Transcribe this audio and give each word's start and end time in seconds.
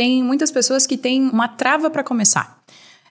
tem 0.00 0.22
muitas 0.22 0.50
pessoas 0.50 0.86
que 0.86 0.96
têm 0.96 1.28
uma 1.28 1.46
trava 1.46 1.90
para 1.90 2.02
começar. 2.02 2.58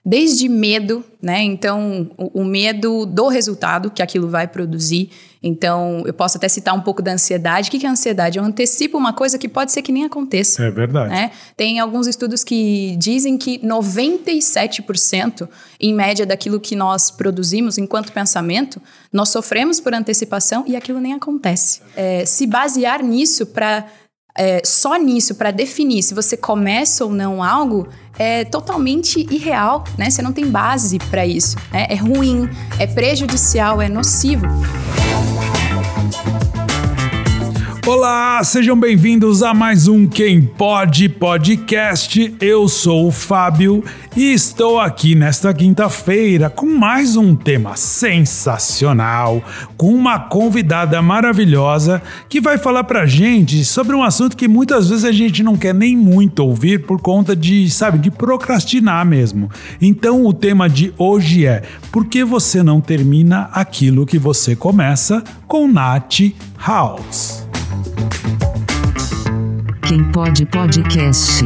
Desde 0.04 0.48
medo, 0.48 1.04
né? 1.22 1.40
Então, 1.40 2.10
o, 2.16 2.40
o, 2.40 2.44
medo 2.44 3.06
do 3.06 3.28
resultado 3.28 3.92
que 3.92 4.02
aquilo 4.02 4.28
vai 4.28 4.48
produzir. 4.48 5.08
Então, 5.40 6.02
eu 6.04 6.12
posso 6.12 6.36
até 6.36 6.48
citar 6.48 6.74
um 6.74 6.80
pouco 6.80 7.00
da 7.00 7.12
ansiedade. 7.12 7.68
O 7.68 7.70
que 7.70 7.86
é 7.86 7.88
ansiedade? 7.88 8.38
Eu 8.38 8.44
antecipo 8.44 8.98
uma 8.98 9.12
coisa 9.12 9.38
que 9.38 9.48
pode 9.48 9.70
ser 9.70 9.82
que 9.82 9.92
nem 9.92 10.04
aconteça. 10.04 10.64
É 10.64 10.70
verdade. 10.72 11.10
Né? 11.10 11.30
Tem 11.56 11.78
alguns 11.78 12.08
estudos 12.08 12.42
que 12.42 12.96
dizem 12.98 13.38
que 13.38 13.60
97%, 13.60 15.48
em 15.78 15.94
média, 15.94 16.26
daquilo 16.26 16.58
que 16.58 16.74
nós 16.74 17.08
produzimos 17.08 17.78
enquanto 17.78 18.10
pensamento, 18.10 18.82
nós 19.12 19.28
sofremos 19.28 19.78
por 19.78 19.94
antecipação 19.94 20.64
e 20.66 20.74
aquilo 20.74 20.98
nem 20.98 21.12
acontece. 21.12 21.82
É, 21.94 22.24
se 22.24 22.48
basear 22.48 23.00
nisso 23.00 23.46
para 23.46 23.86
é, 24.40 24.62
só 24.64 24.96
nisso 24.96 25.34
para 25.34 25.50
definir 25.50 26.02
se 26.02 26.14
você 26.14 26.34
começa 26.34 27.04
ou 27.04 27.12
não 27.12 27.42
algo 27.42 27.86
é 28.18 28.42
totalmente 28.42 29.26
irreal, 29.30 29.84
né? 29.98 30.08
Você 30.08 30.22
não 30.22 30.32
tem 30.32 30.46
base 30.46 30.98
para 31.10 31.26
isso. 31.26 31.58
Né? 31.70 31.86
É 31.90 31.94
ruim, 31.94 32.48
é 32.78 32.86
prejudicial, 32.86 33.82
é 33.82 33.88
nocivo. 33.88 34.46
Olá, 37.92 38.40
sejam 38.44 38.78
bem-vindos 38.78 39.42
a 39.42 39.52
mais 39.52 39.88
um 39.88 40.06
Quem 40.06 40.40
Pode 40.42 41.08
Podcast. 41.08 42.32
Eu 42.40 42.68
sou 42.68 43.08
o 43.08 43.10
Fábio 43.10 43.82
e 44.16 44.32
estou 44.32 44.78
aqui 44.78 45.16
nesta 45.16 45.52
quinta-feira 45.52 46.48
com 46.48 46.66
mais 46.66 47.16
um 47.16 47.34
tema 47.34 47.74
sensacional, 47.74 49.42
com 49.76 49.92
uma 49.92 50.20
convidada 50.20 51.02
maravilhosa 51.02 52.00
que 52.28 52.40
vai 52.40 52.58
falar 52.58 52.84
pra 52.84 53.06
gente 53.06 53.64
sobre 53.64 53.96
um 53.96 54.04
assunto 54.04 54.36
que 54.36 54.46
muitas 54.46 54.88
vezes 54.88 55.04
a 55.04 55.10
gente 55.10 55.42
não 55.42 55.56
quer 55.56 55.74
nem 55.74 55.96
muito 55.96 56.44
ouvir 56.44 56.86
por 56.86 57.00
conta 57.00 57.34
de, 57.34 57.68
sabe, 57.68 57.98
de 57.98 58.08
procrastinar 58.12 59.04
mesmo. 59.04 59.50
Então 59.82 60.24
o 60.24 60.32
tema 60.32 60.68
de 60.68 60.94
hoje 60.96 61.44
é: 61.44 61.64
por 61.90 62.06
que 62.06 62.22
você 62.22 62.62
não 62.62 62.80
termina 62.80 63.50
aquilo 63.52 64.06
que 64.06 64.16
você 64.16 64.54
começa 64.54 65.24
com 65.48 65.66
Nath 65.66 66.20
House? 66.56 67.49
Quem 69.86 70.04
pode 70.12 70.46
podcast. 70.46 71.44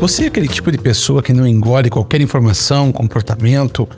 Você 0.00 0.24
é 0.24 0.26
aquele 0.26 0.48
tipo 0.48 0.70
de 0.70 0.78
pessoa 0.78 1.22
que 1.22 1.32
não 1.32 1.46
engole 1.46 1.90
qualquer 1.90 2.20
informação, 2.20 2.92
comportamento 2.92 3.88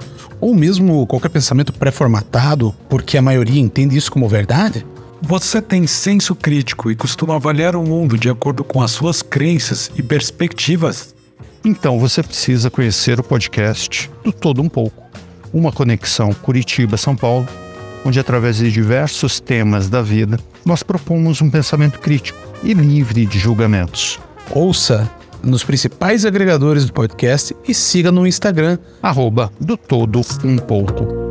ou 0.40 0.54
mesmo 0.54 1.06
qualquer 1.06 1.28
pensamento 1.28 1.72
pré-formatado 1.72 2.74
porque 2.88 3.18
a 3.18 3.22
maioria 3.22 3.60
entende 3.60 3.96
isso 3.96 4.10
como 4.10 4.28
verdade? 4.28 4.84
Você 5.22 5.60
tem 5.60 5.86
senso 5.86 6.34
crítico 6.34 6.90
e 6.90 6.96
costuma 6.96 7.36
avaliar 7.36 7.76
o 7.76 7.82
mundo 7.82 8.16
de 8.16 8.30
acordo 8.30 8.64
com 8.64 8.82
as 8.82 8.90
suas 8.90 9.22
crenças 9.22 9.90
e 9.96 10.02
perspectivas? 10.02 11.14
Então 11.64 11.98
você 11.98 12.22
precisa 12.22 12.70
conhecer 12.70 13.20
o 13.20 13.22
podcast 13.22 14.10
do 14.24 14.32
Todo 14.32 14.62
Um 14.62 14.68
Pouco, 14.68 15.02
uma 15.52 15.70
conexão 15.70 16.32
Curitiba-São 16.32 17.14
Paulo 17.14 17.46
onde, 18.04 18.20
através 18.20 18.56
de 18.56 18.70
diversos 18.70 19.40
temas 19.40 19.88
da 19.88 20.02
vida, 20.02 20.38
nós 20.64 20.82
propomos 20.82 21.40
um 21.40 21.50
pensamento 21.50 21.98
crítico 21.98 22.38
e 22.62 22.72
livre 22.74 23.26
de 23.26 23.38
julgamentos. 23.38 24.18
Ouça 24.50 25.10
nos 25.42 25.64
principais 25.64 26.24
agregadores 26.24 26.84
do 26.84 26.92
podcast 26.92 27.56
e 27.66 27.74
siga 27.74 28.12
no 28.12 28.26
Instagram, 28.26 28.78
arroba 29.02 29.50
do 29.60 29.76
todo 29.76 30.20
um 30.44 30.58
pouco. 30.58 31.29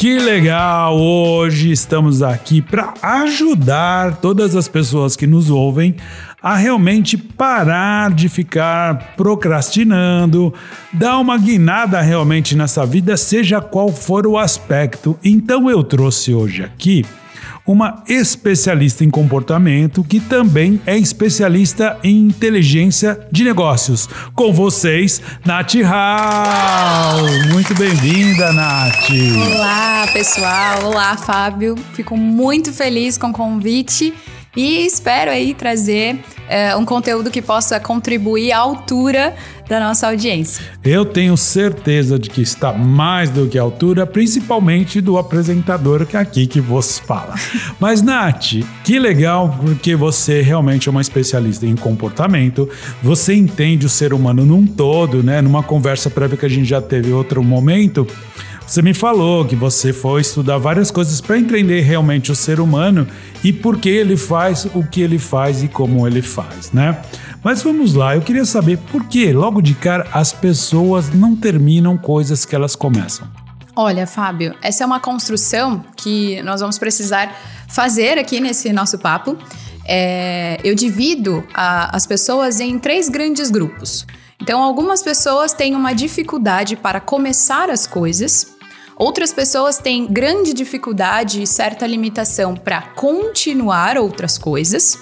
Que 0.00 0.18
legal! 0.18 0.98
Hoje 0.98 1.70
estamos 1.70 2.22
aqui 2.22 2.62
para 2.62 2.94
ajudar 3.02 4.16
todas 4.16 4.56
as 4.56 4.66
pessoas 4.66 5.14
que 5.14 5.26
nos 5.26 5.50
ouvem 5.50 5.94
a 6.42 6.56
realmente 6.56 7.18
parar 7.18 8.10
de 8.10 8.26
ficar 8.30 9.12
procrastinando, 9.14 10.54
dar 10.90 11.18
uma 11.18 11.36
guinada 11.36 12.00
realmente 12.00 12.56
nessa 12.56 12.86
vida, 12.86 13.14
seja 13.14 13.60
qual 13.60 13.92
for 13.92 14.26
o 14.26 14.38
aspecto. 14.38 15.18
Então 15.22 15.68
eu 15.68 15.84
trouxe 15.84 16.32
hoje 16.32 16.62
aqui 16.62 17.04
uma 17.70 18.02
especialista 18.08 19.04
em 19.04 19.10
comportamento 19.10 20.02
que 20.02 20.18
também 20.18 20.82
é 20.84 20.98
especialista 20.98 21.96
em 22.02 22.26
inteligência 22.26 23.20
de 23.30 23.44
negócios. 23.44 24.08
Com 24.34 24.52
vocês, 24.52 25.22
Nath 25.46 25.74
Hall. 25.74 27.22
Muito 27.52 27.72
bem-vinda, 27.76 28.52
Nath. 28.52 29.10
Olá, 29.54 30.04
pessoal. 30.12 30.86
Olá, 30.86 31.16
Fábio. 31.16 31.76
Fico 31.92 32.16
muito 32.16 32.72
feliz 32.72 33.16
com 33.16 33.28
o 33.28 33.32
convite 33.32 34.12
e 34.56 34.84
espero 34.84 35.30
aí 35.30 35.54
trazer 35.54 36.18
é, 36.48 36.74
um 36.74 36.84
conteúdo 36.84 37.30
que 37.30 37.40
possa 37.40 37.78
contribuir 37.78 38.50
à 38.50 38.58
altura 38.58 39.36
da 39.70 39.78
nossa 39.78 40.08
audiência. 40.08 40.64
Eu 40.82 41.04
tenho 41.04 41.36
certeza 41.36 42.18
de 42.18 42.28
que 42.28 42.42
está 42.42 42.72
mais 42.72 43.30
do 43.30 43.46
que 43.46 43.56
à 43.56 43.62
altura, 43.62 44.04
principalmente 44.04 45.00
do 45.00 45.16
apresentador 45.16 46.04
que 46.04 46.16
é 46.16 46.20
aqui 46.20 46.48
que 46.48 46.60
vos 46.60 46.98
fala. 46.98 47.36
Mas, 47.78 48.02
Nath, 48.02 48.64
que 48.82 48.98
legal, 48.98 49.56
porque 49.60 49.94
você 49.94 50.42
realmente 50.42 50.88
é 50.88 50.90
uma 50.90 51.00
especialista 51.00 51.66
em 51.66 51.76
comportamento, 51.76 52.68
você 53.00 53.32
entende 53.32 53.86
o 53.86 53.88
ser 53.88 54.12
humano 54.12 54.44
num 54.44 54.66
todo, 54.66 55.22
né? 55.22 55.40
Numa 55.40 55.62
conversa 55.62 56.10
prévia 56.10 56.36
que 56.36 56.46
a 56.46 56.50
gente 56.50 56.68
já 56.68 56.82
teve 56.82 57.12
outro 57.12 57.40
momento. 57.40 58.04
Você 58.66 58.82
me 58.82 58.94
falou 58.94 59.44
que 59.44 59.56
você 59.56 59.92
foi 59.92 60.20
estudar 60.20 60.56
várias 60.58 60.92
coisas 60.92 61.20
para 61.20 61.38
entender 61.38 61.80
realmente 61.80 62.30
o 62.30 62.36
ser 62.36 62.60
humano 62.60 63.06
e 63.42 63.52
por 63.52 63.78
que 63.78 63.88
ele 63.88 64.16
faz 64.16 64.64
o 64.74 64.84
que 64.84 65.00
ele 65.00 65.18
faz 65.18 65.62
e 65.62 65.68
como 65.68 66.06
ele 66.06 66.22
faz, 66.22 66.70
né? 66.72 66.96
Mas 67.42 67.62
vamos 67.62 67.94
lá, 67.94 68.14
eu 68.14 68.20
queria 68.20 68.44
saber 68.44 68.78
por 68.92 69.04
que, 69.06 69.32
logo 69.32 69.62
de 69.62 69.74
cara, 69.74 70.06
as 70.12 70.32
pessoas 70.32 71.08
não 71.08 71.34
terminam 71.34 71.96
coisas 71.96 72.44
que 72.44 72.54
elas 72.54 72.76
começam. 72.76 73.26
Olha, 73.74 74.06
Fábio, 74.06 74.54
essa 74.60 74.84
é 74.84 74.86
uma 74.86 75.00
construção 75.00 75.82
que 75.96 76.42
nós 76.42 76.60
vamos 76.60 76.78
precisar 76.78 77.34
fazer 77.68 78.18
aqui 78.18 78.40
nesse 78.40 78.72
nosso 78.72 78.98
papo. 78.98 79.38
É, 79.86 80.60
eu 80.62 80.74
divido 80.74 81.42
a, 81.54 81.96
as 81.96 82.06
pessoas 82.06 82.60
em 82.60 82.78
três 82.78 83.08
grandes 83.08 83.50
grupos. 83.50 84.06
Então, 84.40 84.62
algumas 84.62 85.02
pessoas 85.02 85.52
têm 85.52 85.74
uma 85.74 85.94
dificuldade 85.94 86.76
para 86.76 87.00
começar 87.00 87.70
as 87.70 87.86
coisas, 87.86 88.58
Outras 89.00 89.32
pessoas 89.32 89.78
têm 89.78 90.06
grande 90.06 90.52
dificuldade 90.52 91.40
e 91.40 91.46
certa 91.46 91.86
limitação 91.86 92.54
para 92.54 92.82
continuar 92.82 93.96
outras 93.96 94.36
coisas. 94.36 94.98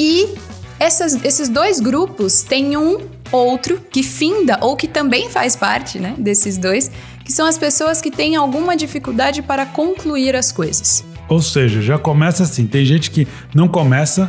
E 0.00 0.34
essas, 0.82 1.24
esses 1.24 1.48
dois 1.48 1.78
grupos 1.78 2.42
têm 2.42 2.76
um 2.76 2.98
outro 3.30 3.80
que 3.88 4.02
finda 4.02 4.58
ou 4.60 4.76
que 4.76 4.88
também 4.88 5.30
faz 5.30 5.54
parte 5.54 6.00
né, 6.00 6.14
desses 6.18 6.58
dois, 6.58 6.90
que 7.24 7.32
são 7.32 7.46
as 7.46 7.56
pessoas 7.56 8.00
que 8.00 8.10
têm 8.10 8.34
alguma 8.34 8.76
dificuldade 8.76 9.42
para 9.42 9.64
concluir 9.64 10.34
as 10.34 10.50
coisas. 10.50 11.04
Ou 11.28 11.40
seja, 11.40 11.80
já 11.80 11.96
começa 11.96 12.42
assim: 12.42 12.66
tem 12.66 12.84
gente 12.84 13.12
que 13.12 13.28
não 13.54 13.68
começa, 13.68 14.28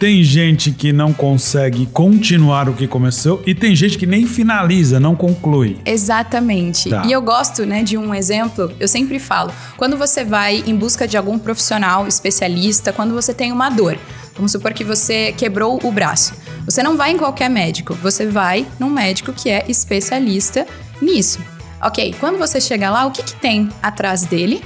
tem 0.00 0.24
gente 0.24 0.70
que 0.70 0.94
não 0.94 1.12
consegue 1.12 1.84
continuar 1.84 2.70
o 2.70 2.72
que 2.72 2.88
começou 2.88 3.42
e 3.46 3.54
tem 3.54 3.76
gente 3.76 3.98
que 3.98 4.06
nem 4.06 4.26
finaliza, 4.26 4.98
não 4.98 5.14
conclui. 5.14 5.76
Exatamente. 5.84 6.88
Tá. 6.88 7.02
E 7.04 7.12
eu 7.12 7.20
gosto, 7.20 7.66
né, 7.66 7.82
de 7.82 7.98
um 7.98 8.14
exemplo, 8.14 8.72
eu 8.80 8.88
sempre 8.88 9.18
falo, 9.18 9.52
quando 9.76 9.98
você 9.98 10.24
vai 10.24 10.64
em 10.66 10.74
busca 10.74 11.06
de 11.06 11.18
algum 11.18 11.38
profissional 11.38 12.08
especialista, 12.08 12.94
quando 12.94 13.12
você 13.12 13.34
tem 13.34 13.52
uma 13.52 13.68
dor, 13.68 13.98
vamos 14.34 14.52
supor 14.52 14.72
que 14.72 14.82
você 14.82 15.34
quebrou 15.36 15.78
o 15.84 15.92
braço. 15.92 16.32
Você 16.64 16.82
não 16.82 16.96
vai 16.96 17.12
em 17.12 17.18
qualquer 17.18 17.50
médico, 17.50 17.92
você 17.92 18.24
vai 18.24 18.66
num 18.78 18.88
médico 18.88 19.34
que 19.34 19.50
é 19.50 19.66
especialista 19.68 20.66
nisso. 21.02 21.40
Ok, 21.82 22.14
quando 22.18 22.38
você 22.38 22.58
chega 22.58 22.88
lá, 22.88 23.04
o 23.04 23.10
que, 23.10 23.22
que 23.22 23.34
tem 23.34 23.68
atrás 23.82 24.22
dele? 24.22 24.62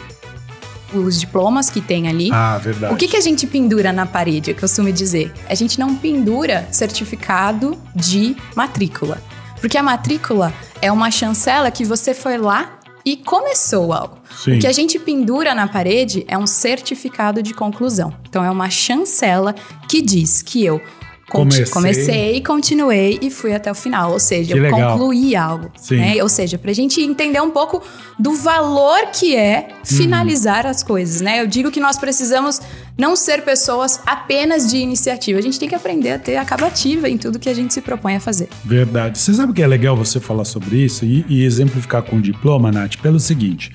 Os 0.92 1.19
diplomas 1.19 1.70
que 1.70 1.81
tem 1.81 2.08
ali. 2.08 2.31
Ah, 2.32 2.58
verdade. 2.58 2.92
O 2.92 2.96
que, 2.96 3.08
que 3.08 3.16
a 3.16 3.20
gente 3.20 3.46
pendura 3.46 3.92
na 3.92 4.06
parede, 4.06 4.50
eu 4.50 4.56
costumo 4.56 4.92
dizer? 4.92 5.32
A 5.48 5.54
gente 5.54 5.78
não 5.78 5.94
pendura 5.94 6.69
certificado 6.70 7.78
de 7.94 8.36
matrícula. 8.54 9.22
Porque 9.60 9.78
a 9.78 9.82
matrícula 9.82 10.52
é 10.82 10.92
uma 10.92 11.10
chancela 11.10 11.70
que 11.70 11.84
você 11.84 12.12
foi 12.12 12.36
lá 12.36 12.78
e 13.04 13.16
começou 13.16 13.92
algo. 13.92 14.19
Sim. 14.42 14.56
O 14.56 14.60
que 14.60 14.66
a 14.66 14.72
gente 14.72 14.98
pendura 14.98 15.54
na 15.54 15.69
parede 15.69 16.25
é 16.26 16.36
um 16.38 16.46
certificado 16.46 17.42
de 17.42 17.52
conclusão. 17.52 18.14
Então 18.28 18.44
é 18.44 18.50
uma 18.50 18.70
chancela 18.70 19.54
que 19.88 20.00
diz 20.00 20.42
que 20.42 20.64
eu 20.64 20.80
Comecei. 21.29 21.65
Comecei, 21.67 22.41
continuei 22.43 23.19
e 23.23 23.31
fui 23.31 23.55
até 23.55 23.71
o 23.71 23.75
final. 23.75 24.12
Ou 24.12 24.21
seja, 24.21 24.56
eu 24.56 24.71
concluí 24.71 25.35
algo. 25.35 25.71
Né? 25.91 26.23
Ou 26.23 26.29
seja, 26.29 26.59
para 26.59 26.71
a 26.71 26.75
gente 26.75 27.00
entender 27.00 27.41
um 27.41 27.50
pouco 27.50 27.82
do 28.19 28.35
valor 28.35 29.11
que 29.12 29.35
é 29.35 29.69
finalizar 29.85 30.67
hum. 30.67 30.71
as 30.71 30.82
coisas, 30.82 31.21
né? 31.21 31.41
Eu 31.41 31.47
digo 31.47 31.71
que 31.71 31.81
nós 31.81 31.97
precisamos 31.97 32.61
não 32.97 33.17
ser 33.17 33.43
pessoas 33.43 34.00
apenas 34.06 34.71
de 34.71 34.76
iniciativa. 34.76 35.38
A 35.38 35.43
gente 35.43 35.59
tem 35.59 35.69
que 35.69 35.75
aprender 35.75 36.12
a 36.12 36.19
ter 36.19 36.37
acabativa 36.37 37.09
em 37.09 37.19
tudo 37.19 37.38
que 37.38 37.49
a 37.49 37.55
gente 37.55 37.75
se 37.75 37.81
propõe 37.81 38.17
a 38.17 38.21
fazer. 38.21 38.49
Verdade. 38.65 39.19
Você 39.19 39.35
sabe 39.35 39.53
que 39.53 39.62
é 39.62 39.67
legal 39.67 39.97
você 39.97 40.21
falar 40.21 40.44
sobre 40.44 40.76
isso 40.76 41.05
e, 41.05 41.25
e 41.29 41.44
exemplificar 41.44 42.03
com 42.03 42.17
o 42.17 42.23
diploma, 42.23 42.71
Nath, 42.71 42.97
pelo 42.97 43.19
seguinte. 43.19 43.73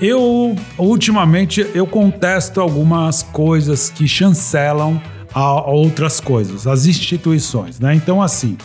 Eu, 0.00 0.54
ultimamente, 0.78 1.66
eu 1.74 1.86
contesto 1.86 2.60
algumas 2.60 3.22
coisas 3.22 3.90
que 3.90 4.06
chancelam 4.06 5.00
a, 5.34 5.40
a 5.40 5.70
outras 5.70 6.20
coisas, 6.20 6.66
as 6.66 6.86
instituições, 6.86 7.78
né? 7.78 7.94
Então, 7.94 8.22
assim, 8.22 8.56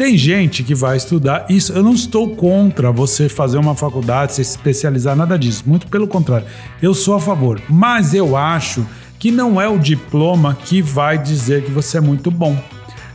tem 0.00 0.16
gente 0.16 0.62
que 0.62 0.74
vai 0.74 0.96
estudar 0.96 1.44
isso. 1.50 1.72
Eu 1.72 1.82
não 1.82 1.92
estou 1.92 2.34
contra 2.34 2.90
você 2.90 3.28
fazer 3.28 3.58
uma 3.58 3.74
faculdade, 3.74 4.32
se 4.32 4.40
especializar, 4.40 5.14
nada 5.14 5.38
disso. 5.38 5.62
Muito 5.66 5.88
pelo 5.88 6.08
contrário. 6.08 6.46
Eu 6.80 6.94
sou 6.94 7.14
a 7.14 7.20
favor. 7.20 7.60
Mas 7.68 8.14
eu 8.14 8.34
acho 8.36 8.86
que 9.18 9.30
não 9.30 9.60
é 9.60 9.68
o 9.68 9.78
diploma 9.78 10.54
que 10.54 10.80
vai 10.80 11.18
dizer 11.18 11.62
que 11.64 11.70
você 11.70 11.98
é 11.98 12.00
muito 12.00 12.30
bom. 12.30 12.56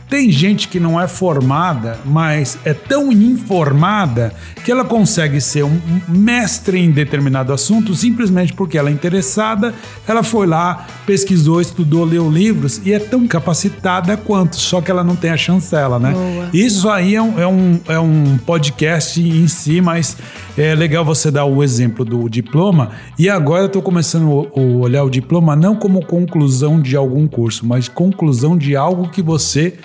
Tem 0.08 0.30
gente 0.30 0.68
que 0.68 0.78
não 0.78 1.00
é 1.00 1.08
formada, 1.08 1.98
mas 2.04 2.58
é 2.64 2.72
tão 2.72 3.10
informada 3.10 4.32
que 4.64 4.70
ela 4.70 4.84
consegue 4.84 5.40
ser 5.40 5.64
um 5.64 5.80
mestre 6.08 6.78
em 6.78 6.92
determinado 6.92 7.52
assunto 7.52 7.94
simplesmente 7.94 8.52
porque 8.52 8.78
ela 8.78 8.88
é 8.88 8.92
interessada, 8.92 9.74
ela 10.06 10.22
foi 10.22 10.46
lá, 10.46 10.86
pesquisou, 11.04 11.60
estudou, 11.60 12.04
leu 12.04 12.30
livros 12.30 12.80
e 12.84 12.92
é 12.92 13.00
tão 13.00 13.26
capacitada 13.26 14.16
quanto, 14.16 14.56
só 14.56 14.80
que 14.80 14.90
ela 14.90 15.02
não 15.02 15.16
tem 15.16 15.30
a 15.30 15.36
chancela, 15.36 15.98
né? 15.98 16.12
Boa. 16.12 16.50
Isso 16.52 16.88
aí 16.88 17.16
é 17.16 17.22
um, 17.22 17.40
é, 17.40 17.46
um, 17.46 17.80
é 17.88 17.98
um 17.98 18.38
podcast 18.38 19.20
em 19.20 19.48
si, 19.48 19.80
mas 19.80 20.16
é 20.56 20.74
legal 20.74 21.04
você 21.04 21.30
dar 21.30 21.44
o 21.44 21.62
exemplo 21.62 22.04
do 22.04 22.28
diploma. 22.28 22.92
E 23.18 23.28
agora 23.28 23.64
eu 23.64 23.66
estou 23.66 23.82
começando 23.82 24.50
a 24.54 24.60
olhar 24.60 25.04
o 25.04 25.10
diploma 25.10 25.54
não 25.54 25.76
como 25.76 26.04
conclusão 26.04 26.80
de 26.80 26.96
algum 26.96 27.26
curso, 27.28 27.66
mas 27.66 27.88
conclusão 27.88 28.56
de 28.56 28.74
algo 28.74 29.08
que 29.08 29.20
você 29.20 29.78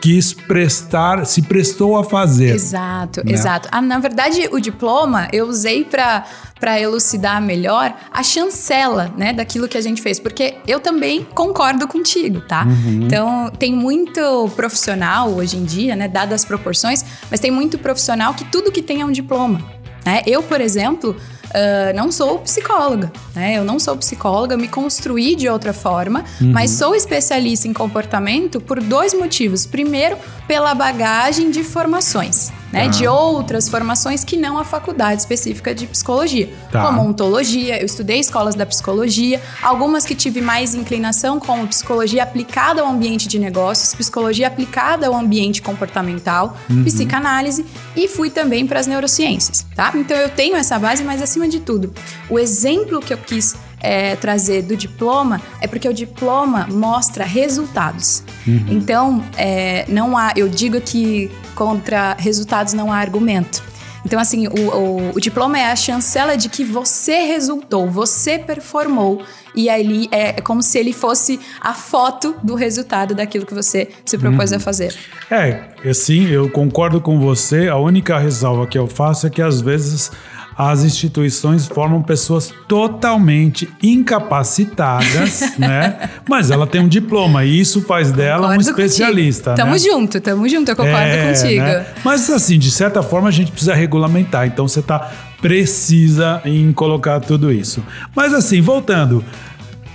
quis 0.00 0.32
prestar, 0.32 1.24
se 1.24 1.42
prestou 1.42 1.96
a 1.96 2.04
fazer. 2.04 2.54
Exato, 2.54 3.24
né? 3.24 3.32
exato. 3.32 3.68
Ah, 3.72 3.80
na 3.80 3.98
verdade, 3.98 4.48
o 4.52 4.60
diploma 4.60 5.28
eu 5.32 5.46
usei 5.46 5.84
para 5.84 6.80
elucidar 6.80 7.40
melhor 7.40 7.94
a 8.12 8.22
chancela, 8.22 9.12
né, 9.16 9.32
daquilo 9.32 9.66
que 9.66 9.76
a 9.76 9.80
gente 9.80 10.02
fez, 10.02 10.20
porque 10.20 10.56
eu 10.66 10.80
também 10.80 11.26
concordo 11.34 11.88
contigo, 11.88 12.40
tá? 12.42 12.66
Uhum. 12.66 13.06
Então, 13.06 13.50
tem 13.58 13.74
muito 13.74 14.50
profissional 14.54 15.30
hoje 15.30 15.56
em 15.56 15.64
dia, 15.64 15.96
né, 15.96 16.08
dadas 16.08 16.42
as 16.42 16.44
proporções, 16.44 17.04
mas 17.30 17.40
tem 17.40 17.50
muito 17.50 17.78
profissional 17.78 18.34
que 18.34 18.44
tudo 18.44 18.70
que 18.70 18.82
tem 18.82 19.00
é 19.00 19.04
um 19.04 19.12
diploma, 19.12 19.60
né? 20.06 20.22
Eu, 20.26 20.42
por 20.42 20.60
exemplo, 20.60 21.16
Uh, 21.50 21.96
não 21.96 22.10
sou 22.12 22.38
psicóloga, 22.40 23.10
né? 23.34 23.56
Eu 23.56 23.64
não 23.64 23.78
sou 23.78 23.96
psicóloga, 23.96 24.56
me 24.56 24.68
construí 24.68 25.34
de 25.36 25.48
outra 25.48 25.72
forma, 25.72 26.24
Uhum. 26.40 26.52
mas 26.52 26.70
sou 26.72 26.94
especialista 26.94 27.66
em 27.68 27.72
comportamento 27.72 28.60
por 28.60 28.80
dois 28.82 29.14
motivos. 29.14 29.64
Primeiro, 29.64 30.16
pela 30.46 30.74
bagagem 30.74 31.50
de 31.50 31.64
formações, 31.64 32.52
né? 32.72 32.84
Tá. 32.84 32.88
De 32.88 33.06
outras 33.06 33.68
formações 33.68 34.22
que 34.24 34.36
não 34.36 34.58
a 34.58 34.64
faculdade 34.64 35.20
específica 35.20 35.74
de 35.74 35.86
psicologia, 35.86 36.48
Tá. 36.70 36.82
como 36.86 37.00
ontologia. 37.02 37.80
Eu 37.80 37.86
estudei 37.86 38.20
escolas 38.20 38.54
da 38.54 38.66
psicologia, 38.66 39.40
algumas 39.62 40.04
que 40.04 40.14
tive 40.14 40.40
mais 40.40 40.74
inclinação, 40.74 41.38
como 41.40 41.66
psicologia 41.66 42.22
aplicada 42.22 42.82
ao 42.82 42.88
ambiente 42.88 43.26
de 43.28 43.38
negócios, 43.38 43.94
psicologia 43.94 44.46
aplicada 44.48 45.06
ao 45.06 45.14
ambiente 45.14 45.62
comportamental, 45.62 46.56
psicanálise 46.84 47.64
e 47.96 48.08
fui 48.08 48.30
também 48.30 48.66
para 48.66 48.78
as 48.80 48.86
neurociências, 48.86 49.64
tá? 49.74 49.92
Então 49.94 50.16
eu 50.16 50.28
tenho 50.28 50.56
essa 50.56 50.78
base, 50.78 51.02
mas 51.02 51.22
acima 51.36 51.48
de 51.48 51.60
tudo, 51.60 51.92
o 52.30 52.38
exemplo 52.38 52.98
que 53.00 53.12
eu 53.12 53.18
quis 53.18 53.54
é, 53.80 54.16
trazer 54.16 54.62
do 54.62 54.74
diploma 54.74 55.40
é 55.60 55.66
porque 55.66 55.86
o 55.86 55.92
diploma 55.92 56.66
mostra 56.70 57.24
resultados. 57.24 58.22
Então, 58.46 59.22
é, 59.36 59.84
não 59.88 60.16
há, 60.16 60.32
eu 60.34 60.48
digo 60.48 60.80
que 60.80 61.30
contra 61.54 62.14
resultados 62.18 62.72
não 62.72 62.90
há 62.90 62.96
argumento. 62.96 63.62
Então, 64.04 64.18
assim, 64.20 64.46
o, 64.46 64.52
o- 64.52 65.10
o 65.16 65.20
diploma 65.20 65.58
é 65.58 65.66
a 65.70 65.74
chancela 65.76 66.36
de 66.36 66.48
que 66.48 66.64
você 66.64 67.24
resultou, 67.24 67.90
você 67.90 68.38
performou. 68.38 69.20
E 69.54 69.68
ali 69.68 70.08
é, 70.12 70.28
é 70.28 70.40
como 70.40 70.62
se 70.62 70.78
ele 70.78 70.92
fosse 70.92 71.40
a 71.60 71.74
foto 71.74 72.34
do 72.42 72.54
resultado 72.54 73.14
daquilo 73.16 73.44
que 73.44 73.54
você 73.54 73.88
se 74.04 74.16
propôs 74.16 74.52
a 74.52 74.60
fazer. 74.60 74.94
É, 75.30 75.64
assim, 75.90 76.28
eu 76.28 76.48
concordo 76.48 77.00
com 77.00 77.18
você. 77.18 77.68
A 77.68 77.76
única 77.76 78.16
ressalva 78.18 78.66
que 78.66 78.78
eu 78.78 78.86
faço 78.86 79.26
é 79.26 79.30
que 79.30 79.42
às 79.42 79.60
vezes 79.60 80.12
as 80.58 80.82
instituições 80.84 81.66
formam 81.66 82.02
pessoas 82.02 82.52
totalmente 82.66 83.68
incapacitadas, 83.82 85.54
né? 85.58 86.08
Mas 86.28 86.50
ela 86.50 86.66
tem 86.66 86.80
um 86.80 86.88
diploma 86.88 87.44
e 87.44 87.60
isso 87.60 87.82
faz 87.82 88.10
dela 88.10 88.48
um 88.48 88.56
Concordo 88.56 88.70
especialista, 88.70 89.50
contigo. 89.50 89.56
Tamo 89.66 89.72
né? 89.72 89.78
junto, 89.78 90.20
tamo 90.20 90.48
junto, 90.48 90.70
eu 90.70 90.76
concordo 90.76 90.98
É, 90.98 91.32
contigo. 91.34 91.62
né? 91.62 91.86
Mas 92.02 92.30
assim, 92.30 92.58
de 92.58 92.70
certa 92.70 93.02
forma 93.02 93.28
a 93.28 93.32
gente 93.32 93.50
precisa 93.50 93.74
regulamentar. 93.74 94.46
Então 94.46 94.66
você 94.66 94.80
tá 94.80 95.12
precisa 95.42 96.40
em 96.44 96.72
colocar 96.72 97.20
tudo 97.20 97.52
isso. 97.52 97.84
Mas 98.14 98.32
assim, 98.32 98.60
voltando. 98.60 99.24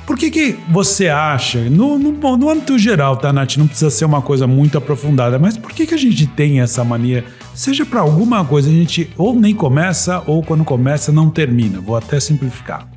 Por 0.06 0.18
que, 0.18 0.30
que 0.30 0.60
você 0.69 1.08
acha, 1.08 1.60
no, 1.69 1.98
no, 1.98 2.12
no 2.38 2.50
âmbito 2.50 2.78
geral, 2.78 3.16
tá, 3.16 3.31
Nath? 3.31 3.56
Não 3.58 3.68
precisa 3.68 3.90
ser 3.90 4.04
uma 4.04 4.22
coisa 4.22 4.46
muito 4.46 4.78
aprofundada, 4.78 5.40
mas 5.40 5.58
por 5.58 5.72
que, 5.72 5.86
que 5.88 5.94
a 5.94 5.98
gente 5.98 6.28
tem 6.28 6.60
essa 6.60 6.84
mania? 6.84 7.24
Seja 7.62 7.86
para 7.86 8.00
alguma 8.00 8.44
coisa, 8.44 8.69
a 8.69 8.74
gente 8.74 9.13
ou 9.16 9.36
nem 9.36 9.54
começa, 9.54 10.24
ou 10.25 10.42
quando 10.42 10.66
começa, 10.66 11.12
não 11.12 11.30
termina. 11.30 11.80
Vou 11.80 11.96
até 11.96 12.19
simplificar. 12.19 12.90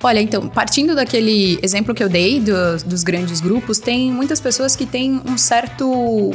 Olha, 0.00 0.20
então, 0.20 0.46
partindo 0.46 0.94
daquele 0.94 1.58
exemplo 1.60 1.92
que 1.92 2.00
eu 2.00 2.08
dei 2.08 2.38
dos, 2.38 2.84
dos 2.84 3.02
grandes 3.02 3.40
grupos, 3.40 3.80
tem 3.80 4.12
muitas 4.12 4.40
pessoas 4.40 4.76
que 4.76 4.86
têm 4.86 5.20
um 5.26 5.36
certo. 5.36 5.84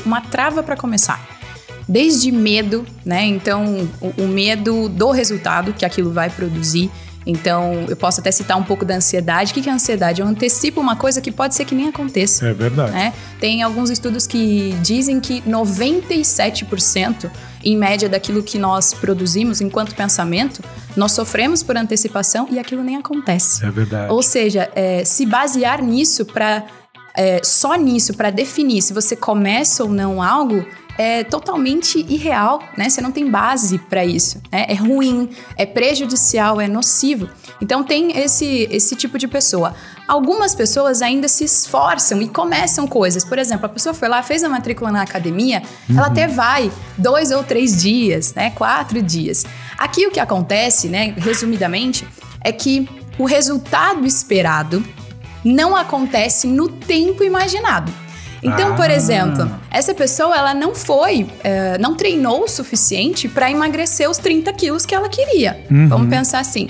uma 0.06 0.20
trava 0.20 0.62
para 0.62 0.76
começar. 0.76 1.26
Desde 1.88 2.34
medo, 2.34 2.86
né? 3.06 3.26
Então, 3.26 3.88
o, 4.02 4.24
o 4.24 4.28
medo 4.28 4.90
do 4.90 5.10
resultado 5.12 5.72
que 5.72 5.86
aquilo 5.86 6.12
vai 6.12 6.30
produzir. 6.30 6.92
Então, 7.26 7.86
eu 7.90 7.96
posso 7.96 8.20
até 8.22 8.32
citar 8.32 8.58
um 8.58 8.64
pouco 8.64 8.86
da 8.86 8.96
ansiedade. 8.96 9.52
O 9.52 9.56
que 9.56 9.68
é 9.68 9.72
ansiedade? 9.72 10.22
Eu 10.22 10.28
antecipo 10.28 10.80
uma 10.80 10.96
coisa 10.96 11.20
que 11.22 11.32
pode 11.32 11.56
ser 11.56 11.66
que 11.66 11.74
nem 11.74 11.88
aconteça. 11.88 12.46
É 12.48 12.54
verdade. 12.54 12.92
né? 12.92 13.14
Tem 13.40 13.64
alguns 13.64 13.90
estudos 13.90 14.28
que 14.28 14.76
dizem 14.82 15.20
que 15.20 15.42
97% 15.42 17.32
em 17.64 17.76
média 17.76 18.08
daquilo 18.08 18.44
que 18.44 18.60
nós 18.60 18.94
produzimos 18.94 19.60
enquanto 19.60 19.96
pensamento, 19.96 20.62
nós 20.96 21.14
sofremos 21.14 21.64
por 21.64 21.76
antecipação 21.76 22.48
e 22.52 22.60
aquilo 22.60 22.84
nem 22.84 22.98
acontece. 22.98 23.66
É 23.66 23.72
verdade. 23.72 24.14
Ou 24.14 24.22
seja, 24.22 24.70
é, 24.76 25.04
se 25.04 25.26
basear 25.26 25.82
nisso 25.82 26.26
para 26.26 26.64
só 27.44 27.76
nisso 27.76 28.14
para 28.14 28.30
definir 28.30 28.82
se 28.82 28.92
você 28.92 29.16
começa 29.16 29.86
ou 29.86 29.90
não 29.90 30.22
algo 30.22 30.66
é 30.98 31.24
totalmente 31.24 32.06
irreal, 32.10 32.64
né? 32.78 32.90
Você 32.90 33.02
não 33.02 33.12
tem 33.12 33.30
base 33.30 33.78
para 33.78 34.06
isso, 34.06 34.42
né? 34.52 34.66
É 34.68 34.74
ruim, 34.74 35.30
é 35.58 35.66
prejudicial, 35.66 36.62
é 36.62 36.68
nocivo. 36.68 37.30
Então 37.62 37.84
tem 37.84 38.18
esse 38.18 38.68
esse 38.72 38.96
tipo 38.96 39.18
de 39.18 39.28
pessoa. 39.28 39.74
Algumas 40.08 40.54
pessoas 40.54 41.02
ainda 41.02 41.28
se 41.28 41.44
esforçam 41.44 42.22
e 42.22 42.28
começam 42.28 42.88
coisas. 42.88 43.26
Por 43.26 43.38
exemplo, 43.40 43.66
a 43.66 43.70
pessoa 43.70 43.94
foi 43.94 44.08
lá, 44.08 44.22
fez 44.24 44.44
a 44.44 44.50
matrícula 44.50 44.92
na 44.92 45.02
academia, 45.02 45.64
ela 45.90 46.08
até 46.08 46.28
vai 46.28 46.72
dois 46.98 47.32
ou 47.32 47.44
três 47.44 47.82
dias, 47.82 48.34
né? 48.34 48.52
Quatro 48.52 49.02
dias. 49.02 49.46
Aqui 49.78 50.08
o 50.08 50.12
que 50.12 50.20
acontece, 50.20 50.88
né? 50.88 51.14
Resumidamente, 51.18 52.08
é 52.42 52.52
que 52.52 52.88
o 53.18 53.26
resultado 53.26 54.06
esperado 54.06 54.86
não 55.44 55.76
acontece 55.76 56.48
no 56.48 56.70
tempo 56.70 57.24
imaginado. 57.24 58.05
Então, 58.46 58.76
por 58.76 58.90
Ah. 58.90 58.94
exemplo, 58.94 59.50
essa 59.72 59.94
pessoa 59.94 60.36
ela 60.36 60.54
não 60.54 60.74
foi, 60.76 61.28
eh, 61.44 61.78
não 61.80 61.96
treinou 61.96 62.44
o 62.44 62.48
suficiente 62.48 63.28
para 63.28 63.50
emagrecer 63.50 64.10
os 64.10 64.18
30 64.18 64.54
quilos 64.54 64.86
que 64.86 64.94
ela 64.94 65.10
queria. 65.10 65.66
Vamos 65.70 66.10
pensar 66.10 66.40
assim. 66.40 66.70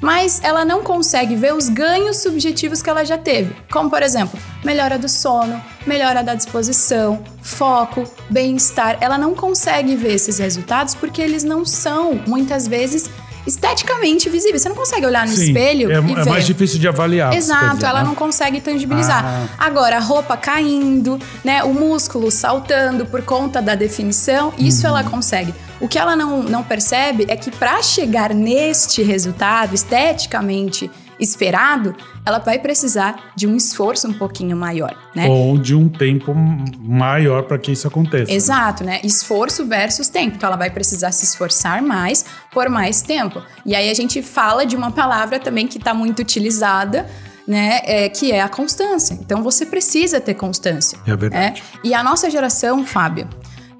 Mas 0.00 0.40
ela 0.44 0.62
não 0.62 0.82
consegue 0.82 1.34
ver 1.34 1.54
os 1.54 1.70
ganhos 1.70 2.18
subjetivos 2.18 2.82
que 2.82 2.90
ela 2.90 3.02
já 3.02 3.16
teve. 3.16 3.56
Como, 3.72 3.88
por 3.88 4.02
exemplo, 4.02 4.38
melhora 4.62 4.98
do 4.98 5.08
sono, 5.08 5.60
melhora 5.86 6.22
da 6.22 6.34
disposição, 6.34 7.24
foco, 7.42 8.04
bem-estar. 8.28 8.98
Ela 9.00 9.16
não 9.16 9.34
consegue 9.34 9.96
ver 9.96 10.12
esses 10.14 10.38
resultados 10.38 10.94
porque 10.94 11.22
eles 11.22 11.42
não 11.42 11.64
são, 11.64 12.20
muitas 12.26 12.68
vezes, 12.68 13.08
esteticamente 13.46 14.28
visíveis. 14.28 14.62
Você 14.62 14.68
não 14.68 14.76
consegue 14.76 15.06
olhar 15.06 15.26
no 15.26 15.32
Sim, 15.34 15.46
espelho 15.48 15.90
é, 15.90 15.94
e 15.94 15.96
é 15.96 16.00
ver. 16.00 16.26
mais 16.26 16.46
difícil 16.46 16.78
de 16.78 16.88
avaliar. 16.88 17.34
Exato, 17.34 17.74
dizer, 17.76 17.86
ela 17.86 18.00
né? 18.00 18.06
não 18.06 18.14
consegue 18.14 18.60
tangibilizar. 18.60 19.24
Ah. 19.24 19.46
Agora, 19.58 19.96
a 19.96 20.00
roupa 20.00 20.36
caindo, 20.36 21.18
né, 21.44 21.62
o 21.64 21.72
músculo 21.72 22.30
saltando 22.30 23.06
por 23.06 23.22
conta 23.22 23.60
da 23.62 23.74
definição, 23.74 24.52
isso 24.58 24.82
Uhum. 24.82 24.88
ela 24.96 25.04
consegue. 25.04 25.54
O 25.80 25.86
que 25.88 25.98
ela 25.98 26.16
não, 26.16 26.42
não 26.42 26.62
percebe 26.62 27.26
é 27.28 27.36
que 27.36 27.50
para 27.50 27.82
chegar 27.82 28.32
neste 28.34 29.02
resultado 29.02 29.74
esteticamente 29.74 30.90
esperado, 31.18 31.94
ela 32.24 32.38
vai 32.38 32.58
precisar 32.58 33.32
de 33.34 33.46
um 33.46 33.56
esforço 33.56 34.08
um 34.08 34.12
pouquinho 34.12 34.56
maior, 34.56 34.94
né? 35.14 35.26
Ou 35.28 35.58
de 35.58 35.74
um 35.74 35.88
tempo 35.88 36.34
maior 36.34 37.44
para 37.44 37.58
que 37.58 37.72
isso 37.72 37.86
aconteça. 37.88 38.32
Exato, 38.32 38.84
né? 38.84 39.00
Esforço 39.02 39.66
versus 39.66 40.08
tempo. 40.08 40.36
Então 40.36 40.48
ela 40.48 40.56
vai 40.56 40.70
precisar 40.70 41.12
se 41.12 41.24
esforçar 41.24 41.82
mais 41.82 42.24
por 42.52 42.68
mais 42.68 43.02
tempo. 43.02 43.42
E 43.64 43.74
aí 43.74 43.90
a 43.90 43.94
gente 43.94 44.22
fala 44.22 44.64
de 44.64 44.76
uma 44.76 44.90
palavra 44.90 45.38
também 45.38 45.66
que 45.66 45.78
está 45.78 45.94
muito 45.94 46.20
utilizada, 46.20 47.06
né? 47.46 47.80
É, 47.84 48.08
que 48.08 48.32
é 48.32 48.40
a 48.40 48.48
constância. 48.48 49.14
Então 49.14 49.42
você 49.42 49.64
precisa 49.64 50.20
ter 50.20 50.34
constância. 50.34 50.98
É 51.06 51.16
verdade. 51.16 51.62
E 51.82 51.94
a 51.94 52.02
nossa 52.02 52.28
geração, 52.28 52.84
Fábio, 52.84 53.28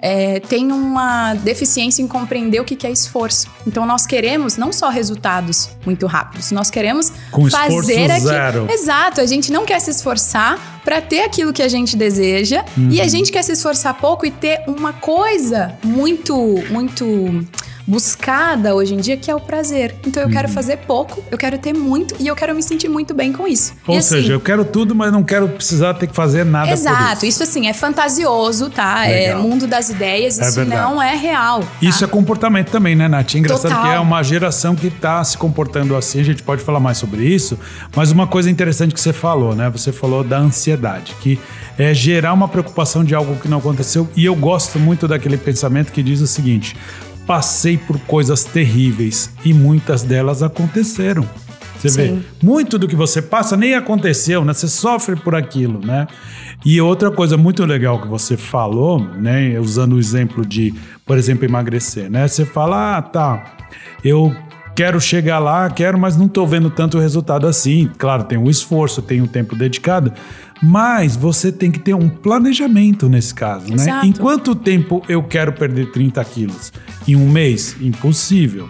é, 0.00 0.40
tem 0.40 0.70
uma 0.72 1.34
deficiência 1.34 2.02
em 2.02 2.06
compreender 2.06 2.60
o 2.60 2.64
que 2.64 2.76
que 2.76 2.86
é 2.86 2.90
esforço. 2.90 3.48
Então 3.66 3.86
nós 3.86 4.06
queremos 4.06 4.56
não 4.56 4.72
só 4.72 4.88
resultados 4.90 5.68
muito 5.84 6.06
rápidos, 6.06 6.50
nós 6.52 6.70
queremos 6.70 7.12
Com 7.30 7.48
fazer 7.50 8.10
aquilo. 8.10 8.28
zero. 8.28 8.66
Exato, 8.70 9.20
a 9.20 9.26
gente 9.26 9.50
não 9.50 9.64
quer 9.64 9.80
se 9.80 9.90
esforçar 9.90 10.80
para 10.84 11.00
ter 11.00 11.22
aquilo 11.22 11.52
que 11.52 11.62
a 11.62 11.68
gente 11.68 11.96
deseja 11.96 12.64
e 12.76 12.80
Uhum. 12.98 13.02
a 13.02 13.08
gente 13.08 13.32
quer 13.32 13.42
se 13.42 13.52
esforçar 13.52 13.94
pouco 13.94 14.24
e 14.26 14.30
ter 14.30 14.62
uma 14.68 14.92
coisa 14.92 15.74
muito, 15.82 16.36
muito 16.70 17.44
buscada 17.87 18.75
hoje 18.75 18.95
em 18.95 18.99
dia 18.99 19.16
que 19.16 19.31
é 19.31 19.35
o 19.35 19.40
prazer. 19.40 19.95
Então 20.07 20.23
eu 20.23 20.26
Uhum. 20.28 20.35
quero 20.35 20.49
fazer 20.49 20.78
pouco, 20.78 21.23
eu 21.31 21.38
quero 21.38 21.57
ter 21.59 21.73
muito 21.73 22.14
e 22.19 22.26
eu 22.26 22.35
quero 22.35 22.55
me 22.55 22.62
sentir 22.62 22.88
muito 22.88 23.14
bem 23.14 23.33
com 23.33 23.47
isso. 23.47 23.75
Ou 23.87 23.97
assim, 23.97 24.09
seja, 24.16 24.33
eu 24.33 24.40
quero 24.40 24.64
tudo, 24.64 24.95
mas 24.95 25.12
não 25.12 25.23
quero 25.23 25.49
precisar 25.49 25.95
ter 25.95 26.07
que 26.09 26.14
fazer 26.14 26.45
nada 26.45 26.71
Exato, 26.73 27.19
isso. 27.25 27.26
isso 27.26 27.43
assim 27.45 27.69
é 27.69 27.73
fantasioso, 27.73 28.71
tá? 28.71 29.07
É 29.07 29.28
Legal. 29.28 29.43
mundo 29.43 29.66
das 29.66 29.88
ideias, 29.90 30.38
É 30.38 30.43
isso 30.49 30.57
verdade. 30.57 30.81
não 30.83 31.00
é 31.00 31.14
real. 31.16 31.61
tá? 31.61 31.66
Isso 31.81 32.05
é 32.05 32.09
comportamento 32.09 32.71
também, 32.71 32.97
né, 32.97 33.07
Nath? 33.09 33.35
É 33.35 33.38
engraçado 33.38 33.71
Total. 33.73 33.83
que 33.83 33.88
é 33.97 34.00
uma 34.00 34.23
geração 34.23 34.75
que 34.75 34.90
tá 34.90 35.23
se 35.23 35.38
comportando 35.38 35.95
assim, 35.97 36.21
a 36.21 36.25
gente 36.25 36.43
pode 36.43 36.62
falar 36.62 36.81
mais 36.81 36.99
sobre 36.99 37.25
isso, 37.25 37.59
mas 37.95 38.11
uma 38.11 38.26
coisa 38.26 38.50
interessante 38.50 38.93
que 38.95 39.00
você 39.00 39.12
falou, 39.12 39.55
né? 39.55 39.71
Você 39.71 39.93
falou 39.93 40.25
da 40.25 40.38
ansiedade, 40.38 41.14
que 41.21 41.38
é 41.78 41.93
gerar 41.95 42.33
uma 42.33 42.49
preocupação 42.49 43.05
de 43.05 43.14
algo 43.14 43.37
que 43.37 43.49
não 43.49 43.59
aconteceu, 43.59 44.09
e 44.16 44.25
eu 44.25 44.35
gosto 44.35 44.78
muito 44.78 45.07
daquele 45.07 45.37
pensamento 45.37 45.93
que 45.93 46.02
diz 46.02 46.21
o 46.21 46.26
seguinte: 46.26 46.76
passei 47.26 47.76
por 47.76 47.99
coisas 48.00 48.45
terríveis 48.45 49.30
e 49.45 49.52
muitas 49.52 50.02
delas 50.02 50.42
aconteceram. 50.42 51.28
Você 51.76 51.88
vê, 51.88 52.09
Sim. 52.09 52.25
muito 52.42 52.78
do 52.78 52.88
que 52.88 52.97
você 52.97 53.21
passa 53.21 53.56
nem 53.56 53.75
aconteceu, 53.75 54.45
né? 54.45 54.54
Você 54.54 54.68
sofre 54.68 55.16
por 55.16 55.35
aquilo, 55.35 55.85
né? 55.85 56.06
E 56.64 56.80
outra 56.80 57.11
coisa 57.11 57.37
muito 57.37 57.64
legal 57.64 58.00
que 58.00 58.09
você 58.09 58.37
falou, 58.37 58.99
né? 58.99 59.59
Usando 59.61 59.95
o 59.95 59.99
exemplo 59.99 60.45
de, 60.45 60.75
por 61.04 61.18
exemplo, 61.18 61.45
emagrecer, 61.45 62.11
né? 62.11 62.26
Você 62.26 62.45
fala, 62.45 62.97
ah, 62.97 63.02
tá, 63.02 63.56
eu 64.02 64.35
quero 64.75 65.00
chegar 65.00 65.38
lá, 65.38 65.68
quero, 65.71 65.99
mas 65.99 66.16
não 66.16 66.28
tô 66.28 66.47
vendo 66.47 66.71
tanto 66.71 66.99
resultado 66.99 67.47
assim. 67.47 67.90
Claro, 67.99 68.25
tem 68.25 68.38
um 68.38 68.50
esforço, 68.50 69.02
tem 69.02 69.21
um 69.21 69.26
tempo 69.26 69.54
dedicado, 69.54 70.12
mas 70.62 71.16
você 71.16 71.52
tem 71.52 71.70
que 71.70 71.78
ter 71.78 71.94
um 71.94 72.08
planejamento 72.08 73.08
nesse 73.08 73.34
caso, 73.34 73.68
né? 73.68 73.75
Exato. 73.75 74.06
Em 74.06 74.12
quanto 74.12 74.54
tempo 74.54 75.02
eu 75.08 75.22
quero 75.22 75.52
perder 75.52 75.92
30 75.92 76.25
quilos? 76.25 76.72
Em 77.06 77.16
um 77.16 77.28
mês? 77.28 77.76
Impossível. 77.80 78.68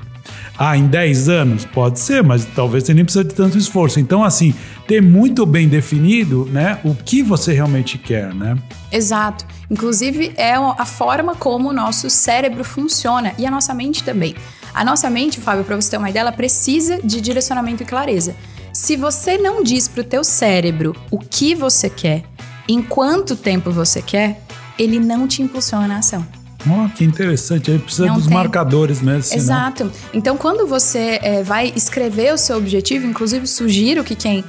Ah, 0.59 0.77
em 0.77 0.87
10 0.87 1.29
anos? 1.29 1.65
Pode 1.67 2.01
ser, 2.01 2.23
mas 2.23 2.47
talvez 2.47 2.85
você 2.85 2.95
nem 2.95 3.05
precisa 3.05 3.25
de 3.25 3.35
tanto 3.35 3.59
esforço. 3.59 4.01
Então, 4.01 4.25
assim, 4.25 4.55
ter 4.87 5.03
muito 5.03 5.45
bem 5.45 5.69
definido, 5.69 6.47
né, 6.47 6.79
o 6.83 6.95
que 6.95 7.23
você 7.23 7.53
realmente 7.53 7.99
quer, 7.99 8.35
né? 8.35 8.57
Exato. 8.91 9.45
Inclusive, 9.71 10.33
é 10.37 10.55
a 10.55 10.87
forma 10.87 11.35
como 11.35 11.69
o 11.69 11.73
nosso 11.73 12.09
cérebro 12.09 12.65
funciona 12.65 13.35
e 13.39 13.45
a 13.45 13.51
nossa 13.51 13.75
mente 13.75 14.03
também. 14.03 14.35
A 14.73 14.85
nossa 14.85 15.11
mente, 15.11 15.41
Fábio, 15.41 15.65
para 15.65 15.77
você 15.77 15.91
ter 15.91 15.97
uma 15.99 16.09
ideia, 16.09 16.23
ela 16.23 16.33
precisa 16.33 17.01
de 17.03 17.21
direcionamento 17.21 17.83
e 17.83 17.87
clareza. 17.87 18.35
Se 18.87 18.95
você 18.95 19.37
não 19.37 19.65
diz 19.65 19.89
pro 19.89 20.05
teu 20.05 20.23
cérebro 20.23 20.95
o 21.11 21.19
que 21.19 21.57
você 21.57 21.91
quer, 21.91 22.23
em 22.69 22.81
quanto 22.81 23.35
tempo 23.35 23.73
você 23.73 24.01
quer, 24.01 24.41
ele 24.79 25.01
não 25.01 25.27
te 25.27 25.43
impulsiona 25.43 25.89
na 25.89 25.99
ação. 25.99 26.25
Ó, 26.69 26.89
que 26.89 27.05
interessante. 27.05 27.71
Aí 27.71 27.79
precisa 27.79 28.07
Não 28.07 28.15
dos 28.17 28.27
tem. 28.27 28.35
marcadores 28.35 29.01
mesmo. 29.01 29.23
senão- 29.23 29.43
Exato. 29.43 29.93
Então, 30.13 30.37
quando 30.37 30.67
você 30.67 31.19
é, 31.23 31.43
vai 31.43 31.73
escrever 31.77 32.33
o 32.35 32.39
seu 32.39 32.57
objetivo, 32.57 33.07
inclusive 33.07 33.47
sugiro 33.47 34.03
que 34.05 34.15
quem 34.15 34.45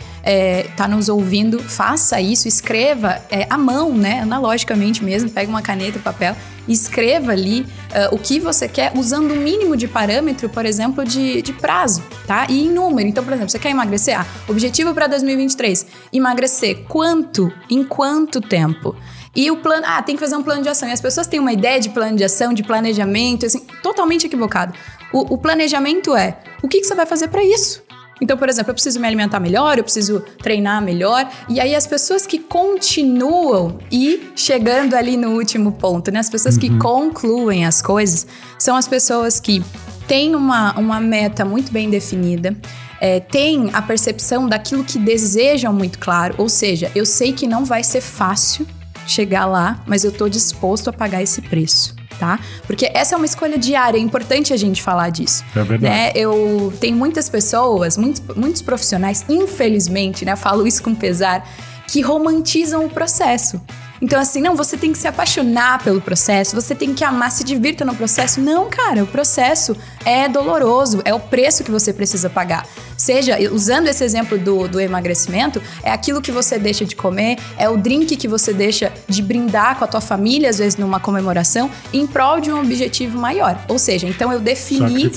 está 0.69 0.87
nos 0.87 1.07
ouvindo 1.07 1.59
faça 1.59 2.19
isso, 2.19 2.47
escreva 2.47 3.21
é, 3.29 3.47
à 3.49 3.57
mão, 3.57 3.93
né? 3.95 4.19
Analogicamente 4.21 5.03
mesmo, 5.03 5.29
pega 5.29 5.49
uma 5.49 5.61
caneta 5.61 5.97
e 5.97 6.01
papel 6.01 6.35
escreva 6.67 7.31
ali 7.31 7.65
ah, 7.93 8.09
o 8.11 8.17
que 8.17 8.39
você 8.39 8.67
quer, 8.67 8.91
usando 8.95 9.31
o 9.31 9.37
mínimo 9.37 9.77
de 9.77 9.87
parâmetro, 9.87 10.49
por 10.49 10.65
exemplo, 10.65 11.05
de, 11.05 11.41
de 11.41 11.53
prazo, 11.53 12.03
tá? 12.25 12.45
E 12.49 12.65
em 12.65 12.69
número. 12.71 13.07
Então, 13.07 13.23
por 13.23 13.31
exemplo, 13.33 13.49
você 13.49 13.59
quer 13.59 13.69
emagrecer? 13.69 14.19
Ah, 14.19 14.25
objetivo 14.47 14.93
para 14.93 15.07
2023: 15.07 15.85
emagrecer 16.11 16.83
quanto? 16.87 17.51
Em 17.69 17.83
quanto 17.83 18.41
tempo? 18.41 18.95
E 19.37 19.51
o 19.51 19.57
plano, 19.57 19.83
ah, 19.85 20.01
tem 20.01 20.15
que 20.15 20.19
fazer 20.19 20.35
um 20.35 20.41
plano 20.41 20.63
de 20.63 20.69
ação. 20.69 20.89
E 20.89 20.91
as 20.91 20.99
pessoas 20.99 21.27
têm 21.27 21.39
uma 21.39 21.53
ideia 21.53 21.79
de 21.79 21.89
plano 21.89 22.17
de 22.17 22.23
ação, 22.23 22.55
de 22.55 22.63
planejamento, 22.63 23.45
assim, 23.45 23.59
totalmente 23.83 24.25
equivocado. 24.25 24.73
O, 25.13 25.35
o 25.35 25.37
planejamento 25.37 26.15
é 26.15 26.39
o 26.63 26.67
que, 26.67 26.79
que 26.79 26.87
você 26.87 26.95
vai 26.95 27.05
fazer 27.05 27.27
para 27.27 27.43
isso? 27.43 27.83
Então, 28.19 28.35
por 28.35 28.49
exemplo, 28.49 28.71
eu 28.71 28.73
preciso 28.73 28.99
me 28.99 29.05
alimentar 29.05 29.39
melhor, 29.39 29.77
eu 29.77 29.83
preciso 29.83 30.21
treinar 30.41 30.81
melhor. 30.81 31.29
E 31.47 31.59
aí, 31.59 31.75
as 31.75 31.85
pessoas 31.85 32.25
que 32.25 32.39
continuam 32.39 33.77
e 33.91 34.31
chegando 34.35 34.95
ali 34.95 35.15
no 35.15 35.35
último 35.35 35.71
ponto, 35.71 36.11
né? 36.11 36.17
As 36.19 36.31
pessoas 36.31 36.57
que 36.57 36.75
concluem 36.79 37.63
as 37.63 37.79
coisas 37.79 38.25
são 38.57 38.75
as 38.75 38.87
pessoas 38.87 39.39
que 39.39 39.63
têm 40.07 40.33
uma, 40.33 40.73
uma 40.79 40.99
meta 40.99 41.45
muito 41.45 41.71
bem 41.71 41.91
definida, 41.91 42.57
é, 42.99 43.19
têm 43.19 43.69
a 43.71 43.83
percepção 43.83 44.47
daquilo 44.47 44.83
que 44.83 44.97
desejam 44.97 45.71
muito 45.71 45.99
claro. 45.99 46.33
Ou 46.39 46.49
seja, 46.49 46.91
eu 46.95 47.05
sei 47.05 47.33
que 47.33 47.45
não 47.45 47.63
vai 47.63 47.83
ser 47.83 48.01
fácil 48.01 48.65
chegar 49.07 49.45
lá, 49.45 49.81
mas 49.87 50.03
eu 50.03 50.11
tô 50.11 50.27
disposto 50.29 50.89
a 50.89 50.93
pagar 50.93 51.23
esse 51.23 51.41
preço, 51.41 51.95
tá? 52.19 52.39
Porque 52.65 52.91
essa 52.93 53.15
é 53.15 53.17
uma 53.17 53.25
escolha 53.25 53.57
diária, 53.57 53.97
é 53.97 54.01
importante 54.01 54.53
a 54.53 54.57
gente 54.57 54.81
falar 54.81 55.09
disso. 55.09 55.43
É 55.55 55.63
verdade. 55.63 55.83
Né? 55.83 56.11
Eu 56.13 56.73
tenho 56.79 56.95
muitas 56.95 57.29
pessoas, 57.29 57.97
muitos, 57.97 58.21
muitos 58.35 58.61
profissionais, 58.61 59.25
infelizmente, 59.29 60.25
né? 60.25 60.35
Falo 60.35 60.67
isso 60.67 60.83
com 60.83 60.93
pesar, 60.93 61.47
que 61.87 62.01
romantizam 62.01 62.85
o 62.85 62.89
processo. 62.89 63.61
Então, 64.01 64.19
assim, 64.19 64.41
não, 64.41 64.55
você 64.55 64.77
tem 64.77 64.91
que 64.91 64.97
se 64.97 65.07
apaixonar 65.07 65.83
pelo 65.83 65.99
processo, 65.99 66.55
você 66.55 66.75
tem 66.75 66.93
que 66.93 67.03
amar, 67.03 67.31
se 67.31 67.43
divirta 67.43 67.83
no 67.83 67.95
processo. 67.95 68.39
Não, 68.39 68.69
cara, 68.69 69.03
o 69.03 69.07
processo 69.07 69.75
é 70.05 70.27
doloroso, 70.29 71.01
é 71.03 71.13
o 71.13 71.19
preço 71.19 71.63
que 71.63 71.71
você 71.71 71.91
precisa 71.91 72.29
pagar. 72.29 72.67
Seja, 72.95 73.37
usando 73.51 73.87
esse 73.87 74.03
exemplo 74.03 74.37
do, 74.39 74.67
do 74.67 74.79
emagrecimento, 74.79 75.61
é 75.83 75.91
aquilo 75.91 76.21
que 76.21 76.31
você 76.31 76.57
deixa 76.57 76.83
de 76.83 76.95
comer, 76.95 77.37
é 77.57 77.69
o 77.69 77.77
drink 77.77 78.15
que 78.15 78.27
você 78.27 78.51
deixa 78.51 78.91
de 79.07 79.21
brindar 79.21 79.77
com 79.77 79.83
a 79.83 79.87
tua 79.87 80.01
família, 80.01 80.49
às 80.49 80.57
vezes 80.57 80.77
numa 80.77 80.99
comemoração, 80.99 81.69
em 81.93 82.07
prol 82.07 82.39
de 82.39 82.51
um 82.51 82.59
objetivo 82.59 83.17
maior. 83.17 83.63
Ou 83.67 83.77
seja, 83.77 84.07
então 84.07 84.33
eu 84.33 84.39
defini 84.39 85.05
né? 85.05 85.11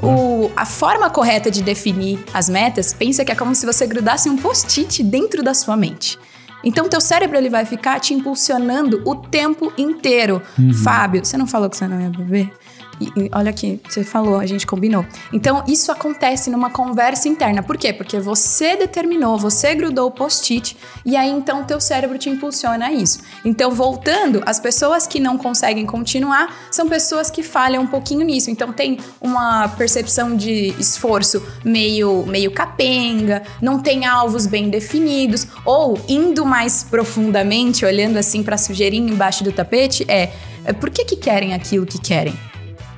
o, 0.00 0.50
a 0.54 0.64
forma 0.64 1.10
correta 1.10 1.50
de 1.50 1.62
definir 1.62 2.20
as 2.32 2.48
metas, 2.48 2.92
pensa 2.92 3.24
que 3.24 3.32
é 3.32 3.34
como 3.34 3.54
se 3.54 3.66
você 3.66 3.86
grudasse 3.86 4.28
um 4.28 4.36
post-it 4.36 5.02
dentro 5.02 5.42
da 5.42 5.54
sua 5.54 5.76
mente. 5.76 6.18
Então, 6.64 6.88
teu 6.88 7.00
cérebro 7.00 7.36
ele 7.36 7.50
vai 7.50 7.64
ficar 7.64 8.00
te 8.00 8.14
impulsionando 8.14 9.02
o 9.04 9.14
tempo 9.14 9.72
inteiro. 9.76 10.42
Fábio, 10.82 11.24
você 11.24 11.36
não 11.36 11.46
falou 11.46 11.68
que 11.68 11.76
você 11.76 11.86
não 11.86 12.00
ia 12.00 12.10
beber? 12.10 12.52
E- 13.00 13.12
e 13.16 13.30
olha 13.32 13.50
aqui, 13.50 13.80
você 13.88 14.04
falou, 14.04 14.38
a 14.38 14.46
gente 14.46 14.66
combinou. 14.66 15.04
Então, 15.32 15.64
isso 15.66 15.90
acontece 15.90 16.50
numa 16.50 16.70
conversa 16.70 17.28
interna. 17.28 17.62
Por 17.62 17.76
quê? 17.76 17.92
Porque 17.92 18.18
você 18.20 18.76
determinou, 18.76 19.38
você 19.38 19.74
grudou 19.74 20.08
o 20.08 20.10
post-it 20.10 20.76
e 21.04 21.16
aí 21.16 21.30
então 21.30 21.64
teu 21.64 21.80
cérebro 21.80 22.18
te 22.18 22.28
impulsiona 22.30 22.86
a 22.86 22.92
isso. 22.92 23.20
Então, 23.44 23.70
voltando, 23.70 24.42
as 24.46 24.58
pessoas 24.60 25.06
que 25.06 25.20
não 25.20 25.36
conseguem 25.38 25.86
continuar 25.86 26.54
são 26.70 26.88
pessoas 26.88 27.30
que 27.30 27.42
falham 27.42 27.82
um 27.82 27.86
pouquinho 27.86 28.24
nisso. 28.24 28.50
Então, 28.50 28.72
tem 28.72 28.98
uma 29.20 29.68
percepção 29.68 30.36
de 30.36 30.74
esforço 30.78 31.42
meio, 31.64 32.24
meio 32.26 32.50
capenga, 32.50 33.42
não 33.60 33.78
tem 33.80 34.06
alvos 34.06 34.46
bem 34.46 34.68
definidos, 34.68 35.46
ou 35.64 35.98
indo 36.08 36.44
mais 36.44 36.82
profundamente, 36.84 37.84
olhando 37.84 38.16
assim 38.16 38.42
para 38.42 38.56
sujeirinha 38.56 39.10
embaixo 39.12 39.42
do 39.44 39.52
tapete, 39.52 40.04
é, 40.08 40.30
é 40.64 40.72
por 40.72 40.90
que, 40.90 41.04
que 41.04 41.16
querem 41.16 41.54
aquilo 41.54 41.86
que 41.86 41.98
querem? 41.98 42.34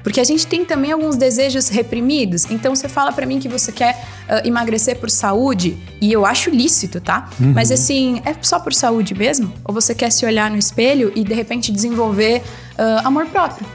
Porque 0.07 0.21
a 0.21 0.25
gente 0.25 0.47
tem 0.47 0.65
também 0.65 0.93
alguns 0.93 1.17
desejos 1.17 1.69
reprimidos. 1.69 2.49
Então 2.49 2.77
você 2.77 2.89
fala 2.89 3.11
pra 3.11 3.27
mim 3.27 3.41
que 3.41 3.49
você 3.49 3.73
quer 3.73 4.01
ah, 4.29 4.41
emagrecer 4.45 5.01
por 5.01 5.11
saúde, 5.11 5.77
e 6.01 6.13
eu 6.13 6.25
acho 6.25 6.49
lícito, 6.49 7.01
tá? 7.01 7.29
Mas 7.41 7.73
assim, 7.73 8.23
é 8.25 8.33
só 8.41 8.61
por 8.61 8.73
saúde 8.73 9.17
mesmo? 9.17 9.53
Ou 9.65 9.75
você 9.75 9.97
quer 9.97 10.13
se 10.13 10.25
olhar 10.25 10.49
no 10.49 10.57
espelho 10.57 11.11
e 11.17 11.25
de 11.25 11.35
repente 11.35 11.73
desenvolver 11.73 12.41
ah, 12.79 13.03
amor 13.03 13.27
próprio? 13.27 13.67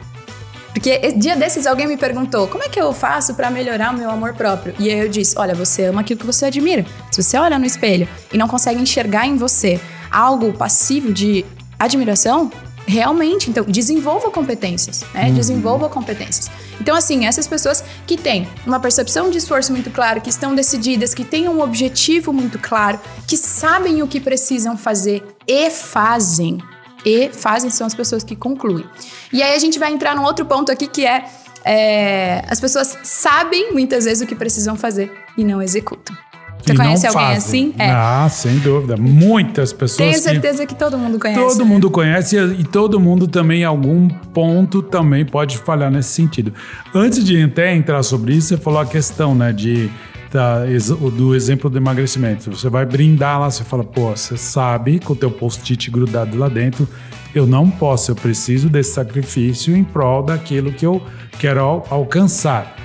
Porque 0.73 1.11
dia 1.17 1.35
desses 1.35 1.67
alguém 1.67 1.85
me 1.85 1.97
perguntou: 1.97 2.47
como 2.47 2.63
é 2.63 2.69
que 2.69 2.79
eu 2.79 2.93
faço 2.93 3.33
pra 3.33 3.51
melhorar 3.51 3.93
o 3.93 3.97
meu 3.97 4.09
amor 4.09 4.33
próprio? 4.33 4.73
E 4.79 4.89
aí 4.89 4.99
eu 5.01 5.09
disse: 5.09 5.37
olha, 5.37 5.53
você 5.53 5.87
ama 5.87 5.99
aquilo 5.99 6.21
que 6.21 6.25
você 6.25 6.45
admira. 6.45 6.85
Se 7.11 7.21
você 7.21 7.37
olha 7.37 7.59
no 7.59 7.65
espelho 7.65 8.07
e 8.31 8.37
não 8.37 8.47
consegue 8.47 8.81
enxergar 8.81 9.27
em 9.27 9.35
você 9.35 9.81
algo 10.09 10.53
passivo 10.53 11.11
de 11.11 11.43
admiração, 11.77 12.49
realmente, 12.91 13.49
então, 13.49 13.63
desenvolva 13.63 14.29
competências, 14.29 15.05
né? 15.13 15.31
Desenvolva 15.31 15.87
competências. 15.87 16.51
Então, 16.79 16.93
assim, 16.93 17.25
essas 17.25 17.47
pessoas 17.47 17.81
que 18.05 18.17
têm 18.17 18.49
uma 18.67 18.81
percepção 18.81 19.29
de 19.29 19.37
esforço 19.37 19.71
muito 19.71 19.89
claro, 19.89 20.19
que 20.19 20.29
estão 20.29 20.53
decididas, 20.53 21.13
que 21.13 21.23
têm 21.23 21.47
um 21.47 21.61
objetivo 21.61 22.33
muito 22.33 22.59
claro, 22.59 22.99
que 23.25 23.37
sabem 23.37 24.03
o 24.03 24.07
que 24.07 24.19
precisam 24.19 24.77
fazer 24.77 25.23
e 25.47 25.69
fazem, 25.69 26.57
e 27.05 27.29
fazem 27.29 27.69
são 27.69 27.87
as 27.87 27.95
pessoas 27.95 28.25
que 28.25 28.35
concluem. 28.35 28.85
E 29.31 29.41
aí 29.41 29.55
a 29.55 29.59
gente 29.59 29.79
vai 29.79 29.93
entrar 29.93 30.13
num 30.13 30.23
outro 30.23 30.45
ponto 30.45 30.69
aqui 30.69 30.85
que 30.85 31.05
é, 31.05 31.25
é, 31.63 32.43
as 32.49 32.59
pessoas 32.59 32.97
sabem 33.03 33.71
muitas 33.71 34.03
vezes 34.03 34.21
o 34.21 34.27
que 34.27 34.35
precisam 34.35 34.75
fazer 34.75 35.09
e 35.37 35.45
não 35.45 35.61
executam. 35.61 36.15
Você 36.63 36.73
e 36.73 36.75
conhece 36.75 37.07
alguém 37.07 37.21
fazem. 37.21 37.37
assim? 37.37 37.73
É. 37.77 37.89
Ah, 37.91 38.27
sem 38.29 38.57
dúvida. 38.59 38.95
Muitas 38.97 39.73
pessoas 39.73 39.97
Tenho 39.97 40.13
que 40.13 40.19
certeza 40.19 40.65
que 40.65 40.75
todo 40.75 40.97
mundo 40.97 41.19
conhece. 41.19 41.39
todo 41.39 41.57
né? 41.59 41.63
mundo 41.65 41.89
conhece 41.89 42.37
e 42.37 42.63
todo 42.63 42.99
mundo 42.99 43.27
também, 43.27 43.61
em 43.61 43.65
algum 43.65 44.07
ponto, 44.07 44.81
também 44.81 45.25
pode 45.25 45.57
falhar 45.57 45.89
nesse 45.91 46.09
sentido. 46.09 46.53
Antes 46.93 47.23
de 47.23 47.41
até 47.43 47.75
entrar 47.75 48.03
sobre 48.03 48.33
isso, 48.33 48.49
você 48.49 48.57
falou 48.57 48.79
a 48.79 48.85
questão, 48.85 49.33
né, 49.35 49.51
de 49.51 49.89
da- 50.31 50.63
do 51.17 51.35
exemplo 51.35 51.69
do 51.69 51.77
emagrecimento. 51.77 52.55
Você 52.55 52.69
vai 52.69 52.85
brindar 52.85 53.37
lá, 53.37 53.51
você 53.51 53.65
fala, 53.65 53.83
pô, 53.83 54.11
você 54.11 54.37
sabe, 54.37 54.97
com 54.97 55.11
o 55.11 55.15
teu 55.15 55.29
post-it 55.29 55.91
grudado 55.91 56.37
lá 56.37 56.47
dentro, 56.47 56.87
eu 57.35 57.45
não 57.45 57.69
posso, 57.69 58.11
eu 58.11 58.15
preciso 58.15 58.69
desse 58.69 58.93
sacrifício 58.93 59.75
em 59.75 59.83
prol 59.83 60.23
daquilo 60.23 60.71
que 60.71 60.85
eu 60.85 61.01
quero 61.37 61.59
al- 61.59 61.87
alcançar. 61.89 62.77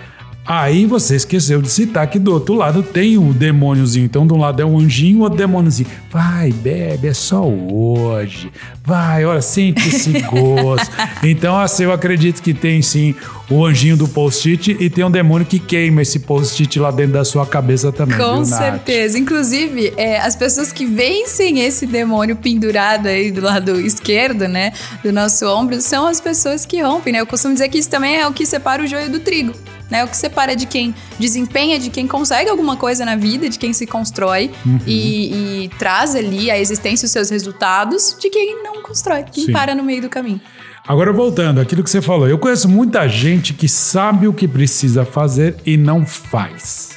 Aí 0.46 0.86
você 0.86 1.16
esqueceu 1.16 1.60
de 1.60 1.68
citar 1.68 2.06
que 2.06 2.20
do 2.20 2.32
outro 2.32 2.54
lado 2.54 2.80
tem 2.80 3.18
o 3.18 3.34
demôniozinho. 3.34 4.04
Então, 4.04 4.24
de 4.24 4.32
um 4.32 4.38
lado 4.38 4.62
é 4.62 4.64
um 4.64 4.78
anjinho, 4.78 5.18
o 5.18 5.22
outro 5.22 5.36
demôniozinho. 5.36 5.88
Vai, 6.10 6.52
bebe, 6.52 7.08
é 7.08 7.14
só 7.14 7.44
hoje. 7.44 8.52
Vai, 8.84 9.24
olha, 9.24 9.40
sente 9.40 9.88
esse 9.88 10.12
gosto. 10.30 10.90
então, 11.24 11.58
assim, 11.58 11.82
eu 11.82 11.92
acredito 11.92 12.40
que 12.40 12.54
tem 12.54 12.80
sim 12.80 13.12
o 13.50 13.64
anjinho 13.64 13.96
do 13.96 14.06
post-it 14.06 14.76
e 14.78 14.88
tem 14.88 15.04
um 15.04 15.10
demônio 15.10 15.46
que 15.46 15.58
queima 15.58 16.02
esse 16.02 16.20
post-it 16.20 16.78
lá 16.78 16.92
dentro 16.92 17.14
da 17.14 17.24
sua 17.24 17.44
cabeça 17.44 17.90
também. 17.90 18.16
Com 18.16 18.44
viu, 18.44 18.44
certeza. 18.44 19.18
Inclusive, 19.18 19.92
é, 19.96 20.20
as 20.20 20.36
pessoas 20.36 20.72
que 20.72 20.86
vencem 20.86 21.60
esse 21.60 21.86
demônio 21.86 22.36
pendurado 22.36 23.08
aí 23.08 23.32
do 23.32 23.40
lado 23.40 23.80
esquerdo, 23.80 24.46
né? 24.46 24.72
Do 25.02 25.12
nosso 25.12 25.44
ombro, 25.46 25.80
são 25.80 26.06
as 26.06 26.20
pessoas 26.20 26.64
que 26.64 26.80
rompem, 26.80 27.12
né? 27.12 27.20
Eu 27.20 27.26
costumo 27.26 27.52
dizer 27.52 27.68
que 27.68 27.78
isso 27.78 27.90
também 27.90 28.16
é 28.16 28.26
o 28.28 28.32
que 28.32 28.46
separa 28.46 28.84
o 28.84 28.86
joio 28.86 29.10
do 29.10 29.18
trigo. 29.18 29.52
Né, 29.90 30.04
o 30.04 30.08
que 30.08 30.16
separa 30.16 30.56
de 30.56 30.66
quem 30.66 30.92
desempenha, 31.18 31.78
de 31.78 31.90
quem 31.90 32.08
consegue 32.08 32.50
alguma 32.50 32.76
coisa 32.76 33.04
na 33.04 33.14
vida, 33.14 33.48
de 33.48 33.56
quem 33.56 33.72
se 33.72 33.86
constrói 33.86 34.50
Uhum. 34.64 34.80
e, 34.84 35.64
e 35.64 35.68
traz 35.78 36.16
ali 36.16 36.50
a 36.50 36.58
existência 36.58 37.06
os 37.06 37.12
seus 37.12 37.30
resultados, 37.30 38.16
de 38.20 38.28
quem 38.28 38.62
não 38.64 38.82
constrói, 38.82 39.22
quem 39.22 39.46
Sim. 39.46 39.52
para 39.52 39.74
no 39.74 39.84
meio 39.84 40.02
do 40.02 40.08
caminho. 40.08 40.40
Agora 40.88 41.12
voltando, 41.12 41.60
aquilo 41.60 41.82
que 41.82 41.90
você 41.90 42.00
falou, 42.02 42.28
eu 42.28 42.38
conheço 42.38 42.68
muita 42.68 43.08
gente 43.08 43.52
que 43.52 43.68
sabe 43.68 44.28
o 44.28 44.32
que 44.32 44.46
precisa 44.46 45.04
fazer 45.04 45.56
e 45.64 45.76
não 45.76 46.04
faz. 46.06 46.95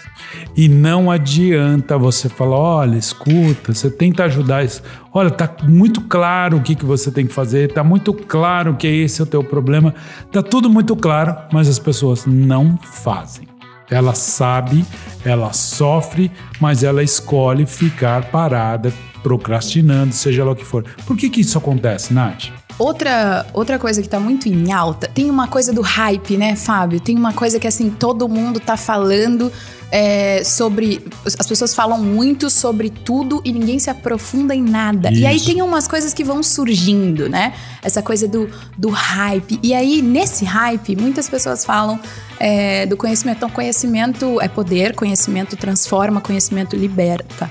E 0.55 0.67
não 0.67 1.09
adianta 1.09 1.97
você 1.97 2.27
falar, 2.27 2.57
olha, 2.57 2.97
escuta, 2.97 3.73
você 3.73 3.89
tenta 3.89 4.25
ajudar 4.25 4.63
isso. 4.63 4.81
Olha, 5.13 5.29
tá 5.29 5.49
muito 5.63 6.01
claro 6.01 6.57
o 6.57 6.61
que, 6.61 6.75
que 6.75 6.85
você 6.85 7.11
tem 7.11 7.25
que 7.25 7.33
fazer, 7.33 7.71
tá 7.71 7.83
muito 7.83 8.13
claro 8.13 8.75
que 8.75 8.87
esse 8.87 9.21
é 9.21 9.23
o 9.23 9.27
teu 9.27 9.43
problema, 9.43 9.93
tá 10.31 10.41
tudo 10.41 10.69
muito 10.69 10.95
claro, 10.95 11.35
mas 11.51 11.67
as 11.67 11.79
pessoas 11.79 12.25
não 12.25 12.77
fazem. 12.77 13.47
Ela 13.89 14.13
sabe, 14.13 14.85
ela 15.25 15.51
sofre, 15.51 16.31
mas 16.59 16.83
ela 16.83 17.01
escolhe 17.01 17.65
ficar 17.65 18.25
parada, 18.25 18.93
procrastinando, 19.23 20.13
seja 20.13 20.43
lá 20.43 20.51
o 20.51 20.55
que 20.55 20.65
for. 20.65 20.83
Por 21.05 21.17
que, 21.17 21.29
que 21.29 21.41
isso 21.41 21.57
acontece, 21.57 22.13
Nath? 22.13 22.49
Outra, 22.77 23.45
outra 23.53 23.77
coisa 23.77 24.01
que 24.01 24.07
tá 24.07 24.21
muito 24.21 24.47
em 24.47 24.71
alta, 24.71 25.09
tem 25.13 25.29
uma 25.29 25.49
coisa 25.49 25.73
do 25.73 25.81
hype, 25.81 26.37
né, 26.37 26.55
Fábio? 26.55 26.99
Tem 27.01 27.17
uma 27.17 27.33
coisa 27.33 27.59
que, 27.59 27.67
assim, 27.67 27.89
todo 27.89 28.29
mundo 28.29 28.57
tá 28.57 28.77
falando 28.77 29.51
é, 29.91 30.43
sobre. 30.43 31.05
As 31.25 31.47
pessoas 31.47 31.73
falam 31.73 32.01
muito 32.01 32.49
sobre 32.49 32.89
tudo 32.89 33.41
e 33.43 33.51
ninguém 33.51 33.79
se 33.79 33.89
aprofunda 33.89 34.53
em 34.53 34.61
nada. 34.61 35.11
E 35.11 35.25
aí 35.25 35.37
Isso. 35.37 35.45
tem 35.45 35.61
umas 35.61 35.87
coisas 35.87 36.13
que 36.13 36.23
vão 36.23 36.43
surgindo, 36.43 37.27
né? 37.27 37.53
Essa 37.81 38.01
coisa 38.01 38.27
do, 38.27 38.49
do 38.77 38.89
hype. 38.89 39.59
E 39.63 39.73
aí, 39.73 40.01
nesse 40.01 40.45
hype, 40.45 40.95
muitas 40.95 41.27
pessoas 41.27 41.65
falam 41.65 41.99
é, 42.39 42.85
do 42.85 42.95
conhecimento. 42.95 43.37
Então, 43.37 43.49
conhecimento 43.49 44.39
é 44.41 44.47
poder, 44.47 44.95
conhecimento 44.95 45.55
transforma, 45.57 46.21
conhecimento 46.21 46.75
liberta. 46.75 47.49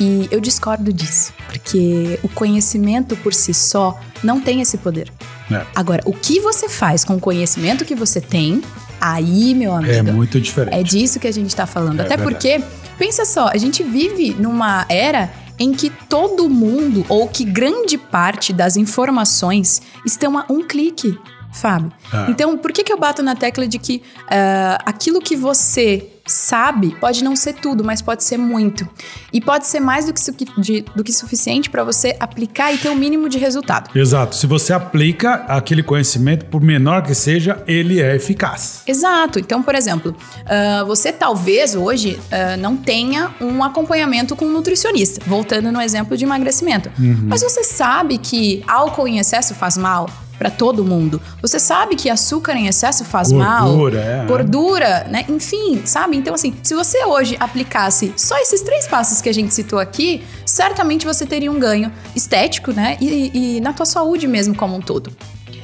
E 0.00 0.28
eu 0.30 0.40
discordo 0.40 0.92
disso, 0.92 1.32
porque 1.48 2.20
o 2.22 2.28
conhecimento 2.28 3.16
por 3.16 3.34
si 3.34 3.52
só 3.52 3.98
não 4.22 4.40
tem 4.40 4.60
esse 4.60 4.78
poder. 4.78 5.12
É. 5.50 5.66
Agora, 5.74 6.02
o 6.04 6.12
que 6.12 6.38
você 6.40 6.68
faz 6.68 7.04
com 7.04 7.16
o 7.16 7.20
conhecimento 7.20 7.84
que 7.84 7.96
você 7.96 8.20
tem, 8.20 8.62
aí, 9.00 9.54
meu 9.54 9.72
amigo, 9.74 9.92
É 9.92 10.02
muito 10.02 10.40
diferente. 10.40 10.74
é 10.74 10.82
disso 10.82 11.18
que 11.20 11.26
a 11.26 11.32
gente 11.32 11.54
tá 11.54 11.66
falando. 11.66 12.00
É 12.00 12.04
Até 12.04 12.16
verdade. 12.16 12.34
porque, 12.34 12.60
pensa 12.98 13.24
só, 13.24 13.48
a 13.48 13.56
gente 13.56 13.82
vive 13.82 14.34
numa 14.38 14.84
era 14.88 15.30
em 15.58 15.72
que 15.72 15.90
todo 16.08 16.48
mundo, 16.48 17.04
ou 17.08 17.26
que 17.28 17.44
grande 17.44 17.98
parte 17.98 18.52
das 18.52 18.76
informações 18.76 19.82
estão 20.06 20.38
a 20.38 20.44
um 20.48 20.62
clique, 20.62 21.18
Fábio. 21.52 21.90
Ah. 22.12 22.26
Então, 22.28 22.56
por 22.56 22.70
que, 22.72 22.84
que 22.84 22.92
eu 22.92 22.98
bato 22.98 23.22
na 23.22 23.34
tecla 23.34 23.66
de 23.66 23.78
que 23.78 24.02
ah, 24.30 24.78
aquilo 24.86 25.20
que 25.20 25.34
você 25.34 26.06
sabe 26.32 26.96
pode 27.00 27.22
não 27.24 27.34
ser 27.34 27.54
tudo, 27.54 27.82
mas 27.84 28.00
pode 28.02 28.24
ser 28.24 28.36
muito. 28.36 28.88
E 29.32 29.40
pode 29.40 29.66
ser 29.66 29.80
mais 29.80 30.06
do 30.06 30.12
que, 30.12 30.20
su- 30.20 30.34
de- 30.58 30.84
do 30.94 31.02
que 31.04 31.12
suficiente 31.12 31.68
para 31.70 31.82
você 31.84 32.16
aplicar 32.20 32.72
e 32.72 32.78
ter 32.78 32.88
o 32.88 32.96
mínimo 32.96 33.28
de 33.28 33.38
resultado. 33.38 33.90
Exato. 33.98 34.34
Se 34.36 34.46
você 34.46 34.72
aplica 34.72 35.34
aquele 35.48 35.82
conhecimento, 35.82 36.46
por 36.46 36.60
menor 36.60 37.02
que 37.02 37.14
seja, 37.14 37.62
ele 37.66 38.00
é 38.00 38.16
eficaz. 38.16 38.82
Exato. 38.86 39.38
Então, 39.38 39.62
por 39.62 39.74
exemplo, 39.74 40.14
ah, 40.46 40.84
você 40.86 41.12
talvez 41.12 41.74
hoje 41.74 42.18
ah, 42.30 42.56
não 42.56 42.76
tenha 42.76 43.30
um 43.40 43.62
acompanhamento 43.62 44.34
com 44.36 44.44
um 44.46 44.52
nutricionista, 44.52 45.20
voltando 45.26 45.70
no 45.72 45.80
exemplo 45.80 46.16
de 46.16 46.24
emagrecimento. 46.24 46.90
Mas 47.26 47.42
você 47.42 47.64
sabe 47.64 48.18
que 48.18 48.62
álcool 48.66 49.06
em 49.08 49.18
excesso 49.18 49.54
faz 49.54 49.76
mal 49.76 50.08
para 50.38 50.50
todo 50.50 50.84
mundo. 50.84 51.20
Você 51.42 51.58
sabe 51.58 51.96
que 51.96 52.08
açúcar 52.08 52.54
em 52.54 52.68
excesso 52.68 53.04
faz 53.04 53.32
mal. 53.32 53.68
Gordura, 53.68 54.00
é. 54.00 54.26
Gordura, 54.26 55.06
né? 55.10 55.24
Enfim, 55.28 55.82
sabe? 55.84 56.16
Então, 56.16 56.34
assim, 56.34 56.54
se 56.62 56.74
você 56.74 57.04
hoje 57.04 57.36
aplicasse 57.40 58.14
só 58.16 58.38
esses 58.38 58.62
três 58.62 58.86
passos 58.86 59.20
que 59.20 59.28
a 59.28 59.34
gente 59.34 59.52
citou 59.52 59.78
aqui, 59.78 60.22
certamente 60.46 61.04
você 61.04 61.26
teria 61.26 61.50
um 61.50 61.58
ganho 61.58 61.92
estético, 62.14 62.72
né? 62.72 62.96
E, 63.00 63.56
e 63.56 63.60
na 63.60 63.72
tua 63.72 63.86
saúde 63.86 64.28
mesmo 64.28 64.54
como 64.54 64.76
um 64.76 64.80
todo. 64.80 65.10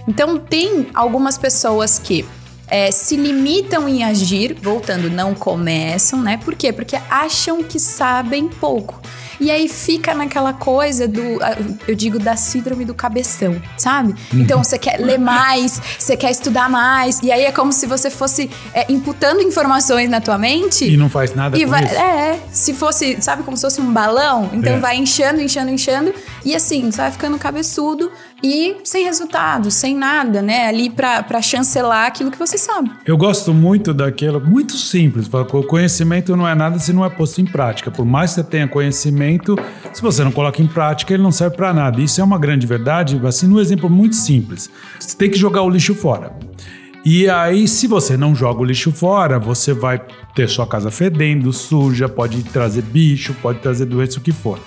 Então, 0.08 0.38
tem 0.38 0.88
algumas 0.92 1.38
pessoas 1.38 1.98
que 1.98 2.26
é, 2.66 2.90
se 2.90 3.16
limitam 3.16 3.88
em 3.88 4.02
agir, 4.04 4.56
voltando, 4.60 5.08
não 5.10 5.34
começam, 5.34 6.20
né? 6.20 6.37
Por 6.37 6.54
quê? 6.54 6.72
Porque 6.72 6.96
acham 7.08 7.62
que 7.62 7.78
sabem 7.78 8.48
pouco. 8.48 9.00
E 9.40 9.50
aí 9.50 9.68
fica 9.68 10.14
naquela 10.14 10.52
coisa 10.52 11.06
do, 11.08 11.20
eu 11.88 11.94
digo, 11.94 12.18
da 12.18 12.36
síndrome 12.36 12.84
do 12.84 12.94
cabeção, 12.94 13.60
sabe? 13.76 14.14
Então 14.32 14.62
você 14.62 14.78
quer 14.78 14.98
ler 15.00 15.18
mais, 15.18 15.80
você 15.98 16.16
quer 16.16 16.30
estudar 16.30 16.68
mais, 16.70 17.20
e 17.22 17.30
aí 17.32 17.44
é 17.44 17.52
como 17.52 17.72
se 17.72 17.86
você 17.86 18.10
fosse 18.10 18.50
é, 18.72 18.90
imputando 18.92 19.40
informações 19.42 20.08
na 20.08 20.20
tua 20.20 20.38
mente. 20.38 20.84
E 20.84 20.96
não 20.96 21.08
faz 21.08 21.34
nada 21.34 21.58
E 21.58 21.64
com 21.64 21.70
vai, 21.70 21.84
isso. 21.84 21.94
é, 21.94 22.38
se 22.50 22.74
fosse, 22.74 23.18
sabe, 23.20 23.42
como 23.42 23.56
se 23.56 23.62
fosse 23.62 23.80
um 23.80 23.92
balão, 23.92 24.50
então 24.52 24.74
É. 24.74 24.78
vai 24.78 24.96
inchando, 24.96 25.40
inchando, 25.40 25.70
inchando, 25.70 26.12
e 26.44 26.54
assim, 26.54 26.90
você 26.90 26.98
vai 26.98 27.10
ficando 27.10 27.38
cabeçudo 27.38 28.10
e 28.42 28.76
sem 28.84 29.04
resultado, 29.04 29.70
sem 29.70 29.96
nada, 29.96 30.42
né? 30.42 30.66
Ali 30.68 30.90
pra, 30.90 31.22
pra 31.22 31.40
chancelar 31.40 32.06
aquilo 32.06 32.30
que 32.30 32.38
você 32.38 32.58
sabe. 32.58 32.90
Eu 33.06 33.16
gosto 33.16 33.54
muito 33.54 33.94
daquilo, 33.94 34.38
muito 34.40 34.76
simples. 34.76 35.26
O 35.32 35.62
conhecimento 35.62 36.36
não 36.36 36.46
é 36.46 36.54
nada 36.54 36.78
se 36.78 36.92
não 36.92 37.04
é 37.04 37.08
posto 37.08 37.40
em 37.40 37.46
prática. 37.46 37.90
Por 37.90 38.04
mais 38.04 38.30
que 38.30 38.34
você 38.36 38.44
tenha 38.44 38.68
conhecimento, 38.68 39.23
se 39.92 40.02
você 40.02 40.24
não 40.24 40.32
coloca 40.32 40.60
em 40.62 40.66
prática, 40.66 41.14
ele 41.14 41.22
não 41.22 41.32
serve 41.32 41.56
para 41.56 41.72
nada. 41.72 42.00
Isso 42.00 42.20
é 42.20 42.24
uma 42.24 42.38
grande 42.38 42.66
verdade, 42.66 43.20
assim, 43.24 43.46
num 43.46 43.60
exemplo 43.60 43.88
muito 43.88 44.16
simples. 44.16 44.70
Você 44.98 45.16
tem 45.16 45.30
que 45.30 45.38
jogar 45.38 45.62
o 45.62 45.70
lixo 45.70 45.94
fora. 45.94 46.32
E 47.04 47.28
aí, 47.28 47.68
se 47.68 47.87
você 47.87 48.16
não 48.16 48.34
joga 48.34 48.62
o 48.62 48.64
lixo 48.64 48.90
fora, 48.90 49.38
você 49.38 49.74
vai 49.74 50.00
ter 50.34 50.48
sua 50.48 50.66
casa 50.66 50.90
fedendo, 50.90 51.52
suja, 51.52 52.08
pode 52.08 52.42
trazer 52.44 52.80
bicho, 52.80 53.34
pode 53.42 53.58
trazer 53.58 53.84
doença, 53.84 54.18
o 54.18 54.22
que 54.22 54.32
for. 54.32 54.58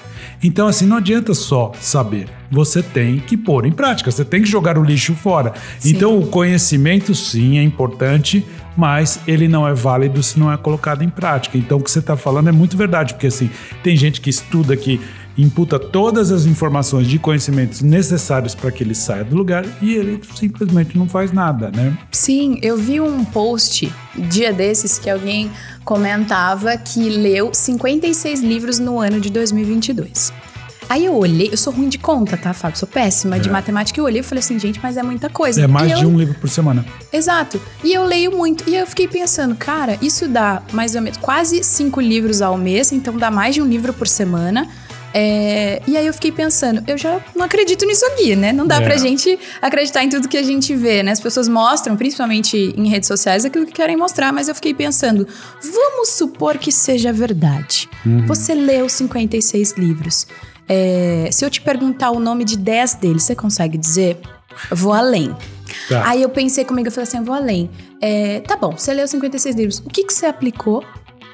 Então, 0.44 0.68
assim, 0.68 0.86
não 0.86 0.98
adianta 0.98 1.34
só 1.34 1.72
saber. 1.80 2.30
Você 2.52 2.84
tem 2.84 3.18
que 3.18 3.36
pôr 3.36 3.66
em 3.66 3.72
prática, 3.72 4.12
você 4.12 4.24
tem 4.24 4.44
que 4.44 4.48
jogar 4.48 4.78
o 4.78 4.84
lixo 4.84 5.16
fora. 5.16 5.54
Então, 5.84 6.20
o 6.20 6.28
conhecimento, 6.28 7.16
sim, 7.16 7.58
é 7.58 7.64
importante, 7.64 8.46
mas 8.78 9.20
ele 9.28 9.48
não 9.48 9.68
é 9.68 9.74
válido 9.74 10.22
se 10.22 10.40
não 10.40 10.52
é 10.54 10.56
colocado 10.56 11.04
em 11.04 11.10
prática. 11.10 11.58
Então, 11.58 11.80
o 11.80 11.84
que 11.84 11.90
você 11.90 12.00
está 12.00 12.16
falando 12.16 12.48
é 12.48 12.52
muito 12.52 12.78
verdade, 12.78 13.16
porque, 13.16 13.28
assim, 13.28 13.50
tem 13.84 13.98
gente 13.98 14.22
que 14.22 14.30
estuda 14.30 14.78
que 14.78 15.02
imputa 15.38 15.78
todas 15.78 16.32
as 16.32 16.46
informações 16.46 17.08
de 17.08 17.20
conhecimentos 17.20 17.82
necessários 17.82 18.56
para 18.56 18.72
que 18.72 18.84
ele 18.84 18.96
saia 18.96 19.24
do 19.24 19.36
lugar 19.36 19.66
e 19.82 19.94
ele 19.94 20.20
simplesmente 20.36 20.98
não 20.98 21.08
faz 21.08 21.32
nada, 21.32 21.72
né? 21.74 21.96
Sim, 22.12 22.60
eu 22.62 22.76
vi 22.76 23.00
um 23.00 23.24
post 23.24 23.94
dia 24.16 24.52
desses 24.52 24.98
que 24.98 25.10
alguém 25.10 25.52
comentava 25.86 26.76
que 26.78 27.08
leu 27.10 27.54
56 27.54 28.42
livros 28.42 28.80
no 28.80 29.00
ano 29.00 29.22
de 29.22 29.30
2022. 29.30 30.34
Aí 30.90 31.04
eu 31.06 31.16
olhei, 31.16 31.50
eu 31.52 31.58
sou 31.58 31.74
ruim 31.74 31.90
de 31.90 31.98
conta, 31.98 32.38
tá, 32.38 32.54
Fábio? 32.54 32.78
Sou 32.80 32.88
péssima 32.88 33.38
de 33.40 33.50
É. 33.50 33.52
matemática. 33.52 34.00
Eu 34.00 34.06
olhei 34.06 34.22
e 34.22 34.24
falei 34.24 34.40
assim, 34.40 34.58
gente, 34.58 34.80
mas 34.82 34.96
é 34.96 35.04
muita 35.04 35.30
coisa. 35.30 35.62
É 35.62 35.68
mais 35.68 35.98
de 36.00 36.06
um 36.06 36.18
livro 36.18 36.36
por 36.40 36.50
semana. 36.50 36.86
Exato. 37.12 37.62
E 37.84 37.94
eu 37.94 38.06
leio 38.06 38.32
muito. 38.32 38.64
E 38.70 38.76
eu 38.76 38.88
fiquei 38.88 39.08
pensando, 39.08 39.54
cara, 39.56 39.98
isso 40.02 40.28
dá 40.30 40.62
mais 40.72 40.96
ou 40.96 41.02
menos 41.02 41.18
quase 41.18 41.62
cinco 41.64 42.00
livros 42.00 42.42
ao 42.42 42.58
mês, 42.58 42.92
então 42.94 43.18
dá 43.18 43.30
mais 43.30 43.56
de 43.56 43.62
um 43.62 43.66
livro 43.66 43.92
por 43.92 44.08
semana. 44.08 44.68
É, 45.14 45.82
e 45.88 45.98
aí 45.98 46.06
eu 46.06 46.14
fiquei 46.14 46.32
pensando, 46.32 46.84
eu 46.88 46.98
já 46.98 47.20
não 47.36 47.46
acredito 47.46 47.86
nisso 47.86 48.06
aqui, 48.08 48.36
né? 48.36 48.52
Não 48.54 48.68
dá 48.68 48.76
É. 48.78 48.82
pra 48.82 48.98
gente 48.98 49.40
acreditar 49.62 50.04
em 50.04 50.10
tudo 50.10 50.28
que 50.28 50.38
a 50.38 50.44
gente 50.44 50.76
vê, 50.76 51.02
né? 51.02 51.12
As 51.12 51.20
pessoas 51.20 51.48
mostram, 51.48 51.96
principalmente 51.96 52.56
em 52.78 52.88
redes 52.88 53.08
sociais, 53.08 53.44
aquilo 53.46 53.66
que 53.66 53.72
querem 53.74 53.98
mostrar, 53.98 54.32
mas 54.32 54.48
eu 54.48 54.56
fiquei 54.56 54.74
pensando, 54.74 55.28
vamos 55.74 56.10
supor 56.10 56.58
que 56.58 56.72
seja 56.72 57.12
verdade. 57.12 57.90
Você 58.28 58.54
leu 58.54 58.88
56 58.88 59.74
livros. 59.78 60.28
É, 60.70 61.30
se 61.32 61.44
eu 61.46 61.50
te 61.50 61.62
perguntar 61.62 62.12
o 62.12 62.20
nome 62.20 62.44
de 62.44 62.58
10 62.58 62.96
deles, 62.96 63.24
você 63.24 63.36
consegue 63.36 63.78
dizer? 63.78 64.18
Vou 64.72 64.94
além. 64.94 65.36
Tá. 65.90 66.08
Aí 66.10 66.22
eu 66.22 66.30
pensei 66.30 66.64
comigo, 66.66 66.88
eu 66.88 66.92
falei 66.92 67.08
assim, 67.08 67.18
eu 67.18 67.24
vou 67.24 67.34
além. 67.36 67.70
É, 68.02 68.42
tá 68.42 68.56
bom, 68.58 68.72
você 68.78 68.94
leu 68.94 69.08
56 69.08 69.56
livros. 69.56 69.80
O 69.80 69.90
que, 69.90 70.04
que 70.04 70.14
você 70.14 70.26
aplicou 70.26 70.84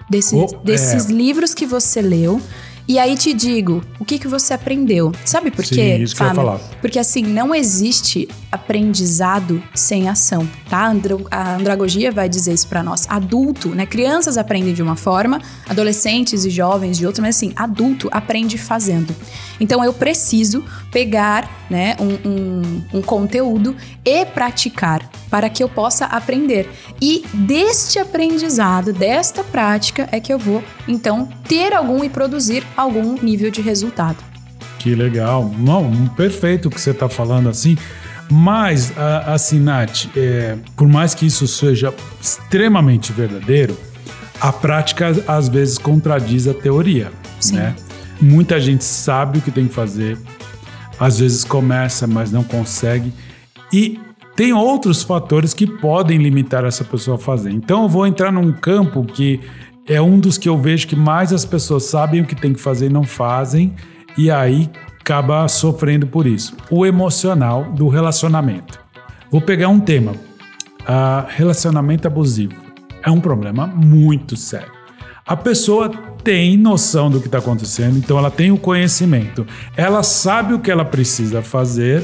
desses, 0.09 0.33
Oh, 0.33 0.57
desses 0.63 1.05
livros 1.05 1.53
que 1.53 1.65
você 1.65 2.01
leu? 2.01 2.39
E 2.87 2.99
aí 2.99 3.15
te 3.15 3.33
digo, 3.33 3.81
o 3.97 4.03
que, 4.03 4.19
que 4.19 4.27
você 4.27 4.53
aprendeu? 4.53 5.13
Sabe 5.23 5.49
por 5.49 5.65
Sim, 5.65 5.75
quê, 5.75 5.97
isso 5.97 6.15
que 6.15 6.21
eu 6.21 6.27
ia 6.27 6.33
falar. 6.35 6.59
Porque 6.81 6.99
assim, 6.99 7.23
não 7.23 7.55
existe 7.55 8.27
aprendizado 8.51 9.63
sem 9.73 10.09
ação, 10.09 10.45
tá? 10.69 10.79
A 10.79 10.89
andro- 10.91 11.25
A 11.31 11.55
andragogia 11.55 12.11
vai 12.11 12.27
dizer 12.27 12.53
isso 12.53 12.67
pra 12.67 12.83
nós. 12.83 13.05
Adulto, 13.09 13.69
né? 13.69 13.85
Crianças 13.85 14.37
aprendem 14.37 14.73
de 14.73 14.81
uma 14.83 14.95
forma, 14.97 15.41
adolescentes 15.69 16.43
e 16.43 16.49
jovens 16.49 16.97
de 16.97 17.05
outra, 17.07 17.21
mas 17.21 17.37
assim, 17.37 17.53
adulto 17.55 18.09
aprende 18.11 18.57
fazendo. 18.57 19.15
Então 19.59 19.83
eu 19.83 19.93
preciso 19.93 20.63
pegar, 20.93 21.65
né, 21.69 21.95
um, 21.99 22.29
um- 22.29 22.81
um 22.99 23.01
conteúdo 23.01 23.75
e 24.05 24.23
praticar 24.25 25.01
para 25.29 25.49
que 25.49 25.63
eu 25.63 25.67
possa 25.67 26.05
aprender. 26.05 26.69
E 27.01 27.25
deste 27.33 27.97
aprendizado, 27.99 28.93
desta 28.93 29.43
prática, 29.43 30.07
é 30.11 30.19
que 30.19 30.31
eu 30.31 30.37
vou, 30.37 30.63
então, 30.87 31.27
ter 31.47 31.73
algum 31.73 32.03
e 32.03 32.09
produzir 32.09 32.63
algum 32.77 33.15
nível 33.21 33.49
de 33.49 33.59
resultado. 33.61 34.17
Que 34.77 34.93
legal. 34.93 35.51
Não, 35.57 36.07
perfeito 36.09 36.67
o 36.67 36.69
que 36.71 36.79
você 36.79 36.91
está 36.91 37.09
falando 37.09 37.49
assim. 37.49 37.75
Mas, 38.29 38.93
assim, 39.25 39.59
Nath, 39.59 40.05
é, 40.15 40.57
por 40.75 40.87
mais 40.87 41.13
que 41.15 41.25
isso 41.25 41.47
seja 41.47 41.93
extremamente 42.21 43.11
verdadeiro, 43.11 43.77
a 44.39 44.51
prática 44.51 45.11
às 45.27 45.47
vezes 45.47 45.77
contradiz 45.77 46.47
a 46.47 46.53
teoria. 46.53 47.11
Sim. 47.39 47.55
Né? 47.55 47.75
Muita 48.21 48.59
gente 48.59 48.83
sabe 48.83 49.39
o 49.39 49.41
que 49.41 49.51
tem 49.51 49.67
que 49.67 49.73
fazer, 49.73 50.17
às 51.03 51.19
vezes 51.19 51.43
começa, 51.43 52.07
mas 52.07 52.31
não 52.31 52.45
consegue. 52.45 53.11
E 53.73 53.99
tem 54.37 54.53
outros 54.53 55.03
fatores 55.03 55.53
que 55.53 55.67
podem 55.67 56.17
limitar 56.17 56.63
essa 56.63 56.85
pessoa 56.85 57.17
a 57.17 57.19
fazer. 57.19 57.51
Então 57.51 57.83
eu 57.83 57.89
vou 57.89 58.07
entrar 58.07 58.31
num 58.31 58.53
campo 58.53 59.03
que 59.03 59.41
é 59.85 60.01
um 60.01 60.17
dos 60.17 60.37
que 60.37 60.47
eu 60.47 60.57
vejo 60.57 60.87
que 60.87 60.95
mais 60.95 61.33
as 61.33 61.43
pessoas 61.43 61.83
sabem 61.83 62.21
o 62.21 62.25
que 62.25 62.33
tem 62.33 62.53
que 62.53 62.61
fazer 62.61 62.85
e 62.85 62.89
não 62.89 63.03
fazem, 63.03 63.75
e 64.17 64.31
aí 64.31 64.69
acaba 64.97 65.45
sofrendo 65.49 66.07
por 66.07 66.25
isso. 66.25 66.55
O 66.71 66.85
emocional 66.85 67.65
do 67.73 67.89
relacionamento. 67.89 68.79
Vou 69.29 69.41
pegar 69.41 69.67
um 69.67 69.81
tema. 69.81 70.13
Ah, 70.87 71.25
relacionamento 71.27 72.07
abusivo. 72.07 72.55
É 73.05 73.11
um 73.11 73.19
problema 73.19 73.67
muito 73.67 74.37
sério. 74.37 74.71
A 75.25 75.35
pessoa 75.35 75.91
tem 76.23 76.57
noção 76.57 77.09
do 77.09 77.19
que 77.19 77.27
está 77.27 77.39
acontecendo, 77.39 77.97
então 77.97 78.17
ela 78.17 78.31
tem 78.31 78.51
o 78.51 78.57
conhecimento. 78.57 79.45
Ela 79.75 80.01
sabe 80.03 80.53
o 80.53 80.59
que 80.59 80.71
ela 80.71 80.85
precisa 80.85 81.41
fazer, 81.41 82.03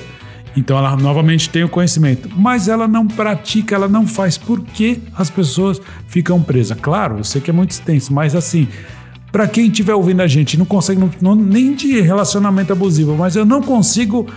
então 0.58 0.77
ela 0.77 0.95
novamente 0.97 1.49
tem 1.49 1.63
o 1.63 1.69
conhecimento. 1.69 2.29
Mas 2.36 2.67
ela 2.67 2.88
não 2.88 3.08
pratica, 3.08 3.75
ela 3.75 3.88
não 3.88 4.05
faz. 4.05 4.38
Por 4.38 4.62
que 4.62 5.01
as 5.15 5.29
pessoas 5.29 5.82
ficam 6.08 6.41
presas? 6.41 6.77
Claro, 6.79 7.17
eu 7.19 7.23
sei 7.23 7.39
que 7.41 7.49
é 7.49 7.53
muito 7.53 7.71
extenso, 7.71 8.13
mas 8.13 8.36
assim, 8.36 8.67
para 9.32 9.47
quem 9.47 9.67
estiver 9.67 9.93
ouvindo 9.93 10.21
a 10.21 10.27
gente, 10.27 10.58
não 10.58 10.65
consegue 10.65 11.01
não- 11.21 11.36
nem 11.36 11.73
de 11.73 12.01
relacionamento 12.01 12.73
abusivo, 12.73 13.15
mas 13.15 13.36
eu 13.36 13.45
não 13.45 13.62
consigo 13.62 14.27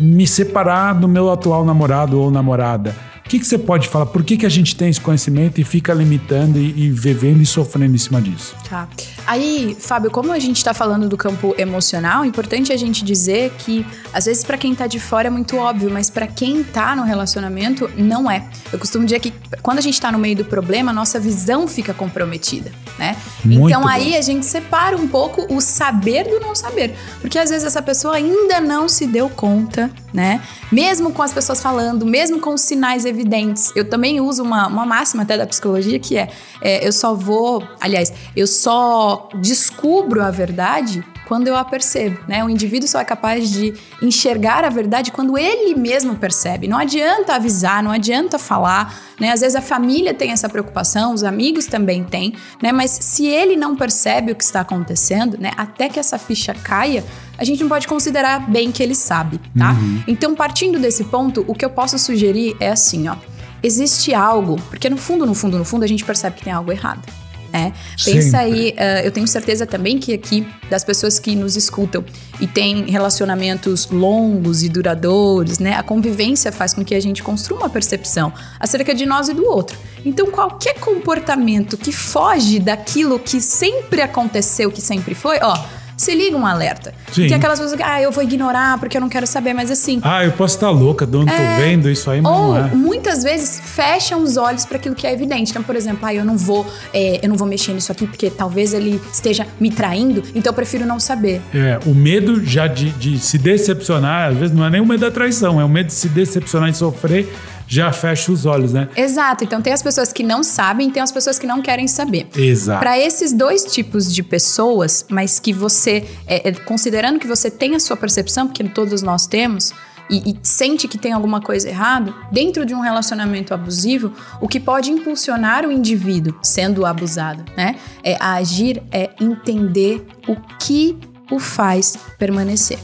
me 0.00 0.26
separar 0.26 0.94
do 0.94 1.06
meu 1.06 1.30
atual 1.30 1.64
namorado 1.64 2.18
ou 2.18 2.30
namorada. 2.30 2.96
O 3.24 3.28
que, 3.32 3.38
que 3.38 3.46
você 3.46 3.56
pode 3.56 3.88
falar? 3.88 4.06
Por 4.06 4.22
que, 4.22 4.36
que 4.36 4.44
a 4.44 4.48
gente 4.48 4.76
tem 4.76 4.90
esse 4.90 5.00
conhecimento 5.00 5.60
e 5.60 5.64
fica 5.64 5.94
limitando 5.94 6.58
e, 6.58 6.86
e 6.86 6.90
vivendo 6.90 7.40
e 7.40 7.46
sofrendo 7.46 7.94
em 7.94 7.98
cima 7.98 8.20
disso? 8.20 8.54
Tá. 8.68 8.86
Aí, 9.26 9.76
Fábio, 9.78 10.10
como 10.10 10.32
a 10.32 10.38
gente 10.38 10.56
está 10.56 10.74
falando 10.74 11.08
do 11.08 11.16
campo 11.16 11.54
emocional, 11.56 12.24
é 12.24 12.26
importante 12.26 12.72
a 12.72 12.76
gente 12.76 13.04
dizer 13.04 13.52
que 13.58 13.86
às 14.12 14.26
vezes 14.26 14.44
para 14.44 14.58
quem 14.58 14.74
tá 14.74 14.86
de 14.86 14.98
fora 15.00 15.28
é 15.28 15.30
muito 15.30 15.56
óbvio, 15.56 15.90
mas 15.90 16.10
para 16.10 16.26
quem 16.26 16.62
tá 16.62 16.94
no 16.94 17.04
relacionamento 17.04 17.90
não 17.96 18.30
é. 18.30 18.46
Eu 18.72 18.78
costumo 18.78 19.04
dizer 19.04 19.20
que 19.20 19.32
quando 19.62 19.78
a 19.78 19.82
gente 19.82 20.00
tá 20.00 20.10
no 20.12 20.18
meio 20.18 20.36
do 20.36 20.44
problema, 20.44 20.90
a 20.90 20.94
nossa 20.94 21.18
visão 21.18 21.66
fica 21.66 21.94
comprometida, 21.94 22.72
né? 22.98 23.16
Muito 23.44 23.68
então 23.68 23.82
bom. 23.82 23.88
aí 23.88 24.16
a 24.16 24.20
gente 24.20 24.44
separa 24.44 24.96
um 24.96 25.08
pouco 25.08 25.46
o 25.54 25.60
saber 25.60 26.24
do 26.24 26.40
não 26.40 26.54
saber, 26.54 26.94
porque 27.20 27.38
às 27.38 27.48
vezes 27.48 27.64
essa 27.64 27.80
pessoa 27.80 28.16
ainda 28.16 28.60
não 28.60 28.88
se 28.88 29.06
deu 29.06 29.30
conta, 29.30 29.90
né? 30.12 30.42
Mesmo 30.70 31.12
com 31.12 31.22
as 31.22 31.32
pessoas 31.32 31.62
falando, 31.62 32.04
mesmo 32.04 32.40
com 32.40 32.54
os 32.54 32.60
sinais 32.60 33.04
evidentes. 33.12 33.72
Eu 33.76 33.88
também 33.88 34.20
uso 34.20 34.42
uma, 34.42 34.66
uma 34.66 34.86
máxima 34.86 35.22
até 35.22 35.36
da 35.36 35.46
psicologia 35.46 35.98
que 35.98 36.16
é, 36.16 36.28
é, 36.60 36.86
eu 36.86 36.92
só 36.92 37.14
vou, 37.14 37.62
aliás, 37.80 38.12
eu 38.34 38.46
só 38.46 39.28
descubro 39.40 40.22
a 40.22 40.30
verdade 40.30 41.04
quando 41.32 41.48
eu 41.48 41.56
a 41.56 41.64
percebo, 41.64 42.18
né? 42.28 42.44
O 42.44 42.50
indivíduo 42.50 42.86
só 42.86 43.00
é 43.00 43.06
capaz 43.06 43.50
de 43.50 43.72
enxergar 44.02 44.66
a 44.66 44.68
verdade 44.68 45.10
quando 45.10 45.38
ele 45.38 45.74
mesmo 45.74 46.14
percebe. 46.14 46.68
Não 46.68 46.76
adianta 46.76 47.34
avisar, 47.34 47.82
não 47.82 47.90
adianta 47.90 48.38
falar, 48.38 48.94
né? 49.18 49.32
Às 49.32 49.40
vezes 49.40 49.56
a 49.56 49.62
família 49.62 50.12
tem 50.12 50.30
essa 50.30 50.46
preocupação, 50.46 51.14
os 51.14 51.24
amigos 51.24 51.64
também 51.64 52.04
têm, 52.04 52.34
né? 52.62 52.70
Mas 52.70 52.90
se 52.90 53.26
ele 53.26 53.56
não 53.56 53.74
percebe 53.74 54.30
o 54.32 54.34
que 54.34 54.44
está 54.44 54.60
acontecendo, 54.60 55.38
né? 55.40 55.52
Até 55.56 55.88
que 55.88 55.98
essa 55.98 56.18
ficha 56.18 56.52
caia, 56.52 57.02
a 57.38 57.44
gente 57.44 57.62
não 57.62 57.68
pode 57.70 57.88
considerar 57.88 58.50
bem 58.50 58.70
que 58.70 58.82
ele 58.82 58.94
sabe, 58.94 59.40
tá? 59.58 59.74
Então, 60.06 60.34
partindo 60.34 60.78
desse 60.78 61.04
ponto, 61.04 61.46
o 61.48 61.54
que 61.54 61.64
eu 61.64 61.70
posso 61.70 61.98
sugerir 61.98 62.54
é 62.60 62.68
assim, 62.68 63.08
ó. 63.08 63.16
Existe 63.62 64.12
algo, 64.12 64.60
porque 64.68 64.90
no 64.90 64.98
fundo, 64.98 65.24
no 65.24 65.32
fundo, 65.32 65.56
no 65.56 65.64
fundo, 65.64 65.82
a 65.82 65.88
gente 65.88 66.04
percebe 66.04 66.36
que 66.36 66.44
tem 66.44 66.52
algo 66.52 66.70
errado. 66.70 67.21
É, 67.52 67.70
pensa 68.02 68.38
aí, 68.38 68.72
eh, 68.76 69.06
eu 69.06 69.10
tenho 69.10 69.28
certeza 69.28 69.66
também 69.66 69.98
que 69.98 70.14
aqui, 70.14 70.46
das 70.70 70.82
pessoas 70.82 71.18
que 71.18 71.36
nos 71.36 71.54
escutam 71.54 72.02
e 72.40 72.46
têm 72.46 72.86
relacionamentos 72.86 73.90
longos 73.90 74.62
e 74.62 74.70
duradouros, 74.70 75.58
né? 75.58 75.74
A 75.74 75.82
convivência 75.82 76.50
faz 76.50 76.72
com 76.72 76.82
que 76.82 76.94
a 76.94 77.00
gente 77.00 77.22
construa 77.22 77.60
uma 77.60 77.68
percepção 77.68 78.32
acerca 78.58 78.94
de 78.94 79.04
nós 79.04 79.28
e 79.28 79.34
do 79.34 79.44
outro. 79.44 79.78
Então, 80.04 80.30
qualquer 80.30 80.80
comportamento 80.80 81.76
que 81.76 81.92
foge 81.92 82.58
daquilo 82.58 83.18
que 83.18 83.40
sempre 83.40 84.00
aconteceu, 84.00 84.70
que 84.70 84.80
sempre 84.80 85.14
foi, 85.14 85.38
ó, 85.42 85.81
se 86.02 86.14
liga 86.14 86.36
um 86.36 86.44
alerta. 86.46 86.92
Sim. 87.12 87.26
Tem 87.28 87.34
aquelas 87.34 87.58
pessoas 87.60 87.76
que, 87.76 87.82
ah, 87.82 88.00
eu 88.00 88.10
vou 88.10 88.22
ignorar 88.22 88.78
porque 88.78 88.96
eu 88.96 89.00
não 89.00 89.08
quero 89.08 89.26
saber, 89.26 89.54
mas 89.54 89.70
assim, 89.70 90.00
Ah, 90.02 90.24
eu 90.24 90.32
posso 90.32 90.56
estar 90.56 90.70
louca, 90.70 91.06
não 91.06 91.24
tô 91.24 91.32
vendo 91.58 91.88
isso 91.90 92.10
aí, 92.10 92.20
mas 92.20 92.32
ou 92.32 92.54
não 92.54 92.66
é. 92.66 92.74
muitas 92.74 93.22
vezes 93.22 93.60
fecham 93.64 94.22
os 94.22 94.36
olhos 94.36 94.64
para 94.64 94.76
aquilo 94.76 94.94
que 94.94 95.06
é 95.06 95.12
evidente. 95.12 95.50
Então, 95.50 95.62
por 95.62 95.76
exemplo, 95.76 96.04
ah, 96.06 96.14
eu 96.14 96.24
não 96.24 96.36
vou, 96.36 96.66
é, 96.92 97.20
eu 97.22 97.28
não 97.28 97.36
vou 97.36 97.46
mexer 97.46 97.72
nisso 97.72 97.92
aqui 97.92 98.06
porque 98.06 98.30
talvez 98.30 98.74
ele 98.74 99.00
esteja 99.12 99.46
me 99.60 99.70
traindo, 99.70 100.22
então 100.34 100.50
eu 100.50 100.54
prefiro 100.54 100.84
não 100.86 100.98
saber. 100.98 101.40
É, 101.54 101.78
o 101.86 101.94
medo 101.94 102.44
já 102.44 102.66
de, 102.66 102.90
de 102.90 103.18
se 103.18 103.38
decepcionar, 103.38 104.30
às 104.30 104.36
vezes 104.36 104.54
não 104.54 104.64
é 104.64 104.70
nem 104.70 104.80
o 104.80 104.86
medo 104.86 105.00
da 105.00 105.10
traição, 105.10 105.60
é 105.60 105.64
o 105.64 105.68
medo 105.68 105.86
de 105.86 105.92
se 105.94 106.08
decepcionar 106.08 106.68
e 106.68 106.74
sofrer, 106.74 107.32
já 107.72 107.90
fecha 107.90 108.30
os 108.30 108.44
olhos, 108.44 108.70
né? 108.70 108.86
Exato. 108.94 109.44
Então 109.44 109.62
tem 109.62 109.72
as 109.72 109.82
pessoas 109.82 110.12
que 110.12 110.22
não 110.22 110.42
sabem, 110.42 110.90
tem 110.90 111.02
as 111.02 111.10
pessoas 111.10 111.38
que 111.38 111.46
não 111.46 111.62
querem 111.62 111.88
saber. 111.88 112.28
Exato. 112.36 112.80
Para 112.80 112.98
esses 112.98 113.32
dois 113.32 113.64
tipos 113.64 114.12
de 114.12 114.22
pessoas, 114.22 115.06
mas 115.08 115.40
que 115.40 115.54
você, 115.54 116.06
é, 116.26 116.50
é, 116.50 116.52
considerando 116.52 117.18
que 117.18 117.26
você 117.26 117.50
tem 117.50 117.74
a 117.74 117.80
sua 117.80 117.96
percepção, 117.96 118.46
porque 118.46 118.62
todos 118.64 119.00
nós 119.00 119.26
temos, 119.26 119.72
e, 120.10 120.32
e 120.32 120.38
sente 120.42 120.86
que 120.86 120.98
tem 120.98 121.12
alguma 121.12 121.40
coisa 121.40 121.66
errada, 121.66 122.12
dentro 122.30 122.66
de 122.66 122.74
um 122.74 122.80
relacionamento 122.80 123.54
abusivo, 123.54 124.12
o 124.38 124.46
que 124.46 124.60
pode 124.60 124.90
impulsionar 124.90 125.64
o 125.64 125.72
indivíduo 125.72 126.38
sendo 126.42 126.84
abusado, 126.84 127.42
né? 127.56 127.76
É 128.04 128.18
a 128.20 128.34
agir, 128.34 128.82
é 128.92 129.08
entender 129.18 130.06
o 130.28 130.36
que 130.58 130.98
o 131.30 131.38
faz 131.38 131.96
permanecer. 132.18 132.78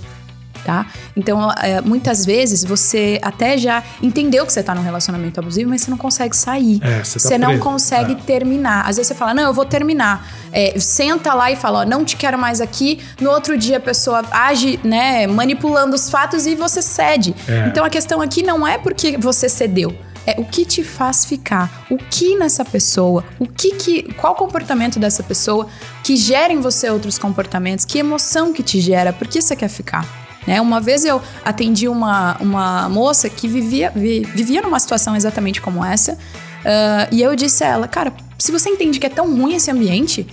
Tá? 0.65 0.87
Então, 1.17 1.51
é, 1.53 1.81
muitas 1.81 2.25
vezes 2.27 2.63
você 2.65 3.19
até 3.23 3.57
já 3.57 3.83
entendeu 4.03 4.45
que 4.45 4.53
você 4.53 4.63
tá 4.63 4.75
num 4.75 4.83
relacionamento 4.83 5.41
abusivo, 5.41 5.71
mas 5.71 5.83
você 5.83 5.91
não 5.91 5.97
consegue 5.97 6.37
sair. 6.37 6.81
É, 6.83 7.03
você 7.03 7.31
tá 7.31 7.39
não 7.39 7.49
preso. 7.49 7.63
consegue 7.63 8.13
É. 8.13 8.17
terminar. 8.17 8.81
Às 8.83 8.97
vezes 8.97 9.09
você 9.09 9.15
fala, 9.15 9.33
não, 9.33 9.45
eu 9.45 9.55
vou 9.55 9.65
terminar. 9.65 10.27
É, 10.53 10.79
senta 10.79 11.33
lá 11.33 11.51
e 11.51 11.57
fala, 11.57 11.81
ó, 11.81 11.85
não 11.85 12.05
te 12.05 12.17
quero 12.17 12.39
mais 12.39 12.61
aqui. 12.61 13.01
No 13.21 13.31
outro 13.31 13.57
dia 13.57 13.79
a 13.79 13.81
pessoa 13.81 14.23
age, 14.31 14.79
né, 14.85 15.27
manipulando 15.27 15.95
os 15.95 16.11
fatos 16.11 16.47
e 16.47 16.55
você 16.55 16.83
cede. 16.83 17.35
É. 17.49 17.69
Então 17.69 17.85
a 17.85 17.91
questão 17.91 18.21
aqui 18.21 18.43
não 18.43 18.67
é 18.67 18.77
porque 18.79 19.17
você 19.17 19.49
cedeu. 19.49 19.97
É 20.27 20.35
o 20.39 20.45
que 20.45 20.67
te 20.67 20.85
faz 20.85 21.25
ficar, 21.25 21.87
o 21.91 21.97
que 21.97 22.37
nessa 22.37 22.63
pessoa, 22.63 23.25
o 23.39 23.47
que 23.47 23.71
que, 23.77 24.03
qual 24.13 24.35
comportamento 24.35 24.99
dessa 24.99 25.23
pessoa 25.23 25.67
que 26.05 26.17
gera 26.17 26.53
em 26.53 26.61
você 26.61 26.91
outros 26.91 27.17
comportamentos, 27.19 27.87
que 27.87 27.99
emoção 27.99 28.53
que 28.53 28.63
te 28.63 28.79
gera, 28.79 29.11
por 29.11 29.27
que 29.27 29.41
você 29.41 29.57
quer 29.57 29.69
ficar? 29.71 30.07
Né? 30.49 30.61
Uma 30.63 30.81
vez 30.81 31.05
eu 31.05 31.21
atendi 31.45 31.87
uma, 31.89 32.37
uma 32.41 32.89
moça 32.89 33.29
que 33.29 33.47
vivia, 33.47 33.93
vi- 33.95 34.27
vivia 34.35 34.63
numa 34.63 34.81
situação 34.81 35.15
exatamente 35.15 35.61
como 35.61 35.85
essa, 35.85 36.17
ah, 36.65 37.07
e 37.13 37.21
eu 37.21 37.37
disse 37.37 37.63
a 37.63 37.67
ela, 37.69 37.87
cara, 37.87 38.13
se 38.39 38.51
você 38.51 38.71
entende 38.71 38.99
que 38.99 39.05
é 39.07 39.11
tão 39.11 39.27
ruim 39.37 39.55
esse 39.55 39.71
ambiente, 39.71 40.27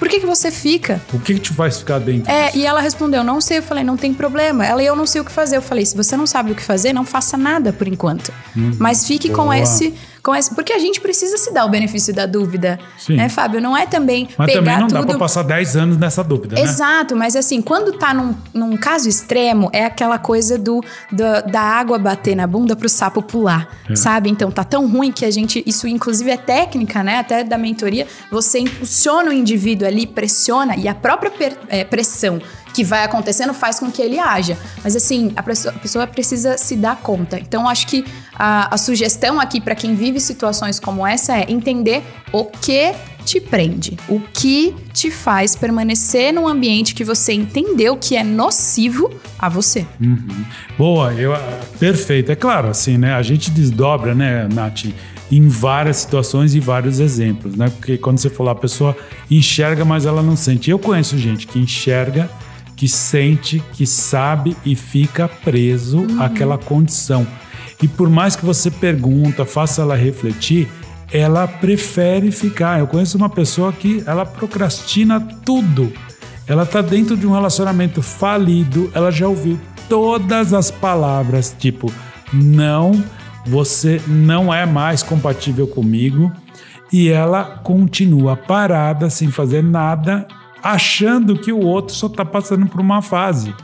Por 0.00 0.08
que, 0.08 0.18
que 0.18 0.24
você 0.26 0.50
fica? 0.50 0.98
O 1.12 1.18
que, 1.20 1.34
que 1.34 1.40
te 1.40 1.52
faz 1.52 1.76
ficar 1.78 1.98
dentro? 2.00 2.32
É, 2.32 2.46
disso? 2.46 2.56
e 2.58 2.64
ela 2.64 2.80
respondeu, 2.80 3.22
não 3.22 3.38
sei. 3.38 3.58
Eu 3.58 3.62
falei, 3.62 3.84
não 3.84 3.98
tem 3.98 4.14
problema. 4.14 4.64
Ela, 4.64 4.82
eu 4.82 4.96
não 4.96 5.06
sei 5.06 5.20
o 5.20 5.24
que 5.26 5.30
fazer. 5.30 5.58
Eu 5.58 5.62
falei, 5.62 5.84
se 5.84 5.94
você 5.94 6.16
não 6.16 6.26
sabe 6.26 6.52
o 6.52 6.54
que 6.54 6.62
fazer, 6.62 6.94
não 6.94 7.04
faça 7.04 7.36
nada 7.36 7.70
por 7.70 7.86
enquanto. 7.86 8.32
Mas 8.78 9.06
fique 9.06 9.28
com 9.28 9.42
Boa. 9.44 9.58
esse, 9.58 9.92
com 10.22 10.34
esse... 10.34 10.54
Porque 10.54 10.72
a 10.72 10.78
gente 10.78 11.00
precisa 11.00 11.36
se 11.38 11.52
dar 11.52 11.64
o 11.64 11.68
benefício 11.68 12.12
da 12.14 12.26
dúvida, 12.26 12.78
Sim. 12.98 13.16
né, 13.16 13.28
Fábio? 13.28 13.60
Não 13.60 13.76
é 13.76 13.86
também 13.86 14.28
Mas 14.36 14.46
pegar 14.52 14.60
também 14.60 14.78
não 14.80 14.88
tudo... 14.88 15.00
dá 15.00 15.06
pra 15.06 15.18
passar 15.18 15.42
10 15.42 15.76
anos 15.76 15.96
nessa 15.96 16.22
dúvida, 16.22 16.56
né? 16.56 16.62
Exato, 16.62 17.16
mas 17.16 17.34
assim, 17.36 17.60
quando 17.62 17.92
tá 17.98 18.12
num, 18.12 18.34
num 18.52 18.76
caso 18.76 19.08
extremo, 19.08 19.70
é 19.72 19.84
aquela 19.84 20.18
coisa 20.18 20.58
do, 20.58 20.80
do- 21.10 21.50
da 21.50 21.60
água 21.60 21.98
bater 21.98 22.34
na 22.36 22.46
bunda 22.46 22.74
pro 22.76 22.88
sapo 22.88 23.22
pular, 23.22 23.68
É. 23.88 23.96
sabe? 23.96 24.28
Então 24.30 24.50
tá 24.50 24.64
tão 24.64 24.86
ruim 24.88 25.10
que 25.12 25.24
a 25.24 25.30
gente. 25.30 25.62
Isso, 25.66 25.86
inclusive, 25.88 26.30
é 26.30 26.36
técnica, 26.36 27.02
né? 27.02 27.18
Até 27.18 27.42
da 27.44 27.56
mentoria. 27.58 28.06
Você 28.30 28.58
impulsiona 28.60 29.30
o 29.30 29.32
indivíduo 29.32 29.86
ali, 29.86 30.06
pressiona, 30.06 30.76
e 30.76 30.86
a 30.88 30.94
própria 30.94 31.30
per- 31.30 31.56
é, 31.68 31.84
pressão 31.84 32.40
que 32.72 32.84
vai 32.84 33.02
acontecendo 33.02 33.52
faz 33.52 33.80
com 33.80 33.90
que 33.90 34.00
ele 34.00 34.18
haja. 34.18 34.56
Mas 34.84 34.94
assim, 34.94 35.32
a 35.34 35.42
pessoa, 35.42 35.74
a 35.74 35.78
pessoa 35.78 36.06
precisa 36.06 36.56
se 36.56 36.76
dar 36.76 36.96
conta. 36.96 37.36
Então, 37.38 37.68
acho 37.68 37.84
que 37.88 38.04
a, 38.40 38.74
a 38.74 38.78
sugestão 38.78 39.38
aqui 39.38 39.60
para 39.60 39.74
quem 39.74 39.94
vive 39.94 40.18
situações 40.18 40.80
como 40.80 41.06
essa 41.06 41.36
é 41.36 41.44
entender 41.46 42.02
o 42.32 42.46
que 42.46 42.94
te 43.22 43.38
prende, 43.38 43.98
o 44.08 44.18
que 44.18 44.74
te 44.94 45.10
faz 45.10 45.54
permanecer 45.54 46.32
num 46.32 46.48
ambiente 46.48 46.94
que 46.94 47.04
você 47.04 47.34
entendeu 47.34 47.98
que 47.98 48.16
é 48.16 48.24
nocivo 48.24 49.10
a 49.38 49.46
você. 49.50 49.86
Uhum. 50.00 50.44
Boa, 50.78 51.12
eu, 51.12 51.34
ah, 51.34 51.60
perfeito. 51.78 52.32
É 52.32 52.34
claro, 52.34 52.68
assim, 52.68 52.96
né? 52.96 53.12
A 53.12 53.20
gente 53.20 53.50
desdobra, 53.50 54.14
né, 54.14 54.48
Nath, 54.50 54.86
em 55.30 55.46
várias 55.46 55.98
situações 55.98 56.54
e 56.54 56.60
vários 56.60 56.98
exemplos, 56.98 57.54
né? 57.54 57.68
Porque 57.68 57.98
quando 57.98 58.18
você 58.18 58.30
falou, 58.30 58.52
a 58.52 58.56
pessoa 58.56 58.96
enxerga, 59.30 59.84
mas 59.84 60.06
ela 60.06 60.22
não 60.22 60.34
sente. 60.34 60.70
Eu 60.70 60.78
conheço 60.78 61.18
gente 61.18 61.46
que 61.46 61.58
enxerga, 61.58 62.30
que 62.74 62.88
sente, 62.88 63.62
que 63.74 63.86
sabe 63.86 64.56
e 64.64 64.74
fica 64.74 65.28
preso 65.28 66.06
àquela 66.18 66.56
condição. 66.56 67.26
E 67.82 67.88
por 67.88 68.10
mais 68.10 68.36
que 68.36 68.44
você 68.44 68.70
pergunta, 68.70 69.44
faça 69.44 69.82
ela 69.82 69.96
refletir, 69.96 70.68
ela 71.12 71.46
prefere 71.46 72.30
ficar. 72.30 72.78
Eu 72.78 72.86
conheço 72.86 73.16
uma 73.16 73.28
pessoa 73.28 73.72
que 73.72 74.02
ela 74.06 74.24
procrastina 74.24 75.20
tudo. 75.44 75.92
Ela 76.46 76.66
tá 76.66 76.82
dentro 76.82 77.16
de 77.16 77.26
um 77.26 77.32
relacionamento 77.32 78.02
falido, 78.02 78.90
ela 78.94 79.10
já 79.10 79.28
ouviu 79.28 79.58
todas 79.88 80.52
as 80.52 80.70
palavras, 80.70 81.54
tipo, 81.58 81.92
não, 82.32 83.02
você 83.46 84.00
não 84.06 84.52
é 84.52 84.66
mais 84.66 85.02
compatível 85.02 85.66
comigo, 85.66 86.32
e 86.92 87.08
ela 87.08 87.44
continua 87.44 88.36
parada, 88.36 89.08
sem 89.08 89.30
fazer 89.30 89.62
nada, 89.62 90.26
achando 90.62 91.38
que 91.38 91.52
o 91.52 91.60
outro 91.60 91.94
só 91.94 92.08
tá 92.08 92.24
passando 92.24 92.66
por 92.66 92.80
uma 92.80 93.00
fase. 93.00 93.54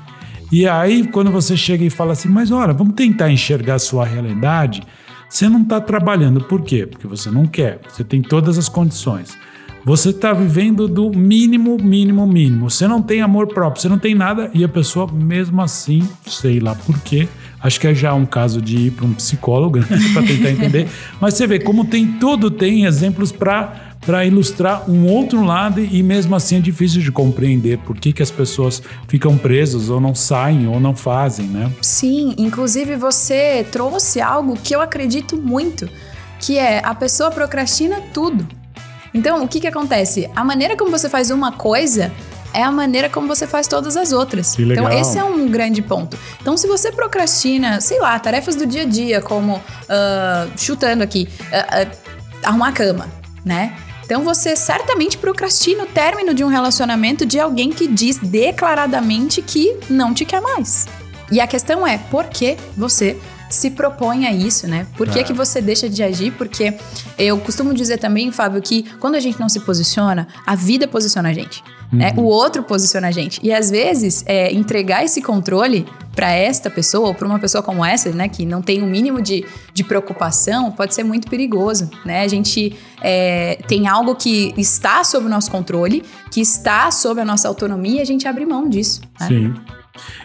E 0.50 0.66
aí, 0.68 1.06
quando 1.08 1.30
você 1.30 1.56
chega 1.56 1.84
e 1.84 1.90
fala 1.90 2.12
assim, 2.12 2.28
mas 2.28 2.50
olha, 2.50 2.72
vamos 2.72 2.94
tentar 2.94 3.30
enxergar 3.30 3.74
a 3.74 3.78
sua 3.78 4.04
realidade, 4.04 4.82
você 5.28 5.48
não 5.48 5.62
está 5.62 5.80
trabalhando. 5.80 6.40
Por 6.42 6.62
quê? 6.62 6.86
Porque 6.86 7.06
você 7.06 7.30
não 7.30 7.46
quer. 7.46 7.80
Você 7.88 8.04
tem 8.04 8.22
todas 8.22 8.56
as 8.56 8.68
condições. 8.68 9.36
Você 9.84 10.10
está 10.10 10.32
vivendo 10.32 10.88
do 10.88 11.10
mínimo, 11.10 11.76
mínimo, 11.80 12.26
mínimo. 12.26 12.68
Você 12.68 12.88
não 12.88 13.00
tem 13.00 13.20
amor 13.20 13.46
próprio, 13.46 13.80
você 13.80 13.88
não 13.88 13.98
tem 13.98 14.14
nada. 14.14 14.50
E 14.52 14.64
a 14.64 14.68
pessoa, 14.68 15.10
mesmo 15.10 15.62
assim, 15.62 16.08
sei 16.26 16.58
lá 16.58 16.74
por 16.74 16.98
quê. 17.00 17.28
Acho 17.60 17.80
que 17.80 17.86
é 17.86 17.94
já 17.94 18.12
um 18.14 18.26
caso 18.26 18.60
de 18.60 18.76
ir 18.86 18.90
para 18.90 19.04
um 19.06 19.12
psicólogo 19.14 19.78
para 20.12 20.22
tentar 20.22 20.50
entender. 20.50 20.88
Mas 21.20 21.34
você 21.34 21.46
vê 21.46 21.58
como 21.58 21.84
tem 21.84 22.14
tudo, 22.18 22.50
tem 22.50 22.84
exemplos 22.84 23.30
para 23.32 23.85
para 24.06 24.24
ilustrar 24.24 24.88
um 24.88 25.06
outro 25.08 25.44
lado 25.44 25.80
e 25.80 26.00
mesmo 26.00 26.36
assim 26.36 26.56
é 26.56 26.60
difícil 26.60 27.02
de 27.02 27.10
compreender 27.10 27.78
por 27.78 27.98
que, 27.98 28.12
que 28.12 28.22
as 28.22 28.30
pessoas 28.30 28.80
ficam 29.08 29.36
presas 29.36 29.90
ou 29.90 30.00
não 30.00 30.14
saem 30.14 30.68
ou 30.68 30.78
não 30.78 30.94
fazem, 30.94 31.46
né? 31.48 31.70
Sim, 31.82 32.32
inclusive 32.38 32.94
você 32.94 33.66
trouxe 33.70 34.20
algo 34.20 34.56
que 34.56 34.74
eu 34.74 34.80
acredito 34.80 35.36
muito, 35.36 35.90
que 36.38 36.56
é 36.56 36.80
a 36.84 36.94
pessoa 36.94 37.32
procrastina 37.32 38.00
tudo. 38.14 38.46
Então, 39.12 39.42
o 39.42 39.48
que 39.48 39.58
que 39.58 39.66
acontece? 39.66 40.30
A 40.36 40.44
maneira 40.44 40.76
como 40.76 40.90
você 40.90 41.08
faz 41.08 41.30
uma 41.30 41.50
coisa 41.50 42.12
é 42.54 42.62
a 42.62 42.70
maneira 42.70 43.10
como 43.10 43.26
você 43.26 43.46
faz 43.46 43.66
todas 43.66 43.96
as 43.96 44.12
outras. 44.12 44.54
Que 44.54 44.64
legal. 44.64 44.86
Então, 44.86 45.00
esse 45.00 45.18
é 45.18 45.24
um 45.24 45.48
grande 45.48 45.82
ponto. 45.82 46.16
Então, 46.40 46.56
se 46.56 46.68
você 46.68 46.92
procrastina, 46.92 47.80
sei 47.80 47.98
lá, 47.98 48.18
tarefas 48.18 48.54
do 48.54 48.66
dia 48.66 48.82
a 48.82 48.86
dia, 48.86 49.20
como 49.20 49.60
ah, 49.88 50.46
chutando 50.56 51.02
aqui, 51.02 51.28
ah, 51.52 51.66
ah, 51.82 52.48
arrumar 52.48 52.68
a 52.68 52.72
cama, 52.72 53.08
né? 53.44 53.74
Então 54.06 54.22
você 54.22 54.54
certamente 54.54 55.18
procrastina 55.18 55.82
o 55.82 55.86
término 55.86 56.32
de 56.32 56.44
um 56.44 56.48
relacionamento 56.48 57.26
de 57.26 57.40
alguém 57.40 57.70
que 57.70 57.88
diz 57.88 58.18
declaradamente 58.18 59.42
que 59.42 59.76
não 59.90 60.14
te 60.14 60.24
quer 60.24 60.40
mais. 60.40 60.86
E 61.30 61.40
a 61.40 61.46
questão 61.46 61.84
é 61.84 61.98
por 61.98 62.26
que 62.26 62.56
você 62.76 63.18
se 63.48 63.70
propõe 63.70 64.26
a 64.26 64.32
isso, 64.32 64.66
né? 64.66 64.86
Por 64.96 65.08
que, 65.08 65.20
É. 65.20 65.22
que 65.22 65.32
você 65.32 65.60
deixa 65.60 65.88
de 65.88 66.02
agir? 66.02 66.32
Porque 66.32 66.74
eu 67.18 67.38
costumo 67.38 67.72
dizer 67.72 67.98
também, 67.98 68.30
Fábio, 68.32 68.60
que 68.60 68.84
quando 68.98 69.14
a 69.14 69.20
gente 69.20 69.38
não 69.38 69.48
se 69.48 69.60
posiciona, 69.60 70.26
a 70.46 70.54
vida 70.54 70.88
posiciona 70.88 71.28
a 71.28 71.32
gente. 71.32 71.62
Né? 71.92 72.12
O 72.16 72.22
outro 72.22 72.64
posiciona 72.64 73.08
a 73.08 73.10
gente. 73.12 73.38
E 73.42 73.52
às 73.52 73.70
vezes, 73.70 74.24
é, 74.26 74.52
entregar 74.52 75.04
esse 75.04 75.22
controle 75.22 75.86
para 76.16 76.30
esta 76.30 76.68
pessoa 76.68 77.08
ou 77.08 77.14
para 77.14 77.28
uma 77.28 77.38
pessoa 77.38 77.62
como 77.62 77.84
essa, 77.84 78.10
né, 78.10 78.26
que 78.28 78.44
não 78.44 78.60
tem 78.60 78.82
o 78.82 78.86
mínimo 78.86 79.20
de, 79.22 79.44
de 79.72 79.84
preocupação, 79.84 80.72
pode 80.72 80.94
ser 80.94 81.04
muito 81.04 81.28
perigoso, 81.28 81.90
né? 82.04 82.22
A 82.22 82.28
gente 82.28 82.74
é, 83.02 83.58
tem 83.68 83.86
algo 83.86 84.14
que 84.16 84.52
está 84.56 85.04
sob 85.04 85.26
o 85.26 85.28
nosso 85.28 85.50
controle, 85.50 86.02
que 86.30 86.40
está 86.40 86.90
sob 86.90 87.20
a 87.20 87.24
nossa 87.24 87.46
autonomia, 87.46 87.98
e 87.98 88.00
a 88.00 88.04
gente 88.04 88.26
abre 88.26 88.44
mão 88.46 88.68
disso. 88.68 89.02
Né? 89.20 89.28
Sim. 89.28 89.54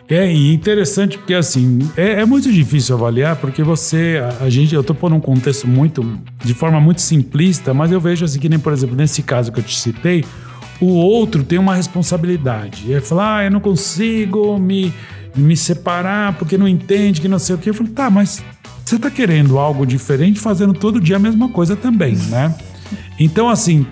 É 0.10 0.31
interessante 0.31 1.17
porque 1.17 1.34
assim 1.34 1.79
é, 1.95 2.21
é 2.21 2.25
muito 2.25 2.51
difícil 2.51 2.95
avaliar 2.95 3.36
porque 3.38 3.63
você 3.63 4.21
a, 4.23 4.45
a 4.45 4.49
gente 4.49 4.75
eu 4.75 4.84
tô 4.84 4.93
pondo 4.93 5.15
um 5.15 5.21
contexto 5.21 5.67
muito 5.67 6.03
de 6.43 6.53
forma 6.53 6.79
muito 6.79 7.01
simplista, 7.01 7.73
mas 7.73 7.91
eu 7.91 7.99
vejo 7.99 8.25
assim 8.25 8.39
que 8.39 8.49
nem 8.49 8.60
por 8.60 8.73
exemplo 8.73 8.95
nesse 8.95 9.23
caso 9.23 9.51
que 9.51 9.60
eu 9.60 9.63
te 9.63 9.77
citei, 9.77 10.25
o 10.79 10.88
outro 10.88 11.43
tem 11.43 11.60
uma 11.60 11.75
responsabilidade. 11.75 12.91
É 12.91 12.99
falar, 12.99 13.38
ah, 13.38 13.43
eu 13.45 13.51
não 13.51 13.60
consigo 13.60 14.57
me 14.57 14.93
me 15.34 15.55
separar 15.55 16.34
porque 16.38 16.57
não 16.57 16.67
entende 16.67 17.21
que 17.21 17.27
não 17.27 17.39
sei 17.39 17.55
o 17.55 17.57
que. 17.57 17.69
Eu 17.69 17.73
falei, 17.73 17.93
tá, 17.93 18.10
mas 18.10 18.43
você 18.84 18.99
tá 18.99 19.10
querendo 19.10 19.57
algo 19.57 19.86
diferente 19.86 20.39
fazendo 20.39 20.73
todo 20.73 20.99
dia 20.99 21.15
a 21.15 21.19
mesma 21.19 21.47
coisa 21.47 21.75
também, 21.75 22.15
né? 22.15 22.53
Então 23.17 23.47
assim 23.47 23.86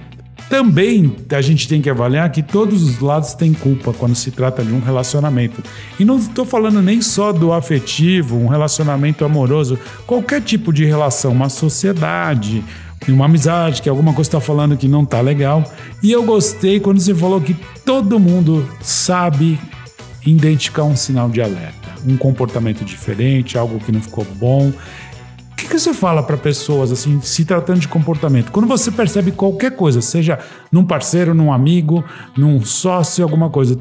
também 0.50 1.16
a 1.32 1.42
gente 1.42 1.68
tem 1.68 1.80
que 1.80 1.90
avaliar 1.90 2.32
que 2.32 2.42
todos 2.42 2.82
os 2.82 3.00
lados 3.00 3.34
têm 3.34 3.54
culpa 3.54 3.94
quando 3.94 4.16
se 4.16 4.32
trata 4.32 4.64
de 4.64 4.74
um 4.74 4.80
relacionamento. 4.80 5.64
E 6.00 6.04
não 6.04 6.18
estou 6.18 6.44
falando 6.44 6.82
nem 6.82 7.02
só 7.02 7.32
do 7.32 7.54
afetivo, 7.54 8.36
um 8.36 8.48
relacionamento 8.48 9.24
amoroso, 9.24 9.78
qualquer 10.08 10.42
tipo 10.42 10.74
de 10.74 10.84
relação, 10.86 11.32
uma 11.32 11.50
sociedade, 11.50 12.64
uma 13.08 13.26
amizade, 13.26 13.82
que 13.82 13.90
alguma 13.90 14.14
coisa 14.14 14.28
está 14.28 14.42
falando 14.42 14.76
que 14.76 14.88
não 14.88 15.06
tá 15.06 15.22
legal. 15.22 15.64
E 16.02 16.12
eu 16.12 16.24
gostei 16.24 16.80
quando 16.80 17.00
você 17.00 17.14
falou 17.14 17.40
que 17.40 17.56
todo 17.86 18.20
mundo 18.20 18.68
sabe 18.82 19.60
identificar 20.26 20.84
um 20.84 20.96
sinal 20.96 21.30
de 21.30 21.42
alerta, 21.42 21.90
um 22.06 22.18
comportamento 22.18 22.84
diferente, 22.84 23.58
algo 23.58 23.80
que 23.80 23.92
não 23.92 24.02
ficou 24.02 24.26
bom. 24.36 24.72
Que, 25.60 25.67
que 25.67 25.78
você 25.78 25.93
fala 25.93 26.24
para 26.24 26.38
pessoas, 26.38 26.89
assim, 26.89 27.19
se 27.19 27.43
tratando 27.43 27.82
de 27.82 27.88
comportamento? 27.88 28.50
Quando 28.50 28.65
você 28.65 28.89
percebe 28.89 29.34
qualquer 29.34 29.76
coisa, 29.76 30.02
seja 30.02 30.39
num 30.72 30.86
parceiro, 30.86 31.34
num 31.34 31.52
amigo, 31.52 32.02
num 32.38 32.63
sócio, 32.63 33.26
alguma 33.26 33.50
coisa, 33.50 33.78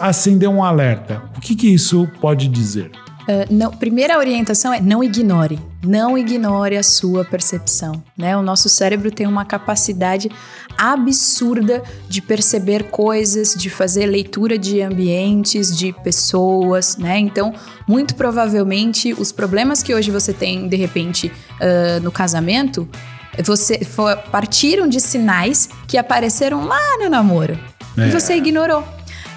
acender 0.00 0.48
um 0.48 0.64
alerta, 0.64 1.22
o 1.36 1.40
que, 1.40 1.54
que 1.54 1.72
isso 1.72 2.08
pode 2.20 2.48
dizer? 2.48 2.90
Uh, 3.30 3.46
não, 3.48 3.70
primeira 3.70 4.18
orientação 4.18 4.72
é 4.74 4.80
não 4.80 5.04
ignore. 5.04 5.56
Não 5.84 6.18
ignore 6.18 6.76
a 6.76 6.82
sua 6.82 7.24
percepção. 7.24 8.02
Né? 8.18 8.36
O 8.36 8.42
nosso 8.42 8.68
cérebro 8.68 9.08
tem 9.10 9.24
uma 9.26 9.44
capacidade 9.44 10.28
absurda 10.76 11.82
de 12.08 12.20
perceber 12.20 12.84
coisas, 12.90 13.54
de 13.54 13.70
fazer 13.70 14.06
leitura 14.06 14.58
de 14.58 14.82
ambientes, 14.82 15.76
de 15.76 15.92
pessoas. 15.92 16.96
Né? 16.96 17.18
Então, 17.18 17.54
muito 17.86 18.14
provavelmente, 18.16 19.12
os 19.12 19.30
problemas 19.30 19.82
que 19.82 19.94
hoje 19.94 20.10
você 20.10 20.32
tem, 20.32 20.66
de 20.68 20.76
repente, 20.76 21.28
uh, 21.28 22.00
no 22.02 22.10
casamento, 22.10 22.88
você 23.44 23.84
fo- 23.84 24.16
partiram 24.32 24.88
de 24.88 25.00
sinais 25.00 25.68
que 25.86 25.96
apareceram 25.96 26.66
lá 26.66 26.98
no 26.98 27.08
namoro. 27.08 27.56
É. 27.96 28.08
E 28.08 28.10
você 28.10 28.34
ignorou. 28.34 28.84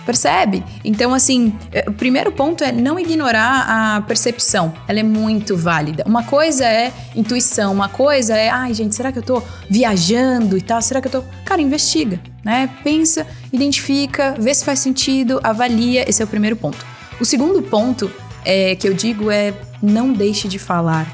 Percebe? 0.06 0.64
Então, 0.84 1.14
assim, 1.14 1.54
é, 1.72 1.86
o 1.88 1.94
primeiro 1.94 2.32
ponto 2.32 2.64
é 2.64 2.72
não 2.72 3.00
ignorar 3.00 3.66
a 3.68 4.02
percepção. 4.02 4.74
Ela 4.88 5.00
é 5.00 5.04
muito 5.04 5.56
válida. 5.56 6.04
Uma 6.06 6.24
coisa 6.24 6.66
é 6.66 6.92
intuição, 7.16 7.72
uma 7.72 7.88
coisa 7.88 8.36
é, 8.36 8.50
ai, 8.50 8.74
gente, 8.74 8.96
será 8.96 9.12
que 9.12 9.20
eu 9.20 9.24
tô 9.24 9.42
viajando 9.70 10.58
e 10.58 10.62
tal? 10.62 10.82
Será 10.82 11.02
que 11.02 11.08
eu 11.08 11.12
tô. 11.12 11.24
Cara, 11.46 11.62
investiga, 11.62 12.20
né? 12.44 12.70
Pensa, 12.84 13.26
identifica, 13.52 14.36
vê 14.38 14.54
se 14.54 14.66
faz 14.66 14.80
sentido, 14.80 15.40
avalia. 15.42 16.08
Esse 16.10 16.22
é 16.22 16.26
o 16.26 16.28
primeiro 16.28 16.56
ponto. 16.56 16.86
O 17.20 17.26
segundo 17.26 17.62
ponto 17.62 18.12
é, 18.44 18.76
que 18.76 18.88
eu 18.88 18.94
digo 18.94 19.32
é 19.32 19.54
não 19.82 20.12
deixe 20.12 20.48
de 20.48 20.60
falar. 20.60 21.08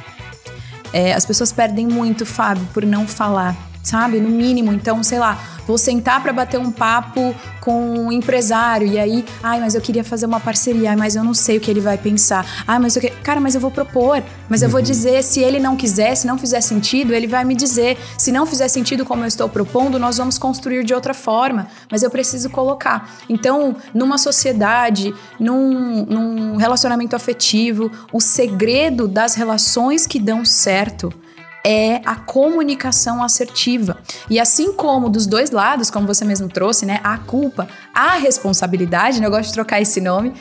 É, 0.92 1.14
as 1.14 1.26
pessoas 1.26 1.52
perdem 1.52 1.88
muito, 1.88 2.26
Fábio, 2.26 2.68
por 2.74 2.84
não 2.84 3.08
falar. 3.08 3.69
Sabe? 3.90 4.20
No 4.20 4.30
mínimo. 4.30 4.72
Então, 4.72 5.02
sei 5.04 5.20
lá, 5.20 5.40
vou 5.66 5.78
sentar 5.78 6.22
para 6.22 6.32
bater 6.32 6.60
um 6.60 6.72
papo 6.72 7.36
com 7.60 8.00
um 8.00 8.12
empresário 8.12 8.88
e 8.88 8.98
aí, 8.98 9.26
ai, 9.44 9.60
mas 9.60 9.76
eu 9.76 9.82
queria 9.82 10.04
fazer 10.04 10.26
uma 10.26 10.40
parceria, 10.40 10.92
ai, 10.92 10.96
mas 10.96 11.16
eu 11.16 11.24
não 11.24 11.34
sei 11.34 11.58
o 11.58 11.60
que 11.60 11.70
ele 11.70 11.82
vai 11.82 11.98
pensar. 11.98 12.46
Ai, 12.68 12.80
mas 12.80 12.96
eu 12.96 13.02
que... 13.02 13.10
cara, 13.10 13.40
mas 13.40 13.56
eu 13.56 13.62
vou 13.62 13.70
propor, 13.70 14.24
mas 14.48 14.62
eu 14.62 14.70
vou 14.70 14.82
dizer 14.82 15.24
se 15.24 15.40
ele 15.42 15.60
não 15.60 15.76
quiser, 15.76 16.16
se 16.16 16.26
não 16.26 16.38
fizer 16.38 16.62
sentido, 16.62 17.14
ele 17.14 17.28
vai 17.28 17.44
me 17.44 17.56
dizer. 17.56 17.98
Se 18.18 18.32
não 18.32 18.46
fizer 18.46 18.68
sentido 18.68 19.06
como 19.06 19.24
eu 19.24 19.28
estou 19.28 19.50
propondo, 19.50 20.00
nós 20.00 20.18
vamos 20.18 20.38
construir 20.38 20.84
de 20.84 20.94
outra 20.94 21.14
forma, 21.14 21.68
mas 21.92 22.04
eu 22.04 22.10
preciso 22.10 22.50
colocar. 22.50 23.10
Então, 23.28 23.76
numa 23.94 24.18
sociedade, 24.18 25.14
num, 25.40 26.06
num 26.06 26.56
relacionamento 26.58 27.16
afetivo, 27.16 27.92
o 28.12 28.20
segredo 28.20 29.08
das 29.08 29.36
relações 29.36 30.08
que 30.08 30.20
dão 30.20 30.46
certo 30.46 31.14
é 31.64 32.02
a 32.06 32.16
comunicação 32.16 33.24
assertiva. 33.24 33.98
E 34.30 34.40
assim 34.40 34.74
como 34.74 35.10
dos 35.10 35.26
dois 35.26 35.52
lados, 35.52 35.90
como 35.90 36.08
você 36.08 36.24
mesmo 36.24 36.48
trouxe, 36.48 36.86
né, 36.86 37.00
a 37.04 37.18
culpa, 37.18 37.68
a 37.94 38.16
responsabilidade, 38.16 39.20
né, 39.20 39.28
eu 39.28 39.32
gosto 39.32 39.48
de 39.48 39.54
trocar 39.54 39.82
esse 39.82 40.00
nome, 40.00 40.30
uh, 40.30 40.34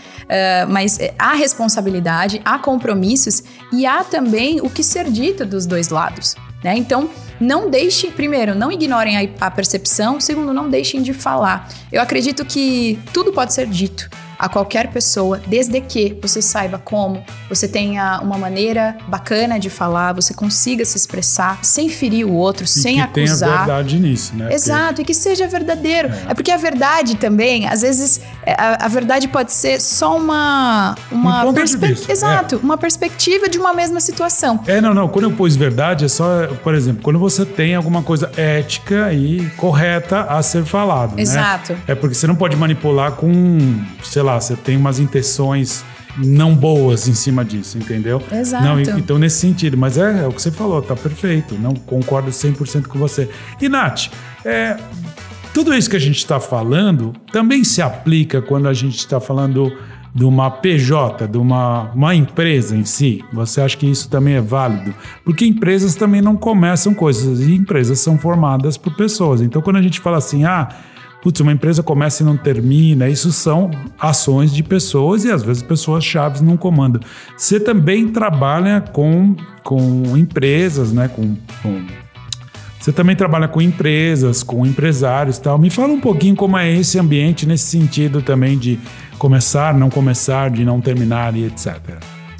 mas 0.69 0.99
há 1.19 1.35
responsabilidade, 1.35 2.41
há 2.45 2.59
compromissos 2.59 3.43
e 3.73 3.87
há 3.87 4.05
também 4.05 4.61
o 4.61 4.71
que 4.71 4.83
ser 4.83 5.11
dito 5.11 5.45
dos 5.45 5.67
dois 5.67 5.89
lados. 5.89 6.37
Né? 6.63 6.77
Então, 6.77 7.09
não 7.41 7.71
deixem, 7.71 8.11
primeiro, 8.11 8.55
não 8.55 8.71
ignorem 8.73 9.17
a, 9.17 9.47
a 9.47 9.51
percepção, 9.51 10.21
segundo, 10.21 10.53
não 10.53 10.69
deixem 10.69 11.03
de 11.03 11.13
falar. 11.13 11.69
Eu 11.93 12.03
acredito 12.03 12.45
que 12.45 12.99
tudo 13.13 13.33
pode 13.33 13.53
ser 13.53 13.67
dito 13.67 14.11
a 14.39 14.49
qualquer 14.49 14.89
pessoa, 14.89 15.41
desde 15.47 15.81
que 15.81 16.17
você 16.23 16.41
saiba 16.41 16.79
como, 16.79 17.23
você 17.49 17.67
tenha 17.67 18.21
uma 18.23 18.39
maneira 18.39 18.97
bacana 19.09 19.59
de 19.59 19.69
falar, 19.69 20.13
você 20.13 20.33
consiga 20.33 20.85
se 20.85 20.97
expressar 20.97 21.65
sem 21.65 21.89
ferir 21.89 22.27
o 22.27 22.33
outro, 22.33 22.65
e 22.65 22.69
sem 22.69 22.97
que 22.97 23.01
acusar. 23.01 23.49
Tenha 23.49 23.59
verdade 23.59 23.99
nisso, 23.99 24.37
né? 24.37 24.53
Exato, 24.53 24.97
porque... 24.97 25.03
e 25.03 25.05
que 25.07 25.15
seja 25.15 25.49
verdadeiro. 25.49 26.09
É. 26.09 26.31
é. 26.31 26.35
porque 26.35 26.51
a 26.51 26.57
verdade 26.57 27.17
também, 27.17 27.67
às 27.67 27.83
vezes, 27.83 28.21
é, 28.45 28.53
a, 28.53 28.87
a 28.87 28.89
verdade 28.89 29.27
pode 29.29 29.53
ser 29.53 29.81
só 29.81 30.17
uma 30.17 30.95
uma 31.11 31.45
um 31.45 31.53
perspe... 31.53 31.97
Exato, 32.09 32.57
é. 32.57 32.59
uma 32.59 32.77
perspectiva 32.77 33.49
de 33.49 33.59
uma 33.59 33.73
mesma 33.73 34.01
situação. 34.01 34.61
É, 34.67 34.81
não, 34.81 34.95
não. 34.95 35.09
Quando 35.09 35.25
eu 35.25 35.33
pus 35.33 35.57
verdade, 35.57 36.05
é 36.05 36.09
só, 36.09 36.47
por 36.63 36.75
exemplo, 36.75 37.03
quando 37.03 37.19
você 37.19 37.45
tem 37.45 37.75
alguma 37.75 38.03
coisa 38.03 38.31
ética 38.37 39.13
e 39.13 39.49
correta 39.57 40.23
a 40.23 40.43
ser 40.43 40.65
falado. 40.65 41.17
Né? 41.17 41.23
Exato. 41.23 41.73
Né? 41.73 41.81
É 41.89 41.95
porque 41.95 42.15
você 42.15 42.27
não 42.27 42.37
pode 42.37 42.57
manipular 42.57 43.13
com, 43.13 43.59
sei 44.03 44.23
lá, 44.23 44.28
lá, 44.29 44.41
você 44.41 44.57
tem 44.57 44.77
umas 44.77 44.99
intenções 44.99 45.85
não 46.17 46.55
boas 46.55 47.07
em 47.07 47.15
cima 47.15 47.45
disso, 47.45 47.79
entendeu? 47.79 48.23
Exato. 48.31 48.65
Não, 48.65 48.81
então, 48.81 49.19
nesse 49.19 49.39
sentido, 49.39 49.77
mas 49.77 49.97
é, 49.97 50.25
é, 50.25 50.27
o 50.27 50.33
que 50.33 50.43
você 50.43 50.51
falou, 50.51 50.83
tá 50.83 50.97
perfeito. 50.97 51.55
Não 51.55 51.75
concordo 51.75 52.31
100% 52.31 52.87
com 52.87 52.99
você. 52.99 53.29
E, 53.61 53.69
Nath, 53.69 54.09
é, 54.45 54.77
tudo 55.55 55.75
isso 55.75 55.89
que 55.89 55.97
a 55.97 56.01
gente 56.01 56.19
está 56.19 56.41
falando 56.41 57.13
também 57.33 57.65
se 57.65 57.81
aplica 57.81 58.43
quando 58.43 58.69
a 58.69 58.73
gente 58.73 58.99
está 58.99 59.21
falando 59.21 59.73
de 60.15 60.25
uma 60.25 60.51
PJ, 60.51 61.29
de 61.29 61.39
uma, 61.39 61.91
uma 61.93 62.15
empresa 62.15 62.77
em 62.77 62.85
si? 62.85 63.25
Você 63.33 63.61
acha 63.61 63.77
que 63.77 63.87
isso 63.87 64.09
também 64.09 64.35
é 64.35 64.41
válido? 64.41 64.95
Porque 65.25 65.47
empresas 65.47 65.95
também 65.95 66.21
não 66.21 66.37
começam 66.37 66.95
coisas, 66.95 67.41
e 67.41 67.55
empresas 67.55 68.01
são 68.01 68.19
formadas 68.19 68.77
por 68.77 68.97
pessoas. 68.97 69.41
Então, 69.41 69.63
quando 69.63 69.77
a 69.77 69.83
gente 69.83 70.01
fala 70.01 70.17
assim, 70.19 70.45
ah 70.45 70.69
putz, 71.23 71.41
uma 71.41 71.53
empresa 71.53 71.83
começa 71.83 72.23
e 72.23 72.27
não 72.27 72.37
termina, 72.37 73.09
isso 73.09 73.33
são 73.33 73.71
ações 73.99 74.53
de 74.53 74.63
pessoas 74.63 75.25
e 75.25 75.31
às 75.31 75.43
vezes 75.43 75.63
pessoas 75.63 76.05
chaves 76.05 76.41
num 76.41 76.57
comando. 76.57 77.01
Você 77.37 77.59
também 77.59 78.09
trabalha 78.09 78.81
com, 78.81 79.37
com 79.63 80.17
empresas, 80.17 80.93
né? 80.93 81.09
Com, 81.09 81.37
com, 81.63 81.87
você 82.81 82.93
também 82.93 83.17
trabalha 83.17 83.49
com 83.49 83.61
empresas, 83.61 84.43
com 84.43 84.65
empresários 84.65 85.37
e 85.37 85.43
tal. 85.43 85.59
Me 85.59 85.69
fala 85.69 85.93
um 85.93 86.01
pouquinho 86.01 86.37
como 86.37 86.57
é 86.57 86.71
esse 86.73 86.99
ambiente 86.99 87.45
nesse 87.45 87.67
sentido 87.67 88.23
também 88.23 88.57
de 88.57 88.79
começar, 89.19 89.75
não 89.75 89.91
começar, 89.91 90.51
de 90.51 90.65
não 90.65 90.81
terminar 90.81 91.37
e 91.37 91.45
etc. 91.45 91.77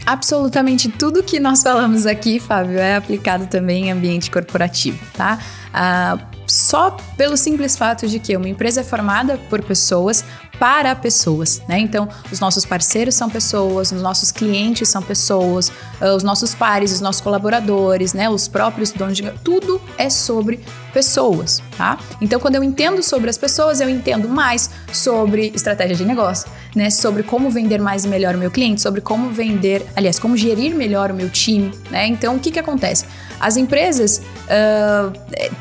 Absolutamente 0.07 0.89
tudo 0.89 1.23
que 1.23 1.39
nós 1.39 1.63
falamos 1.63 2.07
aqui, 2.07 2.41
Fábio, 2.41 2.79
é 2.79 2.97
aplicado 2.97 3.47
também 3.47 3.89
em 3.89 3.93
ambiente 3.93 4.31
corporativo, 4.31 4.99
tá? 5.13 5.39
Ah, 5.75 6.17
só 6.49 6.97
pelo 7.17 7.37
simples 7.37 7.77
fato 7.77 8.09
de 8.09 8.19
que 8.19 8.37
uma 8.37 8.49
empresa 8.49 8.81
é 8.81 8.85
formada 8.85 9.39
por 9.49 9.63
pessoas 9.63 10.25
para 10.59 10.95
pessoas, 10.97 11.63
né? 11.69 11.79
Então, 11.79 12.09
os 12.33 12.41
nossos 12.41 12.65
parceiros 12.65 13.15
são 13.15 13.31
pessoas, 13.31 13.93
os 13.93 14.03
nossos 14.03 14.33
clientes 14.33 14.89
são 14.89 15.01
pessoas, 15.01 15.71
ah, 16.01 16.15
os 16.15 16.23
nossos 16.25 16.55
pares, 16.55 16.93
os 16.93 17.01
nossos 17.01 17.21
colaboradores, 17.21 18.13
né? 18.13 18.29
Os 18.29 18.49
próprios 18.49 18.91
donos 18.91 19.17
de 19.17 19.31
tudo 19.45 19.81
é 19.97 20.11
sobre 20.11 20.61
pessoas, 20.93 21.63
tá? 21.77 21.99
Então, 22.21 22.41
quando 22.41 22.57
eu 22.57 22.65
entendo 22.65 23.03
sobre 23.03 23.31
as 23.31 23.39
pessoas, 23.39 23.81
eu 23.81 23.89
entendo 23.89 24.29
mais 24.29 24.71
sobre 24.93 25.53
estratégia 25.55 25.97
de 25.97 26.05
negócio, 26.05 26.51
né? 26.75 26.91
Sobre 26.91 27.23
como 27.23 27.51
vender 27.51 27.81
mais 27.81 28.05
e 28.05 28.09
melhor 28.09 28.35
o 28.35 28.39
meu 28.39 28.51
cliente, 28.51 28.81
sobre 28.81 29.01
como 29.01 29.31
vender, 29.31 29.85
aliás, 29.97 30.19
como 30.19 30.37
gerir 30.37 30.75
melhor 30.75 31.11
o 31.11 31.15
meu 31.15 31.29
time, 31.31 31.73
né? 31.91 32.07
Então, 32.07 32.37
o 32.37 32.39
que 32.39 32.51
que 32.51 32.59
acontece? 32.59 33.07
As 33.41 33.57
empresas 33.57 34.19
uh, 34.19 35.13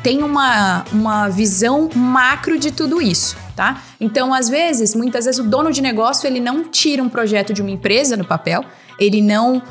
têm 0.02 0.22
uma, 0.22 0.84
uma 0.92 1.28
visão 1.28 1.88
macro 1.94 2.58
de 2.58 2.72
tudo 2.72 3.00
isso, 3.00 3.36
tá? 3.54 3.82
Então, 4.00 4.34
às 4.34 4.48
vezes, 4.48 4.94
muitas 4.94 5.26
vezes 5.26 5.38
o 5.38 5.44
dono 5.44 5.70
de 5.70 5.80
negócio 5.80 6.26
ele 6.26 6.40
não 6.40 6.64
tira 6.64 7.02
um 7.02 7.08
projeto 7.08 7.52
de 7.52 7.62
uma 7.62 7.70
empresa 7.70 8.16
no 8.16 8.24
papel, 8.24 8.64
ele 8.98 9.22
não 9.22 9.58
uh, 9.58 9.62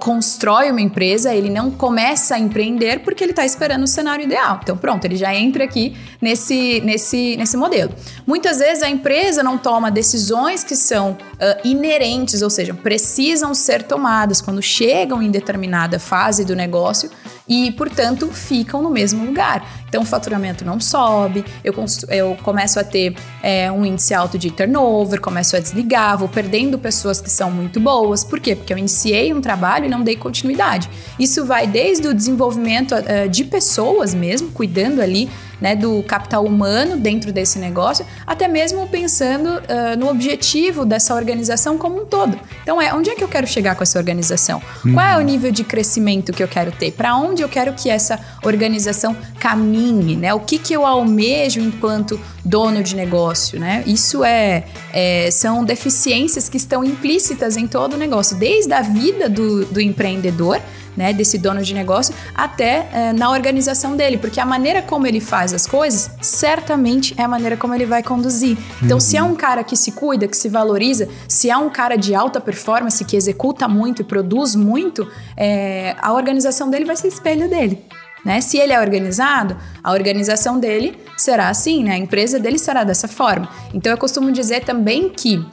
constrói 0.00 0.70
uma 0.70 0.80
empresa, 0.80 1.34
ele 1.34 1.48
não 1.48 1.70
começa 1.70 2.34
a 2.34 2.38
empreender 2.38 3.00
porque 3.00 3.22
ele 3.22 3.32
está 3.32 3.46
esperando 3.46 3.84
o 3.84 3.86
cenário 3.86 4.24
ideal. 4.24 4.60
Então, 4.62 4.76
pronto, 4.76 5.04
ele 5.04 5.16
já 5.16 5.34
entra 5.34 5.64
aqui 5.64 5.96
nesse, 6.20 6.80
nesse, 6.80 7.36
nesse 7.36 7.56
modelo. 7.56 7.92
Muitas 8.26 8.58
vezes 8.58 8.82
a 8.82 8.88
empresa 8.88 9.42
não 9.42 9.56
toma 9.56 9.90
decisões 9.90 10.64
que 10.64 10.74
são 10.74 11.12
uh, 11.12 11.16
inerentes, 11.62 12.42
ou 12.42 12.50
seja, 12.50 12.74
precisam 12.74 13.54
ser 13.54 13.84
tomadas 13.84 14.40
quando 14.40 14.60
chegam 14.60 15.22
em 15.22 15.30
determinada 15.30 15.98
fase 15.98 16.44
do 16.44 16.56
negócio 16.56 17.10
e, 17.48 17.70
portanto, 17.72 18.28
ficam 18.28 18.82
no 18.82 18.90
mesmo 18.90 19.24
lugar. 19.24 19.66
Então, 19.88 20.02
o 20.02 20.04
faturamento 20.04 20.64
não 20.64 20.80
sobe, 20.80 21.44
eu, 21.62 21.74
eu 22.08 22.36
começo 22.42 22.78
a 22.78 22.84
ter 22.84 23.14
é, 23.42 23.70
um 23.70 23.86
índice 23.86 24.12
alto 24.14 24.36
de 24.36 24.50
turnover, 24.50 25.20
começo 25.20 25.56
a 25.56 25.60
desligar, 25.60 26.18
vou 26.18 26.28
perdendo 26.28 26.78
pessoas 26.78 27.20
que 27.20 27.30
são 27.30 27.50
muito 27.50 27.78
boas. 27.78 28.24
Por 28.24 28.40
quê? 28.40 28.56
Porque 28.56 28.72
eu 28.72 28.78
iniciei 28.78 29.32
um 29.32 29.40
trabalho 29.40 29.86
e 29.86 29.88
não 29.88 30.02
dei 30.02 30.16
continuidade. 30.16 30.90
Isso 31.18 31.44
vai 31.44 31.66
desde 31.66 32.08
o 32.08 32.14
desenvolvimento 32.14 32.94
uh, 32.94 33.28
de 33.28 33.44
pessoas 33.44 34.12
mesmo, 34.12 34.50
cuidando 34.50 35.00
ali 35.00 35.30
né, 35.60 35.74
do 35.74 36.02
capital 36.02 36.44
humano 36.44 36.96
dentro 36.96 37.32
desse 37.32 37.58
negócio, 37.58 38.04
até 38.26 38.46
mesmo 38.48 38.86
pensando 38.88 39.48
uh, 39.48 39.96
no 39.98 40.08
objetivo 40.08 40.84
dessa 40.84 41.14
organização 41.14 41.78
como 41.78 42.02
um 42.02 42.06
todo. 42.06 42.38
Então, 42.62 42.80
é 42.80 42.92
onde 42.92 43.10
é 43.10 43.14
que 43.14 43.24
eu 43.24 43.28
quero 43.28 43.46
chegar 43.46 43.74
com 43.74 43.82
essa 43.82 43.98
organização? 43.98 44.60
Uhum. 44.84 44.94
Qual 44.94 45.06
é 45.06 45.16
o 45.16 45.20
nível 45.20 45.50
de 45.50 45.64
crescimento 45.64 46.32
que 46.32 46.42
eu 46.42 46.48
quero 46.48 46.72
ter? 46.72 46.92
Para 46.92 47.16
onde 47.16 47.42
eu 47.42 47.48
quero 47.48 47.72
que 47.72 47.88
essa 47.88 48.18
organização 48.42 49.16
caminhe? 49.38 50.16
Né? 50.16 50.34
O 50.34 50.40
que, 50.40 50.58
que 50.58 50.72
eu 50.72 50.84
almejo 50.84 51.60
enquanto 51.60 52.20
dono 52.44 52.82
de 52.82 52.94
negócio? 52.94 53.58
Né? 53.58 53.82
Isso 53.86 54.24
é, 54.24 54.64
é 54.92 55.30
são 55.30 55.64
deficiências 55.64 56.48
que 56.48 56.56
estão 56.56 56.84
implícitas 56.84 57.56
em 57.56 57.66
todo 57.66 57.94
o 57.94 57.96
negócio, 57.96 58.36
desde 58.36 58.72
a 58.72 58.82
vida 58.82 59.28
do, 59.28 59.64
do 59.66 59.80
empreendedor 59.80 60.60
né, 60.96 61.12
desse 61.12 61.38
dono 61.38 61.62
de 61.62 61.74
negócio, 61.74 62.14
até 62.34 62.88
é, 62.92 63.12
na 63.12 63.30
organização 63.30 63.96
dele, 63.96 64.18
porque 64.18 64.40
a 64.40 64.46
maneira 64.46 64.80
como 64.82 65.06
ele 65.06 65.20
faz 65.20 65.52
as 65.52 65.66
coisas, 65.66 66.10
certamente 66.20 67.14
é 67.18 67.22
a 67.22 67.28
maneira 67.28 67.56
como 67.56 67.74
ele 67.74 67.86
vai 67.86 68.02
conduzir. 68.02 68.56
Então, 68.82 68.96
uhum. 68.96 69.00
se 69.00 69.16
é 69.16 69.22
um 69.22 69.34
cara 69.34 69.62
que 69.62 69.76
se 69.76 69.92
cuida, 69.92 70.26
que 70.26 70.36
se 70.36 70.48
valoriza, 70.48 71.08
se 71.28 71.50
é 71.50 71.56
um 71.56 71.68
cara 71.68 71.96
de 71.96 72.14
alta 72.14 72.40
performance, 72.40 73.04
que 73.04 73.16
executa 73.16 73.68
muito 73.68 74.02
e 74.02 74.04
produz 74.04 74.54
muito, 74.54 75.06
é, 75.36 75.94
a 76.00 76.12
organização 76.12 76.70
dele 76.70 76.84
vai 76.84 76.96
ser 76.96 77.08
espelho 77.08 77.48
dele. 77.48 77.84
Né? 78.24 78.40
Se 78.40 78.58
ele 78.58 78.72
é 78.72 78.80
organizado, 78.80 79.56
a 79.84 79.92
organização 79.92 80.58
dele 80.58 80.98
será 81.16 81.48
assim, 81.48 81.84
né? 81.84 81.92
a 81.92 81.98
empresa 81.98 82.40
dele 82.40 82.58
será 82.58 82.82
dessa 82.82 83.06
forma. 83.06 83.48
Então, 83.72 83.92
eu 83.92 83.98
costumo 83.98 84.32
dizer 84.32 84.64
também 84.64 85.08
que 85.10 85.44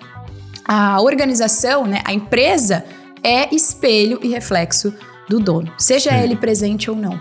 a 0.66 1.02
organização, 1.02 1.86
né, 1.86 2.02
a 2.06 2.14
empresa, 2.14 2.86
é 3.22 3.54
espelho 3.54 4.20
e 4.22 4.30
reflexo 4.30 4.94
do 5.34 5.40
dono, 5.40 5.72
seja 5.78 6.12
é. 6.12 6.24
ele 6.24 6.36
presente 6.36 6.92
ou 6.92 6.96
não. 6.96 7.20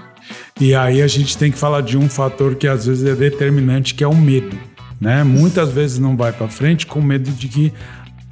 E 0.61 0.75
aí 0.75 1.01
a 1.01 1.07
gente 1.07 1.37
tem 1.39 1.51
que 1.51 1.59
falar 1.59 1.81
de 1.81 1.97
um 1.97 2.09
fator 2.09 2.55
que 2.55 2.69
às 2.69 2.87
vezes 2.87 3.05
é 3.05 3.15
determinante, 3.15 3.95
que 3.95 4.05
é 4.05 4.07
o 4.07 4.15
medo. 4.15 4.57
Né? 5.01 5.25
Muitas 5.25 5.71
vezes 5.71 5.99
não 5.99 6.17
vai 6.17 6.31
para 6.31 6.47
frente 6.47 6.87
com 6.87 7.01
medo 7.01 7.31
de 7.31 7.49
que 7.49 7.73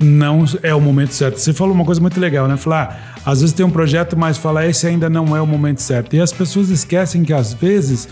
não 0.01 0.45
é 0.63 0.75
o 0.75 0.81
momento 0.81 1.13
certo. 1.13 1.39
Você 1.39 1.53
falou 1.53 1.75
uma 1.75 1.85
coisa 1.85 2.01
muito 2.01 2.19
legal, 2.19 2.49
né? 2.49 2.57
Falar, 2.57 3.15
ah, 3.25 3.31
às 3.31 3.41
vezes 3.41 3.55
tem 3.55 3.65
um 3.65 3.71
projeto, 3.71 4.17
mas 4.17 4.39
fala, 4.39 4.67
esse 4.67 4.87
ainda 4.87 5.11
não 5.11 5.37
é 5.37 5.41
o 5.41 5.47
momento 5.47 5.81
certo. 5.83 6.17
E 6.17 6.21
as 6.21 6.33
pessoas 6.33 6.71
esquecem 6.71 7.23
que 7.23 7.33
às 7.33 7.53
vezes, 7.53 8.09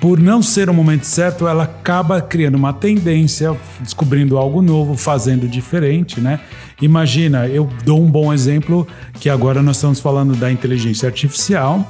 por 0.00 0.18
não 0.18 0.42
ser 0.42 0.68
o 0.68 0.74
momento 0.74 1.04
certo, 1.04 1.46
ela 1.46 1.64
acaba 1.64 2.20
criando 2.20 2.56
uma 2.56 2.72
tendência, 2.72 3.56
descobrindo 3.80 4.36
algo 4.36 4.60
novo, 4.60 4.96
fazendo 4.96 5.46
diferente, 5.46 6.20
né? 6.20 6.40
Imagina, 6.82 7.46
eu 7.46 7.68
dou 7.84 8.02
um 8.02 8.10
bom 8.10 8.32
exemplo 8.32 8.86
que 9.14 9.30
agora 9.30 9.62
nós 9.62 9.76
estamos 9.76 10.00
falando 10.00 10.34
da 10.34 10.50
inteligência 10.50 11.06
artificial 11.06 11.88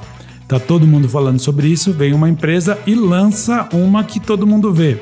Tá 0.49 0.59
todo 0.59 0.87
mundo 0.87 1.07
falando 1.07 1.39
sobre 1.39 1.67
isso, 1.67 1.93
vem 1.93 2.11
uma 2.11 2.27
empresa 2.27 2.75
e 2.87 2.95
lança 2.95 3.69
uma 3.71 4.03
que 4.03 4.19
todo 4.19 4.47
mundo 4.47 4.73
vê. 4.73 4.99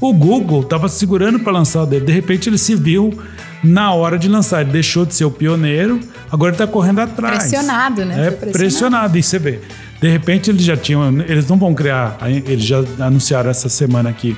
O 0.00 0.12
Google 0.12 0.62
estava 0.62 0.88
segurando 0.88 1.38
para 1.38 1.52
lançar 1.52 1.86
de 1.86 2.10
repente 2.10 2.48
ele 2.48 2.58
se 2.58 2.74
viu 2.74 3.16
na 3.62 3.92
hora 3.92 4.18
de 4.18 4.28
lançar, 4.28 4.62
ele 4.62 4.70
deixou 4.70 5.04
de 5.04 5.14
ser 5.14 5.24
o 5.24 5.30
pioneiro, 5.30 6.00
agora 6.30 6.52
está 6.52 6.66
correndo 6.66 7.00
atrás. 7.00 7.38
Pressionado, 7.38 8.04
né? 8.04 8.14
É 8.14 8.30
pressionado. 8.30 8.52
pressionado, 8.52 9.18
e 9.18 9.22
você 9.22 9.38
vê. 9.38 9.60
De 10.00 10.08
repente 10.08 10.50
eles 10.50 10.62
já 10.62 10.76
tinham, 10.76 11.20
eles 11.20 11.46
não 11.46 11.58
vão 11.58 11.74
criar, 11.74 12.16
eles 12.46 12.64
já 12.64 12.82
anunciaram 12.98 13.50
essa 13.50 13.68
semana 13.68 14.08
aqui 14.08 14.36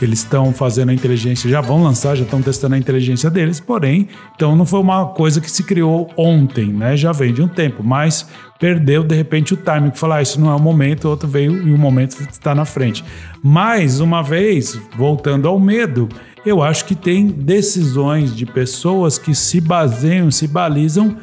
eles 0.00 0.20
estão 0.20 0.52
fazendo 0.52 0.90
a 0.90 0.94
inteligência, 0.94 1.48
já 1.48 1.60
vão 1.60 1.82
lançar, 1.82 2.16
já 2.16 2.24
estão 2.24 2.42
testando 2.42 2.74
a 2.74 2.78
inteligência 2.78 3.30
deles, 3.30 3.60
porém, 3.60 4.08
então 4.34 4.54
não 4.54 4.66
foi 4.66 4.80
uma 4.80 5.06
coisa 5.06 5.40
que 5.40 5.50
se 5.50 5.62
criou 5.62 6.10
ontem, 6.16 6.72
né? 6.72 6.96
Já 6.96 7.12
vem 7.12 7.32
de 7.32 7.42
um 7.42 7.48
tempo, 7.48 7.82
mas 7.82 8.28
perdeu 8.58 9.02
de 9.02 9.14
repente 9.14 9.54
o 9.54 9.56
timing, 9.56 9.90
que 9.90 9.98
falar, 9.98 10.16
ah, 10.16 10.22
isso 10.22 10.40
não 10.40 10.50
é 10.50 10.54
o 10.54 10.60
momento, 10.60 11.06
o 11.06 11.10
outro 11.10 11.28
veio 11.28 11.66
e 11.66 11.72
o 11.72 11.78
momento 11.78 12.16
está 12.30 12.54
na 12.54 12.64
frente. 12.64 13.04
Mais 13.42 14.00
uma 14.00 14.22
vez, 14.22 14.78
voltando 14.96 15.48
ao 15.48 15.58
medo, 15.58 16.08
eu 16.46 16.62
acho 16.62 16.84
que 16.84 16.94
tem 16.94 17.26
decisões 17.26 18.34
de 18.34 18.46
pessoas 18.46 19.18
que 19.18 19.34
se 19.34 19.60
baseiam, 19.60 20.30
se 20.30 20.46
balizam 20.46 21.16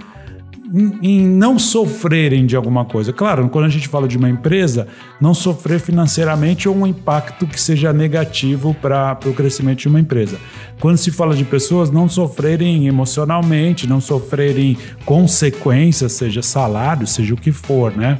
em, 0.74 1.00
em 1.02 1.28
não 1.28 1.58
sofrerem 1.58 2.46
de 2.46 2.58
alguma 2.58 2.84
coisa. 2.84 3.14
Claro, 3.14 3.48
quando 3.48 3.64
a 3.64 3.70
gente 3.70 3.88
fala 3.88 4.06
de 4.06 4.18
uma 4.18 4.30
empresa, 4.30 4.86
não 5.22 5.34
sofrer 5.34 5.80
financeiramente 5.80 6.68
ou 6.68 6.76
um 6.76 6.86
impacto 6.86 7.48
que 7.48 7.60
seja 7.60 7.94
negativo 7.94 8.76
para 8.82 9.18
o 9.26 9.34
crescimento 9.34 9.80
de 9.80 9.88
uma 9.88 10.00
empresa. 10.00 10.38
Quando 10.82 10.98
se 10.98 11.10
fala 11.10 11.36
de 11.38 11.46
pessoas, 11.46 11.90
não 11.90 12.10
sofrerem 12.10 12.88
emocionalmente, 12.88 13.88
não 13.88 14.02
sofrerem 14.02 14.78
consequências, 15.06 16.12
seja 16.12 16.42
salário, 16.42 17.08
seja 17.08 17.34
o 17.34 17.38
que 17.38 17.54
for, 17.54 17.96
né? 17.96 18.20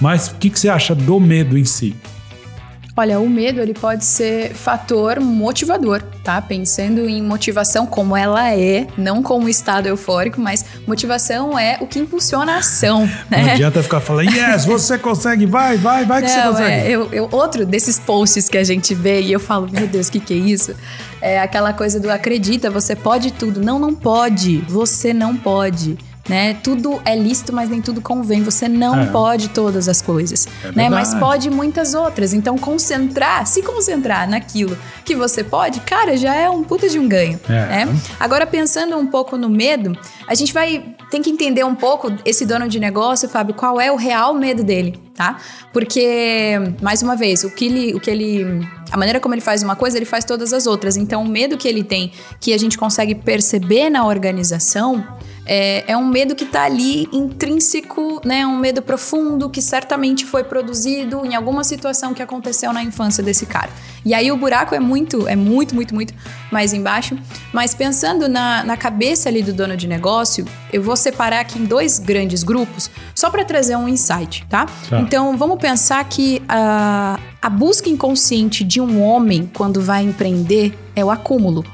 Mas 0.00 0.28
o 0.28 0.36
que, 0.36 0.48
que 0.48 0.58
você 0.58 0.70
acha 0.70 0.94
do 0.94 1.20
medo 1.20 1.58
em 1.58 1.64
si? 1.64 1.94
Olha, 2.98 3.20
o 3.20 3.30
medo 3.30 3.60
ele 3.60 3.74
pode 3.74 4.04
ser 4.04 4.52
fator 4.54 5.20
motivador, 5.20 6.02
tá? 6.24 6.42
Pensando 6.42 7.08
em 7.08 7.22
motivação 7.22 7.86
como 7.86 8.16
ela 8.16 8.52
é, 8.52 8.88
não 8.96 9.22
como 9.22 9.48
estado 9.48 9.86
eufórico, 9.86 10.40
mas 10.40 10.64
motivação 10.84 11.56
é 11.56 11.78
o 11.80 11.86
que 11.86 12.00
impulsiona 12.00 12.54
a 12.54 12.58
ação, 12.58 13.06
né? 13.30 13.44
Não 13.44 13.52
adianta 13.52 13.82
ficar 13.84 14.00
falando, 14.00 14.30
yes, 14.32 14.64
você 14.64 14.98
consegue, 14.98 15.46
vai, 15.46 15.76
vai, 15.76 16.04
vai 16.04 16.22
que 16.22 16.28
você 16.28 16.38
Não, 16.38 16.50
consegue. 16.50 16.70
é, 16.72 16.90
eu, 16.90 17.08
eu- 17.12 17.28
outro 17.30 17.64
desses 17.64 18.00
posts 18.00 18.48
que 18.48 18.58
a 18.58 18.64
gente 18.64 18.94
vê 18.96 19.20
e 19.20 19.30
eu 19.32 19.38
falo, 19.38 19.68
meu 19.70 19.86
Deus, 19.86 20.08
o 20.08 20.12
que, 20.12 20.18
que 20.18 20.34
é 20.34 20.36
isso? 20.36 20.74
É 21.20 21.40
aquela 21.40 21.72
coisa 21.72 22.00
do 22.00 22.10
acredita, 22.10 22.68
você 22.68 22.96
pode 22.96 23.30
tudo. 23.32 23.60
Não, 23.60 23.78
não 23.78 23.94
pode. 23.94 24.58
Você 24.68 25.12
não 25.12 25.36
pode. 25.36 25.96
Né? 26.28 26.54
Tudo 26.62 27.00
é 27.04 27.16
lícito, 27.16 27.52
mas 27.52 27.70
nem 27.70 27.80
tudo 27.80 28.00
convém. 28.02 28.42
Você 28.42 28.68
não 28.68 29.00
É. 29.00 29.06
pode 29.06 29.48
todas 29.48 29.88
as 29.88 30.02
coisas, 30.02 30.46
É 30.64 30.72
né? 30.72 30.88
Mas 30.90 31.14
pode 31.14 31.48
muitas 31.50 31.94
outras. 31.94 32.34
Então, 32.34 32.58
concentrar, 32.58 33.46
se 33.46 33.62
concentrar 33.62 34.28
naquilo 34.28 34.76
que 35.04 35.14
você 35.16 35.42
pode, 35.42 35.80
cara, 35.80 36.16
já 36.16 36.34
é 36.34 36.50
um 36.50 36.62
puta 36.62 36.88
de 36.88 36.98
um 36.98 37.08
ganho, 37.08 37.40
É. 37.48 37.52
né? 37.84 38.00
Agora, 38.20 38.46
pensando 38.46 38.96
um 38.98 39.06
pouco 39.06 39.36
no 39.38 39.48
medo, 39.48 39.96
a 40.26 40.34
gente 40.34 40.52
vai 40.52 40.94
tem 41.10 41.22
que 41.22 41.30
entender 41.30 41.64
um 41.64 41.74
pouco 41.74 42.12
esse 42.22 42.44
dono 42.44 42.68
de 42.68 42.78
negócio, 42.78 43.26
Fábio, 43.30 43.54
qual 43.54 43.80
é 43.80 43.90
o 43.90 43.96
real 43.96 44.34
medo 44.34 44.62
dele, 44.62 45.00
tá? 45.18 45.36
Porque, 45.72 46.54
mais 46.80 47.02
uma 47.02 47.16
vez, 47.16 47.42
o 47.42 47.50
que 47.50 47.66
ele, 47.66 47.92
o 47.92 47.98
que 47.98 48.08
ele, 48.08 48.46
a 48.88 48.96
maneira 48.96 49.18
como 49.18 49.34
ele 49.34 49.42
faz 49.42 49.64
uma 49.64 49.74
coisa, 49.74 49.98
ele 49.98 50.06
faz 50.06 50.24
todas 50.24 50.52
as 50.52 50.64
outras. 50.64 50.96
Então, 50.96 51.24
o 51.24 51.28
medo 51.28 51.58
que 51.58 51.66
ele 51.66 51.82
tem, 51.82 52.12
que 52.40 52.54
a 52.54 52.56
gente 52.56 52.78
consegue 52.78 53.16
perceber 53.16 53.90
na 53.90 54.06
organização, 54.06 55.04
é, 55.44 55.90
é 55.90 55.96
um 55.96 56.06
medo 56.06 56.36
que 56.36 56.44
está 56.44 56.62
ali 56.62 57.08
intrínseco, 57.10 58.20
né? 58.24 58.46
Um 58.46 58.58
medo 58.58 58.80
profundo 58.80 59.50
que 59.50 59.60
certamente 59.60 60.24
foi 60.24 60.44
produzido 60.44 61.26
em 61.26 61.34
alguma 61.34 61.64
situação 61.64 62.14
que 62.14 62.22
aconteceu 62.22 62.72
na 62.72 62.82
infância 62.84 63.24
desse 63.24 63.44
cara. 63.44 63.70
E 64.04 64.14
aí 64.14 64.30
o 64.30 64.36
buraco 64.36 64.74
é 64.74 64.78
muito, 64.78 65.26
é 65.26 65.34
muito, 65.34 65.74
muito, 65.74 65.94
muito 65.94 66.14
mais 66.50 66.72
embaixo. 66.72 67.16
Mas 67.52 67.74
pensando 67.74 68.28
na, 68.28 68.64
na 68.64 68.76
cabeça 68.76 69.28
ali 69.28 69.42
do 69.42 69.52
dono 69.52 69.76
de 69.76 69.86
negócio, 69.86 70.44
eu 70.72 70.82
vou 70.82 70.96
separar 70.96 71.40
aqui 71.40 71.58
em 71.58 71.64
dois 71.64 71.98
grandes 71.98 72.42
grupos, 72.42 72.90
só 73.14 73.30
para 73.30 73.44
trazer 73.44 73.76
um 73.76 73.88
insight, 73.88 74.46
tá? 74.48 74.66
Tá. 74.88 75.00
Então 75.00 75.36
vamos 75.36 75.58
pensar 75.58 76.02
que 76.04 76.42
a, 76.48 77.18
a 77.40 77.50
busca 77.50 77.88
inconsciente 77.88 78.64
de 78.64 78.80
um 78.80 79.02
homem 79.02 79.50
quando 79.54 79.80
vai 79.80 80.02
empreender 80.02 80.76
é 80.94 81.04
o 81.04 81.10
acúmulo. 81.10 81.64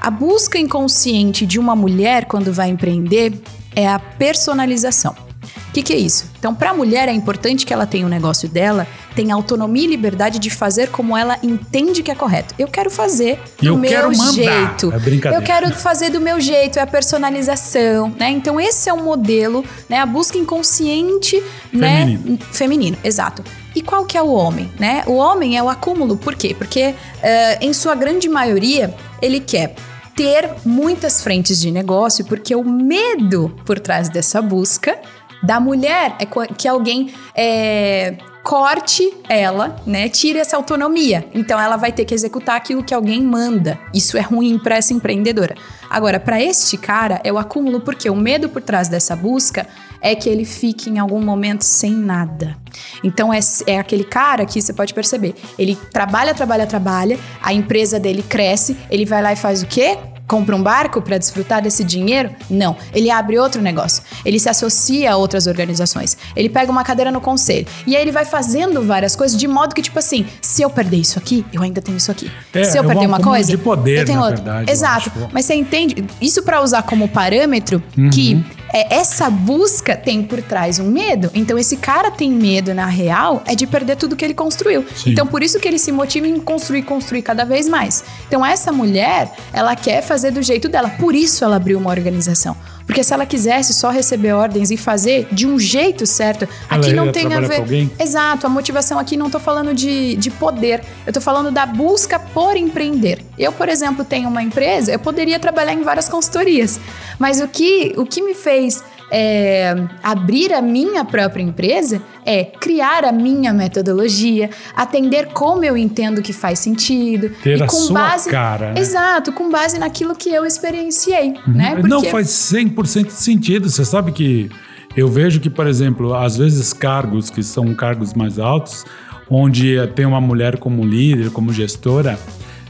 A 0.00 0.10
busca 0.10 0.58
inconsciente 0.58 1.44
de 1.44 1.58
uma 1.58 1.74
mulher 1.74 2.26
quando 2.26 2.52
vai 2.52 2.68
empreender 2.70 3.40
é 3.74 3.88
a 3.88 3.98
personalização. 3.98 5.27
O 5.68 5.72
que, 5.72 5.82
que 5.82 5.92
é 5.92 5.96
isso? 5.96 6.26
Então, 6.38 6.54
para 6.54 6.70
a 6.70 6.74
mulher 6.74 7.08
é 7.08 7.12
importante 7.12 7.66
que 7.66 7.72
ela 7.72 7.86
tenha 7.86 8.06
o 8.06 8.08
negócio 8.08 8.48
dela, 8.48 8.86
tenha 9.14 9.34
autonomia 9.34 9.84
e 9.84 9.86
liberdade 9.86 10.38
de 10.38 10.50
fazer 10.50 10.88
como 10.90 11.16
ela 11.16 11.38
entende 11.42 12.02
que 12.02 12.10
é 12.10 12.14
correto. 12.14 12.54
Eu 12.58 12.68
quero 12.68 12.90
fazer 12.90 13.38
do 13.60 13.66
eu 13.66 13.76
meu 13.76 13.90
quero 13.90 14.16
mandar. 14.16 14.32
jeito. 14.32 14.92
É 14.92 14.98
brincadeira. 14.98 15.42
Eu 15.42 15.46
quero 15.46 15.70
fazer 15.74 16.10
do 16.10 16.20
meu 16.20 16.40
jeito, 16.40 16.78
é 16.78 16.82
a 16.82 16.86
personalização, 16.86 18.12
né? 18.18 18.30
Então, 18.30 18.60
esse 18.60 18.88
é 18.88 18.92
um 18.92 19.02
modelo, 19.02 19.64
né? 19.88 19.98
A 19.98 20.06
busca 20.06 20.38
inconsciente, 20.38 21.42
Feminino. 21.70 22.22
né? 22.32 22.38
Feminino, 22.52 22.96
exato. 23.04 23.44
E 23.74 23.82
qual 23.82 24.04
que 24.04 24.16
é 24.16 24.22
o 24.22 24.30
homem, 24.30 24.70
né? 24.78 25.02
O 25.06 25.14
homem 25.14 25.56
é 25.56 25.62
o 25.62 25.68
acúmulo, 25.68 26.16
por 26.16 26.34
quê? 26.34 26.54
Porque, 26.56 26.94
eh, 27.22 27.58
em 27.60 27.72
sua 27.72 27.94
grande 27.94 28.28
maioria, 28.28 28.94
ele 29.20 29.40
quer 29.40 29.74
ter 30.18 30.50
muitas 30.64 31.22
frentes 31.22 31.60
de 31.60 31.70
negócio, 31.70 32.24
porque 32.24 32.52
o 32.56 32.64
medo 32.64 33.54
por 33.64 33.78
trás 33.78 34.08
dessa 34.08 34.42
busca 34.42 34.98
da 35.42 35.60
mulher 35.60 36.16
é 36.18 36.26
que 36.54 36.66
alguém 36.68 37.12
é, 37.34 38.16
corte 38.48 39.12
ela, 39.28 39.76
né? 39.86 40.08
Tire 40.08 40.38
essa 40.38 40.56
autonomia. 40.56 41.28
Então 41.34 41.60
ela 41.60 41.76
vai 41.76 41.92
ter 41.92 42.06
que 42.06 42.14
executar 42.14 42.56
aquilo 42.56 42.82
que 42.82 42.94
alguém 42.94 43.22
manda. 43.22 43.78
Isso 43.92 44.16
é 44.16 44.22
ruim 44.22 44.58
para 44.58 44.76
essa 44.76 44.94
empreendedora. 44.94 45.54
Agora, 45.90 46.18
para 46.18 46.42
este 46.42 46.78
cara, 46.78 47.20
é 47.22 47.30
o 47.30 47.36
acúmulo, 47.36 47.80
porque 47.80 48.08
o 48.08 48.16
medo 48.16 48.48
por 48.48 48.62
trás 48.62 48.88
dessa 48.88 49.14
busca 49.14 49.66
é 50.00 50.14
que 50.14 50.30
ele 50.30 50.46
fique 50.46 50.88
em 50.88 50.98
algum 50.98 51.22
momento 51.22 51.62
sem 51.62 51.92
nada. 51.92 52.56
Então 53.04 53.32
é, 53.32 53.40
é 53.66 53.78
aquele 53.78 54.04
cara 54.04 54.46
que 54.46 54.62
você 54.62 54.72
pode 54.72 54.94
perceber. 54.94 55.34
Ele 55.58 55.76
trabalha, 55.92 56.34
trabalha, 56.34 56.66
trabalha, 56.66 57.18
a 57.42 57.52
empresa 57.52 58.00
dele 58.00 58.22
cresce, 58.22 58.78
ele 58.90 59.04
vai 59.04 59.22
lá 59.22 59.32
e 59.32 59.36
faz 59.36 59.62
o 59.62 59.66
quê? 59.66 59.98
Compra 60.28 60.54
um 60.54 60.62
barco 60.62 61.00
para 61.00 61.16
desfrutar 61.16 61.62
desse 61.62 61.82
dinheiro? 61.82 62.30
Não. 62.50 62.76
Ele 62.94 63.10
abre 63.10 63.38
outro 63.38 63.62
negócio. 63.62 64.02
Ele 64.26 64.38
se 64.38 64.48
associa 64.48 65.12
a 65.12 65.16
outras 65.16 65.46
organizações. 65.46 66.18
Ele 66.36 66.50
pega 66.50 66.70
uma 66.70 66.84
cadeira 66.84 67.10
no 67.10 67.18
conselho. 67.20 67.66
E 67.86 67.96
aí 67.96 68.02
ele 68.02 68.12
vai 68.12 68.26
fazendo 68.26 68.82
várias 68.82 69.16
coisas 69.16 69.38
de 69.38 69.48
modo 69.48 69.74
que, 69.74 69.80
tipo 69.80 69.98
assim, 69.98 70.26
se 70.42 70.60
eu 70.60 70.68
perder 70.68 70.98
isso 70.98 71.18
aqui, 71.18 71.46
eu 71.50 71.62
ainda 71.62 71.80
tenho 71.80 71.96
isso 71.96 72.10
aqui. 72.10 72.30
É, 72.52 72.64
se 72.64 72.76
eu 72.76 72.82
é 72.82 72.86
um 72.86 72.88
perder 72.90 73.06
uma 73.06 73.20
coisa, 73.20 73.50
de 73.50 73.56
poder, 73.56 74.00
eu 74.00 74.04
tenho 74.04 74.20
outra. 74.20 74.36
verdade, 74.36 74.68
eu 74.70 74.72
Exato. 74.74 75.10
Mas 75.32 75.46
você 75.46 75.54
entende? 75.54 76.04
Isso 76.20 76.42
para 76.42 76.60
usar 76.62 76.82
como 76.82 77.08
parâmetro 77.08 77.82
Uhum. 77.96 78.10
que 78.10 78.44
é, 78.72 78.96
essa 78.96 79.30
busca 79.30 79.96
tem 79.96 80.22
por 80.22 80.42
trás 80.42 80.78
um 80.78 80.90
medo. 80.90 81.30
Então 81.34 81.58
esse 81.58 81.76
cara 81.76 82.10
tem 82.10 82.30
medo, 82.30 82.74
na 82.74 82.86
real, 82.86 83.42
é 83.46 83.54
de 83.54 83.66
perder 83.66 83.96
tudo 83.96 84.16
que 84.16 84.24
ele 84.24 84.34
construiu. 84.34 84.84
Sim. 84.94 85.10
Então 85.10 85.26
por 85.26 85.42
isso 85.42 85.58
que 85.58 85.66
ele 85.66 85.78
se 85.78 85.92
motiva 85.92 86.26
em 86.26 86.38
construir, 86.38 86.82
construir 86.82 87.22
cada 87.22 87.44
vez 87.44 87.68
mais. 87.68 88.04
Então 88.26 88.44
essa 88.44 88.72
mulher, 88.72 89.30
ela 89.52 89.74
quer 89.74 90.02
fazer 90.02 90.30
do 90.30 90.42
jeito 90.42 90.68
dela. 90.68 90.90
Por 90.90 91.14
isso 91.14 91.44
ela 91.44 91.56
abriu 91.56 91.78
uma 91.78 91.90
organização. 91.90 92.56
Porque 92.88 93.04
se 93.04 93.12
ela 93.12 93.26
quisesse 93.26 93.74
só 93.74 93.90
receber 93.90 94.32
ordens 94.32 94.70
e 94.70 94.76
fazer 94.78 95.28
de 95.30 95.46
um 95.46 95.58
jeito 95.58 96.06
certo, 96.06 96.48
Ela 96.70 96.80
aqui 96.80 96.94
não 96.94 97.12
tem 97.12 97.30
a 97.34 97.38
ver. 97.40 97.90
Exato, 98.00 98.46
a 98.46 98.48
motivação 98.48 98.98
aqui 98.98 99.14
não 99.14 99.28
tô 99.28 99.38
falando 99.38 99.74
de, 99.74 100.16
de 100.16 100.30
poder, 100.30 100.82
eu 101.06 101.12
tô 101.12 101.20
falando 101.20 101.50
da 101.50 101.66
busca 101.66 102.18
por 102.18 102.56
empreender. 102.56 103.22
Eu, 103.38 103.52
por 103.52 103.68
exemplo, 103.68 104.06
tenho 104.06 104.26
uma 104.30 104.42
empresa, 104.42 104.90
eu 104.90 104.98
poderia 104.98 105.38
trabalhar 105.38 105.74
em 105.74 105.82
várias 105.82 106.08
consultorias, 106.08 106.80
mas 107.18 107.42
o 107.42 107.46
que, 107.46 107.92
o 107.98 108.06
que 108.06 108.22
me 108.22 108.32
fez 108.32 108.82
é, 109.10 109.74
abrir 110.02 110.52
a 110.52 110.60
minha 110.60 111.04
própria 111.04 111.42
empresa 111.42 112.02
é 112.24 112.44
criar 112.44 113.04
a 113.04 113.12
minha 113.12 113.52
metodologia, 113.52 114.50
atender 114.76 115.28
como 115.28 115.64
eu 115.64 115.76
entendo 115.76 116.20
que 116.20 116.32
faz 116.32 116.58
sentido. 116.58 117.30
Ter 117.42 117.58
e 117.58 117.62
a 117.62 117.66
com 117.66 117.76
sua 117.76 118.00
base, 118.00 118.28
cara, 118.30 118.72
né? 118.72 118.80
Exato, 118.80 119.32
com 119.32 119.50
base 119.50 119.78
naquilo 119.78 120.14
que 120.14 120.28
eu 120.30 120.44
experienciei, 120.44 121.34
né? 121.46 121.74
Uhum. 121.76 121.88
Não 121.88 121.98
Porque- 121.98 122.12
faz 122.12 122.28
100% 122.28 123.10
sentido. 123.10 123.68
Você 123.70 123.84
sabe 123.84 124.12
que 124.12 124.50
eu 124.96 125.08
vejo 125.08 125.40
que, 125.40 125.48
por 125.48 125.66
exemplo, 125.66 126.14
às 126.14 126.36
vezes 126.36 126.72
cargos 126.72 127.30
que 127.30 127.42
são 127.42 127.74
cargos 127.74 128.12
mais 128.14 128.38
altos, 128.38 128.84
onde 129.30 129.76
tem 129.94 130.04
uma 130.06 130.20
mulher 130.20 130.58
como 130.58 130.84
líder, 130.84 131.30
como 131.30 131.52
gestora, 131.52 132.18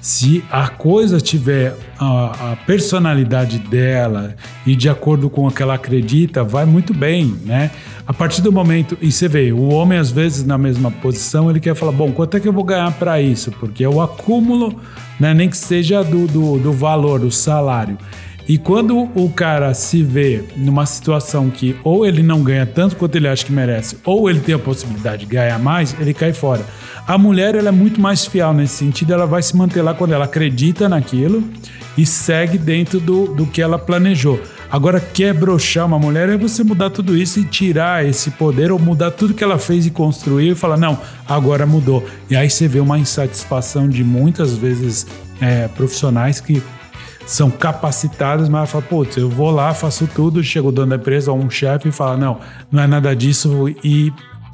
se 0.01 0.45
a 0.51 0.69
coisa 0.69 1.21
tiver 1.21 1.75
a, 1.99 2.53
a 2.53 2.57
personalidade 2.57 3.59
dela 3.59 4.35
e 4.67 4.77
de 4.77 4.89
acordo 4.89 5.29
com 5.29 5.47
o 5.47 5.51
que 5.51 5.63
ela 5.63 5.75
acredita, 5.75 6.45
vai 6.45 6.65
muito 6.65 6.95
bem, 6.95 7.37
né? 7.45 7.71
A 8.07 8.13
partir 8.15 8.41
do 8.41 8.51
momento, 8.51 8.97
e 9.03 9.13
você 9.13 9.29
vê, 9.29 9.53
o 9.53 9.69
homem 9.69 9.99
às 9.99 10.11
vezes 10.11 10.45
na 10.45 10.57
mesma 10.57 10.91
posição, 10.91 11.51
ele 11.51 11.61
quer 11.61 11.75
falar, 11.75 11.93
bom, 11.93 12.11
quanto 12.13 12.37
é 12.37 12.41
que 12.41 12.49
eu 12.49 12.53
vou 12.53 12.65
ganhar 12.65 12.91
para 12.93 13.21
isso? 13.21 13.53
Porque 13.53 13.85
é 13.85 13.89
o 13.89 14.01
acúmulo, 14.01 14.81
né, 15.21 15.35
nem 15.35 15.49
que 15.49 15.57
seja 15.57 16.03
do, 16.03 16.27
do, 16.27 16.59
do 16.59 16.73
valor, 16.73 17.21
do 17.21 17.31
salário. 17.31 17.99
E 18.49 18.57
quando 18.57 19.11
o 19.15 19.29
cara 19.29 19.75
se 19.75 20.03
vê 20.03 20.43
numa 20.57 20.87
situação 20.87 21.51
que 21.51 21.77
ou 21.85 22.07
ele 22.07 22.23
não 22.23 22.43
ganha 22.43 22.65
tanto 22.65 22.97
quanto 22.97 23.15
ele 23.17 23.29
acha 23.29 23.45
que 23.45 23.53
merece, 23.53 23.99
ou 24.07 24.31
ele 24.31 24.41
tem 24.41 24.55
a 24.55 24.59
possibilidade 24.59 25.27
de 25.27 25.35
ganhar 25.35 25.59
mais, 25.59 25.95
ele 26.01 26.15
cai 26.15 26.33
fora. 26.33 26.65
A 27.07 27.19
mulher 27.19 27.55
ela 27.55 27.69
é 27.69 27.73
muito 27.73 28.01
mais 28.01 28.25
fiel 28.25 28.55
nesse 28.55 28.77
sentido, 28.77 29.13
ela 29.13 29.27
vai 29.27 29.43
se 29.43 29.55
manter 29.55 29.83
lá 29.83 29.93
quando 29.93 30.13
ela 30.13 30.25
acredita 30.25 30.89
naquilo 30.89 31.45
e 31.97 32.07
segue 32.07 32.57
dentro 32.57 32.99
do, 32.99 33.35
do 33.35 33.47
que 33.47 33.61
ela 33.61 33.79
planejou. 33.79 34.41
Agora, 34.71 35.01
quer 35.01 35.35
broxar 35.35 35.87
uma 35.87 35.99
mulher 35.99 36.29
é 36.29 36.37
você 36.37 36.63
mudar 36.63 36.91
tudo 36.91 37.17
isso 37.17 37.41
e 37.41 37.45
tirar 37.45 38.05
esse 38.05 38.31
poder 38.33 38.71
ou 38.71 38.79
mudar 38.79 39.11
tudo 39.11 39.35
que 39.35 39.43
ela 39.43 39.59
fez 39.59 39.87
e 39.87 39.91
construiu 39.91 40.53
e 40.53 40.55
falar, 40.55 40.77
não, 40.77 40.99
agora 41.27 41.67
mudou. 41.67 42.07
E 42.31 42.37
aí 42.37 42.49
você 42.49 42.69
vê 42.69 42.79
uma 42.81 42.99
insatisfação 42.99 43.89
de 43.89 44.05
muitas 44.05 44.57
vezes 44.57 45.07
é, 45.41 45.69
profissionais 45.69 46.41
que 46.41 46.63
são 47.29 47.51
capacitadas, 47.51 48.49
mas 48.49 48.71
fala, 48.71 48.83
putz, 48.83 49.19
eu 49.19 49.29
vou 49.29 49.51
lá, 49.51 49.75
faço 49.75 50.07
tudo, 50.07 50.43
chega 50.43 50.67
o 50.67 50.73
dono 50.73 50.89
da 50.89 50.97
empresa 50.97 51.31
ou 51.31 51.39
um 51.39 51.51
chefe 51.51 51.91
e 51.91 51.93
fala, 51.93 52.17
não, 52.17 52.41
não 52.73 52.83
é 52.83 52.87
nada 52.87 53.15
disso 53.15 53.69
e, 53.85 54.11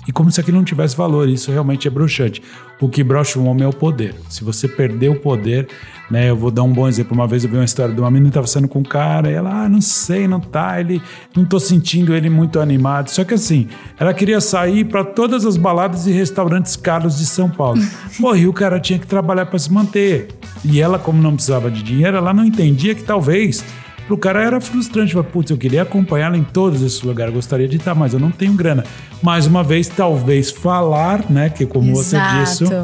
e 0.06 0.12
como 0.12 0.30
se 0.30 0.40
aquilo 0.40 0.58
não 0.58 0.64
tivesse 0.64 0.96
valor, 0.96 1.28
isso 1.28 1.50
realmente 1.50 1.88
é 1.88 1.90
broxante. 1.90 2.42
O 2.80 2.88
que 2.88 3.02
brocha 3.02 3.38
um 3.38 3.46
homem 3.46 3.64
é 3.64 3.68
o 3.68 3.72
poder. 3.72 4.14
Se 4.28 4.44
você 4.44 4.68
perder 4.68 5.08
o 5.08 5.14
poder, 5.18 5.68
né, 6.10 6.28
eu 6.28 6.36
vou 6.36 6.50
dar 6.50 6.62
um 6.62 6.72
bom 6.72 6.86
exemplo. 6.86 7.14
Uma 7.14 7.26
vez 7.26 7.44
eu 7.44 7.50
vi 7.50 7.56
uma 7.56 7.64
história 7.64 7.94
de 7.94 8.00
uma 8.00 8.10
menina 8.10 8.26
que 8.26 8.30
estava 8.30 8.46
saindo 8.46 8.68
com 8.68 8.80
um 8.80 8.84
cara 8.84 9.30
e 9.30 9.34
ela, 9.34 9.64
ah, 9.64 9.68
não 9.68 9.80
sei, 9.80 10.28
não 10.28 10.40
tá, 10.40 10.78
ele, 10.80 11.00
não 11.34 11.44
tô 11.44 11.58
sentindo 11.58 12.14
ele 12.14 12.28
muito 12.28 12.60
animado. 12.60 13.08
Só 13.08 13.24
que 13.24 13.34
assim, 13.34 13.68
ela 13.98 14.12
queria 14.12 14.40
sair 14.40 14.84
para 14.84 15.04
todas 15.04 15.46
as 15.46 15.56
baladas 15.56 16.06
e 16.06 16.12
restaurantes 16.12 16.76
caros 16.76 17.18
de 17.18 17.26
São 17.26 17.48
Paulo. 17.48 17.80
E 18.34 18.46
o 18.46 18.52
cara 18.52 18.80
tinha 18.80 18.98
que 18.98 19.06
trabalhar 19.06 19.46
para 19.46 19.58
se 19.58 19.72
manter. 19.72 20.28
E 20.64 20.80
ela, 20.80 20.98
como 20.98 21.22
não 21.22 21.34
precisava 21.34 21.70
de 21.70 21.82
dinheiro, 21.82 22.16
ela 22.16 22.32
não 22.32 22.44
entendia 22.44 22.94
que 22.94 23.02
talvez 23.02 23.64
pro 24.06 24.16
cara 24.16 24.42
era 24.42 24.60
frustrante. 24.60 25.12
Falei, 25.12 25.28
putz, 25.30 25.50
eu 25.50 25.56
queria 25.56 25.82
acompanhá-la 25.82 26.36
em 26.36 26.44
todos 26.44 26.82
esses 26.82 27.02
lugares, 27.02 27.34
gostaria 27.34 27.68
de 27.68 27.76
estar, 27.76 27.94
mas 27.94 28.12
eu 28.12 28.20
não 28.20 28.30
tenho 28.30 28.52
grana. 28.54 28.84
Mais 29.22 29.46
uma 29.46 29.62
vez, 29.62 29.88
talvez 29.88 30.50
falar, 30.50 31.30
né? 31.30 31.50
Que 31.50 31.66
como 31.66 31.92
Exato. 31.92 32.46
você 32.46 32.64
disse, 32.64 32.74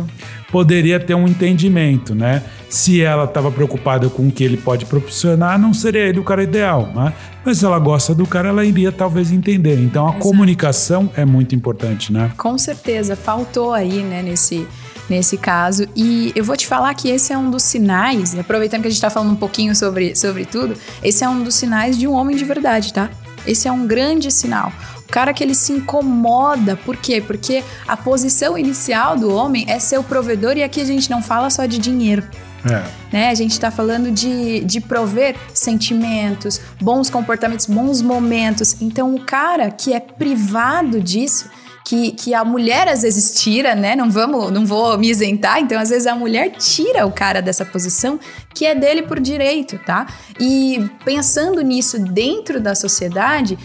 poderia 0.50 0.98
ter 0.98 1.14
um 1.14 1.26
entendimento, 1.26 2.14
né? 2.14 2.42
Se 2.68 3.02
ela 3.02 3.24
estava 3.24 3.50
preocupada 3.50 4.08
com 4.08 4.28
o 4.28 4.30
que 4.30 4.44
ele 4.44 4.56
pode 4.56 4.86
proporcionar, 4.86 5.58
não 5.58 5.72
seria 5.72 6.02
ele 6.02 6.18
o 6.18 6.24
cara 6.24 6.42
ideal, 6.42 6.90
né? 6.94 7.12
Mas 7.44 7.58
se 7.58 7.64
ela 7.64 7.78
gosta 7.78 8.14
do 8.14 8.26
cara, 8.26 8.48
ela 8.48 8.64
iria 8.64 8.92
talvez 8.92 9.32
entender. 9.32 9.78
Então 9.80 10.06
a 10.06 10.10
Exato. 10.10 10.22
comunicação 10.22 11.10
é 11.16 11.24
muito 11.24 11.54
importante, 11.54 12.12
né? 12.12 12.30
Com 12.36 12.56
certeza, 12.58 13.16
faltou 13.16 13.72
aí, 13.72 14.02
né, 14.02 14.22
nesse, 14.22 14.66
nesse 15.10 15.36
caso. 15.36 15.86
E 15.96 16.32
eu 16.36 16.44
vou 16.44 16.56
te 16.56 16.66
falar 16.66 16.94
que 16.94 17.08
esse 17.08 17.32
é 17.32 17.36
um 17.36 17.50
dos 17.50 17.64
sinais, 17.64 18.38
aproveitando 18.38 18.82
que 18.82 18.88
a 18.88 18.90
gente 18.90 19.00
tá 19.00 19.10
falando 19.10 19.32
um 19.32 19.36
pouquinho 19.36 19.74
sobre, 19.74 20.14
sobre 20.14 20.46
tudo, 20.46 20.74
esse 21.02 21.24
é 21.24 21.28
um 21.28 21.42
dos 21.42 21.56
sinais 21.56 21.98
de 21.98 22.06
um 22.06 22.12
homem 22.12 22.36
de 22.36 22.44
verdade, 22.44 22.92
tá? 22.92 23.10
Esse 23.44 23.66
é 23.66 23.72
um 23.72 23.86
grande 23.86 24.30
sinal. 24.30 24.72
O 24.98 25.10
cara 25.10 25.34
que 25.34 25.42
ele 25.42 25.54
se 25.54 25.72
incomoda, 25.72 26.76
por 26.76 26.96
quê? 26.96 27.20
Porque 27.20 27.64
a 27.88 27.96
posição 27.96 28.56
inicial 28.56 29.16
do 29.16 29.34
homem 29.34 29.64
é 29.68 29.80
ser 29.80 29.98
o 29.98 30.04
provedor 30.04 30.56
e 30.56 30.62
aqui 30.62 30.80
a 30.80 30.84
gente 30.84 31.10
não 31.10 31.20
fala 31.20 31.50
só 31.50 31.66
de 31.66 31.78
dinheiro. 31.78 32.22
É. 32.64 32.84
Né? 33.12 33.30
A 33.30 33.34
gente 33.34 33.52
está 33.52 33.70
falando 33.70 34.12
de, 34.12 34.60
de 34.60 34.80
prover 34.80 35.34
sentimentos, 35.52 36.60
bons 36.80 37.10
comportamentos, 37.10 37.66
bons 37.66 38.00
momentos. 38.02 38.76
Então, 38.80 39.14
o 39.14 39.24
cara 39.24 39.70
que 39.70 39.92
é 39.92 39.98
privado 39.98 41.00
disso, 41.00 41.50
que, 41.90 42.12
que 42.12 42.34
a 42.34 42.44
mulher 42.44 42.86
às 42.86 43.02
vezes 43.02 43.42
tira, 43.42 43.74
né? 43.74 43.96
Não 43.96 44.08
vamos, 44.08 44.52
não 44.52 44.64
vou 44.64 44.96
me 44.96 45.10
isentar. 45.10 45.58
Então, 45.58 45.76
às 45.76 45.90
vezes 45.90 46.06
a 46.06 46.14
mulher 46.14 46.52
tira 46.52 47.04
o 47.04 47.10
cara 47.10 47.42
dessa 47.42 47.64
posição 47.64 48.20
que 48.54 48.64
é 48.64 48.76
dele 48.76 49.02
por 49.02 49.18
direito, 49.18 49.76
tá? 49.84 50.06
E 50.38 50.88
pensando 51.04 51.60
nisso 51.62 51.98
dentro 51.98 52.60
da 52.60 52.76
sociedade, 52.76 53.58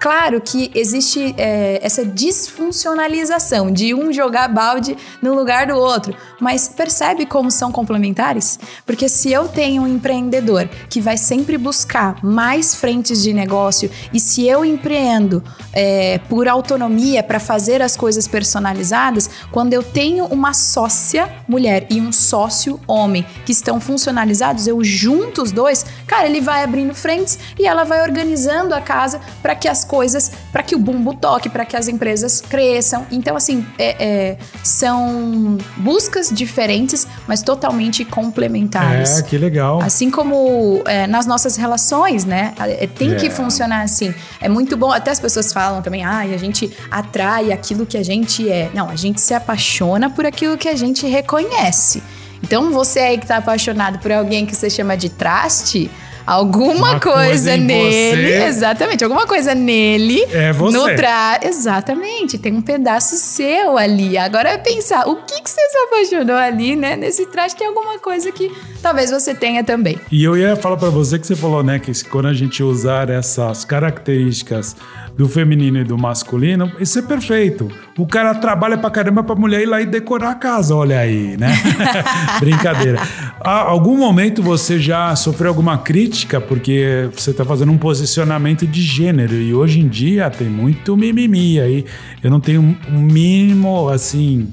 Claro 0.00 0.40
que 0.40 0.70
existe 0.74 1.34
é, 1.36 1.78
essa 1.82 2.06
disfuncionalização 2.06 3.70
de 3.70 3.94
um 3.94 4.10
jogar 4.10 4.48
balde 4.48 4.96
no 5.20 5.34
lugar 5.34 5.66
do 5.66 5.76
outro, 5.76 6.16
mas 6.40 6.70
percebe 6.70 7.26
como 7.26 7.50
são 7.50 7.70
complementares? 7.70 8.58
Porque 8.86 9.10
se 9.10 9.30
eu 9.30 9.46
tenho 9.46 9.82
um 9.82 9.86
empreendedor 9.86 10.70
que 10.88 11.02
vai 11.02 11.18
sempre 11.18 11.58
buscar 11.58 12.16
mais 12.24 12.74
frentes 12.74 13.22
de 13.22 13.34
negócio 13.34 13.90
e 14.10 14.18
se 14.18 14.48
eu 14.48 14.64
empreendo 14.64 15.44
é, 15.70 16.16
por 16.30 16.48
autonomia 16.48 17.22
para 17.22 17.38
fazer 17.38 17.82
as 17.82 17.94
coisas 17.94 18.26
personalizadas, 18.26 19.28
quando 19.52 19.74
eu 19.74 19.82
tenho 19.82 20.24
uma 20.24 20.54
sócia 20.54 21.28
mulher 21.46 21.86
e 21.90 22.00
um 22.00 22.10
sócio 22.10 22.80
homem 22.86 23.26
que 23.44 23.52
estão 23.52 23.78
funcionalizados, 23.78 24.66
eu 24.66 24.82
junto 24.82 25.42
os 25.42 25.52
dois, 25.52 25.84
cara, 26.06 26.26
ele 26.26 26.40
vai 26.40 26.64
abrindo 26.64 26.94
frentes 26.94 27.38
e 27.58 27.66
ela 27.66 27.84
vai 27.84 28.00
organizando 28.00 28.74
a 28.74 28.80
casa 28.80 29.20
para 29.42 29.54
que 29.54 29.68
as 29.68 29.89
coisas, 29.90 30.30
para 30.52 30.62
que 30.62 30.76
o 30.76 30.78
bumbo 30.78 31.12
toque, 31.14 31.48
para 31.48 31.64
que 31.64 31.76
as 31.76 31.88
empresas 31.88 32.40
cresçam. 32.40 33.04
Então, 33.10 33.34
assim, 33.36 33.66
é, 33.76 33.96
é, 33.98 34.36
são 34.62 35.58
buscas 35.76 36.30
diferentes, 36.30 37.08
mas 37.26 37.42
totalmente 37.42 38.04
complementares. 38.04 39.18
É, 39.18 39.22
que 39.22 39.36
legal. 39.36 39.82
Assim 39.82 40.10
como 40.10 40.82
é, 40.86 41.08
nas 41.08 41.26
nossas 41.26 41.56
relações, 41.56 42.24
né? 42.24 42.54
É, 42.58 42.86
Tem 42.86 43.16
que 43.16 43.26
É. 43.26 43.30
funcionar 43.30 43.82
assim. 43.82 44.14
É 44.40 44.48
muito 44.48 44.76
bom. 44.76 44.92
Até 44.92 45.10
as 45.10 45.18
pessoas 45.18 45.52
falam 45.52 45.82
também, 45.82 46.04
ah, 46.04 46.20
a 46.20 46.36
gente 46.36 46.70
atrai 46.90 47.50
aquilo 47.50 47.84
que 47.84 47.98
a 47.98 48.02
gente 48.04 48.48
é. 48.48 48.70
Não, 48.72 48.88
a 48.88 48.96
gente 48.96 49.20
se 49.20 49.34
apaixona 49.34 50.08
por 50.08 50.24
aquilo 50.24 50.56
que 50.56 50.68
a 50.68 50.76
gente 50.76 51.06
reconhece. 51.06 52.00
Então, 52.42 52.70
você 52.70 53.00
aí 53.00 53.18
que 53.18 53.26
tá 53.26 53.36
apaixonado 53.38 53.98
por 53.98 54.12
alguém 54.12 54.46
que 54.46 54.54
você 54.54 54.70
chama 54.70 54.96
de 54.96 55.08
traste, 55.10 55.90
alguma 56.32 56.74
Uma 56.92 57.00
coisa, 57.00 57.18
coisa 57.20 57.56
nele. 57.56 58.32
você- 58.38 58.44
Exatamente, 58.46 59.02
alguma 59.04 59.26
coisa 59.26 59.54
nele. 59.54 60.22
É 60.32 60.52
você. 60.52 60.76
No 60.76 60.84
tra... 60.96 61.40
Exatamente, 61.42 62.38
tem 62.38 62.52
um 62.52 62.62
pedaço 62.62 63.16
seu 63.16 63.76
ali. 63.76 64.16
Agora 64.16 64.50
é 64.50 64.58
pensar, 64.58 65.08
o 65.08 65.16
que, 65.16 65.42
que 65.42 65.50
você 65.50 65.60
se 65.60 65.78
apaixonou 65.78 66.36
ali, 66.36 66.76
né? 66.76 66.96
Nesse 66.96 67.26
traje 67.26 67.56
tem 67.56 67.66
alguma 67.66 67.98
coisa 67.98 68.30
que 68.30 68.50
talvez 68.82 69.10
você 69.10 69.34
tenha 69.34 69.64
também. 69.64 69.98
E 70.10 70.22
eu 70.22 70.36
ia 70.36 70.54
falar 70.56 70.76
pra 70.76 70.88
você 70.90 71.18
que 71.18 71.26
você 71.26 71.34
falou, 71.36 71.62
né, 71.62 71.78
que 71.78 71.92
quando 72.04 72.28
a 72.28 72.34
gente 72.34 72.62
usar 72.62 73.10
essas 73.10 73.64
características 73.64 74.76
do 75.16 75.28
feminino 75.28 75.78
e 75.78 75.84
do 75.84 75.98
masculino, 75.98 76.70
isso 76.80 76.98
é 76.98 77.02
perfeito. 77.02 77.70
O 77.98 78.06
cara 78.06 78.34
trabalha 78.34 78.78
pra 78.78 78.90
caramba 78.90 79.22
pra 79.22 79.34
mulher 79.34 79.62
ir 79.62 79.66
lá 79.66 79.80
e 79.80 79.86
decorar 79.86 80.30
a 80.30 80.34
casa, 80.34 80.74
olha 80.74 80.98
aí, 80.98 81.36
né? 81.36 81.52
Brincadeira. 82.40 82.98
A 83.40 83.60
algum 83.60 83.96
momento 83.96 84.42
você 84.42 84.78
já 84.78 85.14
sofreu 85.16 85.48
alguma 85.48 85.78
crítica 85.78 86.40
porque 86.40 87.08
você 87.14 87.32
tá 87.32 87.44
fazendo 87.44 87.72
um 87.72 87.78
posicionamento 87.78 88.66
de 88.66 88.82
gênero 88.82 89.34
e 89.34 89.54
hoje 89.54 89.80
em 89.80 89.88
dia 89.88 90.30
tem 90.30 90.48
muito 90.48 90.96
mimimi 90.96 91.60
aí. 91.60 91.84
Eu 92.22 92.30
não 92.30 92.40
tenho 92.40 92.76
um 92.90 92.98
mínimo, 92.98 93.88
assim, 93.88 94.48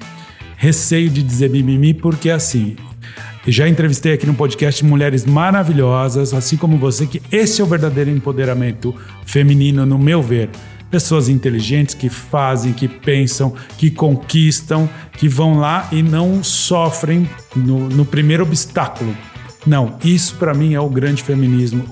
receio 0.57 1.09
de 1.09 1.21
dizer 1.21 1.49
mimimi 1.49 1.93
porque, 1.93 2.29
assim, 2.29 2.75
já 3.51 3.67
entrevistei 3.67 4.13
aqui 4.13 4.25
no 4.25 4.33
podcast 4.33 4.83
mulheres 4.83 5.25
maravilhosas, 5.25 6.33
assim 6.33 6.57
como 6.57 6.77
você, 6.77 7.07
que 7.07 7.21
esse 7.31 7.61
é 7.61 7.63
o 7.63 7.67
verdadeiro 7.67 8.09
empoderamento 8.09 8.93
feminino, 9.25 9.85
no 9.85 9.97
meu 9.97 10.21
ver. 10.21 10.49
Pessoas 10.91 11.29
inteligentes 11.29 11.95
que 11.95 12.09
fazem, 12.09 12.73
que 12.73 12.87
pensam, 12.87 13.53
que 13.77 13.89
conquistam, 13.89 14.89
que 15.13 15.29
vão 15.29 15.59
lá 15.59 15.87
e 15.91 16.03
não 16.03 16.43
sofrem 16.43 17.29
no, 17.55 17.87
no 17.89 18.05
primeiro 18.05 18.43
obstáculo. 18.43 19.15
Não, 19.65 19.97
isso 20.03 20.35
para 20.35 20.53
mim 20.53 20.73
é 20.73 20.79
o 20.79 20.89
grande 20.89 21.23
feminismo, 21.23 21.85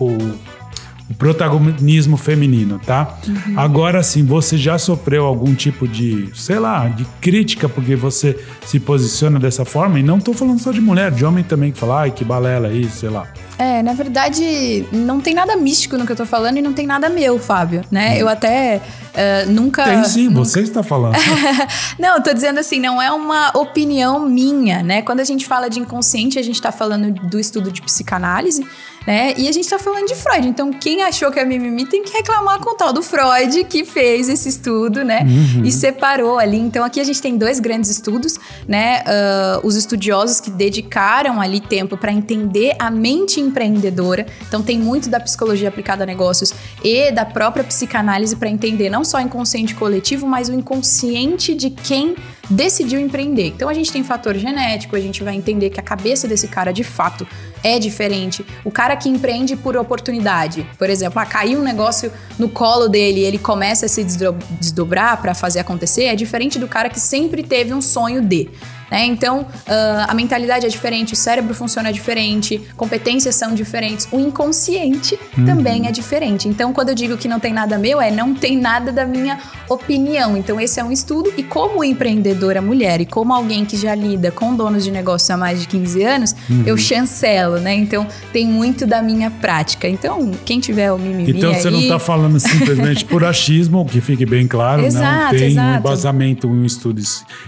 o 1.10 1.14
protagonismo 1.14 2.18
feminino, 2.18 2.80
tá? 2.84 3.18
Agora 3.56 4.02
sim, 4.02 4.26
você 4.26 4.58
já 4.58 4.78
sofreu 4.78 5.26
algum 5.26 5.54
tipo 5.54 5.88
de, 5.88 6.30
sei 6.34 6.58
lá, 6.58 6.88
de 6.88 7.06
crítica 7.22 7.70
porque 7.70 7.96
você 7.96 8.38
se 8.66 8.80
posiciona 8.80 9.40
dessa 9.40 9.64
forma? 9.64 10.00
E 10.00 10.04
não 10.04 10.20
tô 10.20 10.34
falando 10.34 10.60
só 10.60 10.72
de 10.72 10.82
mulher, 10.82 11.12
de 11.12 11.24
homem 11.24 11.44
também 11.44 11.72
que 11.72 11.78
fala, 11.78 12.02
ai, 12.02 12.12
que 12.12 12.26
balela 12.26 12.72
isso, 12.74 12.98
sei 13.02 13.10
lá. 13.10 13.28
É, 13.58 13.82
na 13.82 13.94
verdade, 13.94 14.86
não 14.92 15.22
tem 15.22 15.34
nada 15.34 15.56
místico 15.56 15.96
no 15.96 16.06
que 16.06 16.12
eu 16.12 16.16
tô 16.16 16.26
falando 16.26 16.58
e 16.58 16.62
não 16.62 16.74
tem 16.74 16.86
nada 16.86 17.08
meu, 17.08 17.40
Fábio, 17.40 17.84
né? 17.90 18.22
Eu 18.22 18.28
até 18.28 18.82
eh, 19.14 19.46
nunca. 19.46 19.84
Tem 19.86 20.04
sim, 20.04 20.28
nunca- 20.28 20.40
você 20.44 20.60
está 20.62 20.84
falando. 20.84 21.16
não, 21.98 22.18
eu 22.18 22.24
tô 22.24 22.34
dizendo 22.34 22.60
assim, 22.60 22.82
não 22.82 23.02
é 23.02 23.12
uma 23.12 23.52
opinião 23.56 24.28
minha, 24.28 24.84
né? 24.84 25.02
Quando 25.04 25.22
a 25.22 25.24
gente 25.24 25.46
fala 25.46 25.70
de 25.70 25.80
inconsciente, 25.80 26.38
a 26.38 26.42
gente 26.44 26.62
tá 26.62 26.72
falando 26.72 27.14
do 27.30 27.40
estudo 27.40 27.72
de 27.72 27.82
psicanálise, 27.82 28.68
né? 29.06 29.34
E 29.38 29.48
a 29.48 29.52
gente 29.52 29.70
tá 29.70 29.78
falando 29.78 30.08
de 30.08 30.16
Freud. 30.16 30.48
Então, 30.48 30.72
quem 30.72 31.04
achou 31.04 31.32
que 31.32 31.40
é 31.40 31.46
mimimi 31.46 31.86
tem 31.86 32.04
que 32.04 32.12
reclamar 32.14 32.60
com 32.60 32.72
o 32.72 32.76
tal 32.76 32.92
do 32.92 33.02
Freud 33.02 33.64
que 33.66 33.86
fez 33.86 34.30
esse 34.30 34.50
estudo, 34.50 35.04
né? 35.04 35.22
E 35.64 35.72
separou 35.72 36.38
ali. 36.40 36.58
Então, 36.58 36.84
aqui 36.84 37.00
a 37.00 37.04
gente 37.04 37.22
tem 37.22 37.38
dois 37.38 37.60
grandes 37.60 37.90
estudos, 37.90 38.40
né? 38.68 39.04
Ah, 39.06 39.60
os 39.64 39.76
estudiosos 39.76 40.40
que 40.40 40.50
dedicaram 40.50 41.42
ali 41.42 41.60
tempo 41.60 41.98
para 41.98 42.12
entender 42.12 42.76
a 42.80 42.92
mente 42.92 43.40
empreendedora, 43.40 44.26
então 44.48 44.62
tem 44.62 44.78
muito 44.78 45.10
da 45.10 45.20
psicologia 45.20 45.70
aplicada 45.70 46.04
a 46.04 46.06
negócios 46.06 46.54
e 46.84 47.12
da 47.12 47.26
própria 47.26 47.64
psicanálise 47.64 48.36
para 48.36 48.50
entender 48.50 48.90
não 48.90 49.04
só 49.04 49.18
o 49.18 49.22
inconsciente 49.22 49.76
coletivo, 49.76 50.28
mas 50.28 50.50
o 50.50 50.54
inconsciente 50.54 51.54
de 51.54 51.70
quem 51.70 52.16
decidiu 52.50 53.00
empreender. 53.00 53.48
Então 53.48 53.70
a 53.70 53.74
gente 53.74 53.92
tem 53.92 54.04
fator 54.04 54.36
genético, 54.36 54.96
a 54.96 55.00
gente 55.00 55.24
vai 55.24 55.36
entender 55.36 55.70
que 55.70 55.80
a 55.80 55.84
cabeça 55.84 56.28
desse 56.28 56.48
cara 56.48 56.72
de 56.72 56.84
fato 56.84 57.28
é 57.64 57.80
diferente. 57.80 58.46
O 58.64 58.72
cara 58.72 58.96
que 58.96 59.10
empreende 59.10 59.56
por 59.56 59.76
oportunidade, 59.76 60.68
por 60.78 60.90
exemplo, 60.90 61.20
ah, 61.20 61.26
caiu 61.26 61.60
um 61.60 61.64
negócio 61.64 62.12
no 62.38 62.48
colo 62.48 62.88
dele 62.88 63.22
ele 63.22 63.38
começa 63.38 63.86
a 63.86 63.90
se 63.90 64.04
desdobrar 64.04 65.22
para 65.22 65.34
fazer 65.34 65.60
acontecer, 65.60 66.06
é 66.06 66.16
diferente 66.16 66.60
do 66.60 66.68
cara 66.68 66.90
que 66.90 67.00
sempre 67.00 67.44
teve 67.44 67.74
um 67.74 67.82
sonho 67.82 68.22
de. 68.22 68.50
Né? 68.90 69.06
Então, 69.06 69.42
uh, 69.42 70.06
a 70.08 70.14
mentalidade 70.14 70.66
é 70.66 70.70
diferente, 70.70 71.14
o 71.14 71.16
cérebro 71.16 71.54
funciona 71.54 71.92
diferente, 71.92 72.62
competências 72.76 73.36
são 73.36 73.54
diferentes, 73.54 74.08
o 74.12 74.20
inconsciente 74.20 75.20
uhum. 75.38 75.46
também 75.46 75.88
é 75.88 75.92
diferente. 75.92 76.48
Então, 76.48 76.72
quando 76.74 76.90
eu 76.90 76.96
digo 76.96 77.18
que 77.18 77.28
não 77.28 77.40
tem 77.40 77.54
nada 77.54 77.78
meu, 77.78 78.00
é 78.00 78.12
não 78.12 78.34
tem 78.34 78.58
nada 78.58 78.92
da 78.92 79.06
minha 79.06 79.40
opinião. 79.70 80.38
Então, 80.38 80.60
esse 80.60 80.80
é 80.80 80.84
um 80.84 80.92
estudo. 80.92 81.34
E 81.38 81.44
como 81.44 81.84
empreendedora 81.84 82.62
mulher 82.62 83.02
e 83.02 83.06
como 83.06 83.34
alguém 83.34 83.66
que 83.66 83.78
já 83.78 83.96
lida 83.96 84.32
com 84.32 84.56
donos 84.56 84.84
de 84.84 84.92
negócio 84.92 85.34
há 85.34 85.38
mais 85.38 85.60
de 85.60 85.68
15 85.68 86.04
anos, 86.04 86.36
uhum. 86.50 86.64
eu 86.66 86.78
chancelo, 86.78 87.58
né? 87.60 87.74
Então, 87.76 88.08
tem 88.32 88.48
muito 88.48 88.86
da 88.86 89.02
minha 89.02 89.32
prática. 89.32 89.88
Então, 89.88 90.32
quem 90.46 90.60
tiver 90.60 90.92
o 90.92 90.98
mimimi 90.98 91.32
Então, 91.32 91.54
você 91.54 91.68
aí... 91.68 91.74
não 91.74 91.82
está 91.82 92.00
falando 92.00 92.40
simplesmente 92.40 93.04
por 93.06 93.24
achismo, 93.24 93.86
que 93.86 94.02
fique 94.02 94.26
bem 94.26 94.48
claro, 94.48 94.84
exato, 94.84 95.34
não 95.34 95.40
tem 95.40 95.52
exato. 95.52 95.68
um 95.68 95.80
embasamento, 95.80 96.48
um 96.48 96.66
estudo 96.66 97.02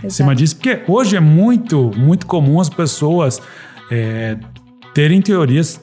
em 0.04 0.10
cima 0.10 0.36
disso, 0.36 0.56
porque 0.56 0.82
hoje 0.88 1.16
é 1.16 1.20
muito, 1.20 1.37
muito 1.46 2.26
comum 2.26 2.60
as 2.60 2.70
pessoas 2.70 3.42
é, 3.92 4.38
terem 4.94 5.22
teorias 5.22 5.80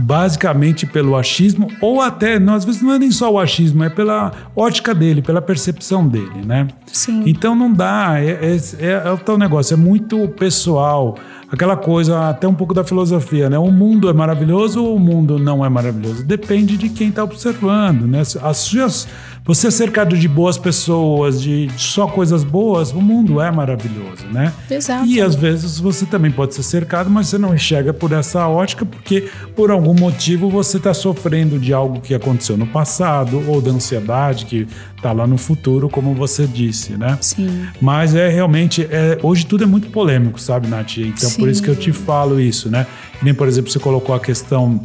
basicamente 0.00 0.86
pelo 0.86 1.16
achismo, 1.16 1.68
ou 1.80 2.00
até, 2.00 2.38
não, 2.38 2.54
às 2.54 2.64
vezes 2.64 2.82
não 2.82 2.92
é 2.92 2.98
nem 2.98 3.10
só 3.10 3.32
o 3.32 3.38
achismo, 3.38 3.82
é 3.82 3.88
pela 3.88 4.32
ótica 4.54 4.94
dele, 4.94 5.22
pela 5.22 5.42
percepção 5.42 6.06
dele, 6.06 6.44
né? 6.44 6.68
Sim. 6.86 7.24
Então 7.26 7.54
não 7.54 7.72
dá, 7.72 8.20
é, 8.20 8.30
é, 8.30 8.56
é, 8.78 9.02
é 9.06 9.10
o 9.10 9.18
tal 9.18 9.36
negócio, 9.36 9.74
é 9.74 9.76
muito 9.76 10.28
pessoal. 10.28 11.16
Aquela 11.50 11.76
coisa, 11.76 12.28
até 12.28 12.46
um 12.46 12.54
pouco 12.54 12.74
da 12.74 12.84
filosofia, 12.84 13.48
né? 13.48 13.58
O 13.58 13.70
mundo 13.70 14.08
é 14.10 14.12
maravilhoso 14.12 14.84
ou 14.84 14.96
o 14.96 15.00
mundo 15.00 15.38
não 15.38 15.64
é 15.64 15.68
maravilhoso? 15.68 16.22
Depende 16.22 16.76
de 16.76 16.90
quem 16.90 17.08
está 17.08 17.24
observando, 17.24 18.02
né? 18.06 18.20
As 18.42 18.56
suas 18.58 19.08
você 19.48 19.68
é 19.68 19.70
cercado 19.70 20.14
de 20.14 20.28
boas 20.28 20.58
pessoas, 20.58 21.40
de 21.40 21.70
só 21.78 22.06
coisas 22.06 22.44
boas, 22.44 22.92
o 22.92 23.00
mundo 23.00 23.40
é 23.40 23.50
maravilhoso, 23.50 24.26
né? 24.30 24.52
Exato. 24.70 25.06
E 25.06 25.22
às 25.22 25.34
vezes 25.34 25.80
você 25.80 26.04
também 26.04 26.30
pode 26.30 26.54
ser 26.54 26.62
cercado, 26.62 27.08
mas 27.08 27.28
você 27.28 27.38
não 27.38 27.54
enxerga 27.54 27.94
por 27.94 28.12
essa 28.12 28.46
ótica 28.46 28.84
porque 28.84 29.30
por 29.56 29.70
algum 29.70 29.94
motivo 29.94 30.50
você 30.50 30.76
está 30.76 30.92
sofrendo 30.92 31.58
de 31.58 31.72
algo 31.72 31.98
que 31.98 32.14
aconteceu 32.14 32.58
no 32.58 32.66
passado 32.66 33.42
ou 33.48 33.62
da 33.62 33.70
ansiedade 33.70 34.44
que 34.44 34.68
está 34.94 35.12
lá 35.12 35.26
no 35.26 35.38
futuro, 35.38 35.88
como 35.88 36.12
você 36.14 36.46
disse, 36.46 36.98
né? 36.98 37.16
Sim. 37.18 37.68
Mas 37.80 38.14
é 38.14 38.28
realmente, 38.28 38.86
é, 38.90 39.18
hoje 39.22 39.46
tudo 39.46 39.64
é 39.64 39.66
muito 39.66 39.88
polêmico, 39.88 40.38
sabe, 40.38 40.68
Nath? 40.68 40.98
Então 40.98 41.30
Sim. 41.30 41.40
por 41.40 41.48
isso 41.48 41.62
que 41.62 41.70
eu 41.70 41.76
te 41.76 41.90
falo 41.90 42.38
isso, 42.38 42.68
né? 42.68 42.86
Nem, 43.22 43.32
por 43.32 43.48
exemplo, 43.48 43.70
você 43.70 43.78
colocou 43.78 44.14
a 44.14 44.20
questão 44.20 44.78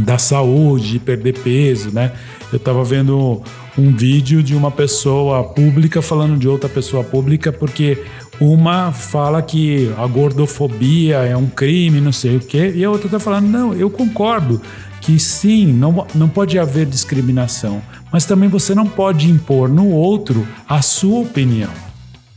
da 0.00 0.18
saúde, 0.18 0.90
de 0.90 0.98
perder 0.98 1.38
peso, 1.38 1.90
né? 1.90 2.12
Eu 2.52 2.58
estava 2.58 2.84
vendo 2.84 3.42
um 3.78 3.94
vídeo 3.94 4.42
de 4.42 4.56
uma 4.56 4.72
pessoa 4.72 5.44
pública 5.44 6.02
falando 6.02 6.36
de 6.36 6.48
outra 6.48 6.68
pessoa 6.68 7.04
pública, 7.04 7.52
porque 7.52 8.04
uma 8.40 8.90
fala 8.90 9.40
que 9.40 9.92
a 9.96 10.06
gordofobia 10.06 11.18
é 11.18 11.36
um 11.36 11.46
crime, 11.46 12.00
não 12.00 12.12
sei 12.12 12.36
o 12.36 12.40
quê, 12.40 12.72
e 12.74 12.84
a 12.84 12.90
outra 12.90 13.06
está 13.06 13.20
falando, 13.20 13.46
não, 13.46 13.72
eu 13.72 13.88
concordo 13.88 14.60
que 15.00 15.18
sim, 15.18 15.72
não, 15.72 16.06
não 16.14 16.28
pode 16.28 16.58
haver 16.58 16.86
discriminação, 16.86 17.80
mas 18.12 18.24
também 18.24 18.48
você 18.48 18.74
não 18.74 18.86
pode 18.86 19.30
impor 19.30 19.68
no 19.68 19.88
outro 19.88 20.46
a 20.68 20.82
sua 20.82 21.20
opinião, 21.20 21.70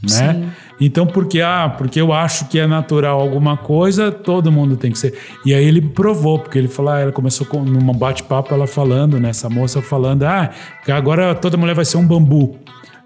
né? 0.02 0.34
Sim. 0.34 0.50
Então, 0.82 1.06
porque 1.06 1.42
ah, 1.42 1.74
porque 1.78 2.02
eu 2.02 2.12
acho 2.12 2.48
que 2.48 2.58
é 2.58 2.66
natural 2.66 3.22
alguma 3.22 3.56
coisa, 3.56 4.12
todo 4.12 4.52
mundo 4.52 4.76
tem 4.76 4.92
que 4.92 4.98
ser. 4.98 5.14
E 5.46 5.54
aí 5.54 5.64
ele 5.64 5.80
provou, 5.80 6.40
porque 6.40 6.58
ele 6.58 6.68
falou, 6.68 6.92
ah, 6.92 7.00
ela 7.00 7.12
começou 7.12 7.46
com 7.46 7.64
num 7.64 7.94
bate-papo 7.94 8.52
ela 8.52 8.66
falando, 8.66 9.20
né, 9.20 9.30
essa 9.30 9.48
moça 9.48 9.80
falando, 9.80 10.24
ah, 10.24 10.50
agora 10.90 11.36
toda 11.36 11.56
mulher 11.56 11.76
vai 11.76 11.86
ser 11.86 11.98
um 11.98 12.06
bambu. 12.06 12.58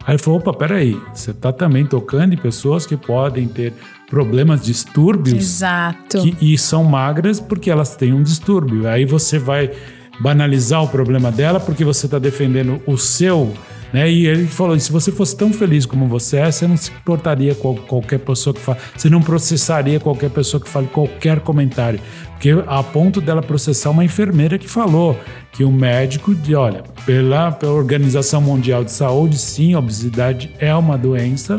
Aí 0.08 0.14
ele 0.14 0.24
falou, 0.24 0.40
opa, 0.40 0.54
peraí, 0.54 0.98
você 1.14 1.32
está 1.32 1.52
também 1.52 1.86
tocando 1.86 2.34
em 2.34 2.38
pessoas 2.38 2.86
que 2.86 2.96
podem 2.96 3.48
ter 3.48 3.74
problemas, 4.08 4.64
distúrbios. 4.64 5.36
Exato. 5.36 6.22
Que, 6.22 6.54
e 6.54 6.58
são 6.58 6.84
magras 6.84 7.42
porque 7.42 7.70
elas 7.70 7.96
têm 7.96 8.14
um 8.14 8.24
distúrbio. 8.24 8.88
Aí 8.88 9.04
você 9.04 9.38
vai 9.38 9.72
banalizar 10.20 10.82
o 10.82 10.88
problema 10.88 11.32
dela 11.32 11.60
porque 11.60 11.84
você 11.84 12.06
está 12.06 12.20
defendendo 12.20 12.82
o 12.86 12.98
seu 12.98 13.52
né? 13.96 14.12
E 14.12 14.28
ele 14.28 14.46
falou: 14.46 14.78
se 14.78 14.92
você 14.92 15.10
fosse 15.10 15.38
tão 15.38 15.54
feliz 15.54 15.86
como 15.86 16.06
você 16.06 16.36
é, 16.36 16.52
você 16.52 16.68
não 16.68 16.76
se 16.76 16.92
importaria 16.92 17.56
com 17.56 17.74
qualquer 17.78 18.20
pessoa 18.20 18.54
que 18.54 18.60
fale, 18.60 18.78
você 18.94 19.10
não 19.10 19.22
processaria 19.22 20.02
qualquer 20.02 20.30
pessoa 20.32 20.62
que 20.62 20.68
fale 20.68 20.88
qualquer 20.88 21.40
comentário. 21.40 22.02
Porque 22.32 22.52
a 22.68 22.84
ponto 22.84 23.22
dela 23.22 23.42
processar 23.42 23.92
uma 23.92 24.04
enfermeira 24.04 24.58
que 24.58 24.68
falou 24.68 25.18
que 25.54 25.64
o 25.64 25.72
médico, 25.72 26.36
de, 26.36 26.54
olha, 26.54 26.84
pela, 27.06 27.54
pela 27.54 27.72
Organização 27.72 28.42
Mundial 28.42 28.84
de 28.84 28.92
Saúde, 28.92 29.38
sim, 29.38 29.74
a 29.74 29.80
obesidade 29.80 30.52
é 30.60 30.76
uma 30.76 30.98
doença. 30.98 31.58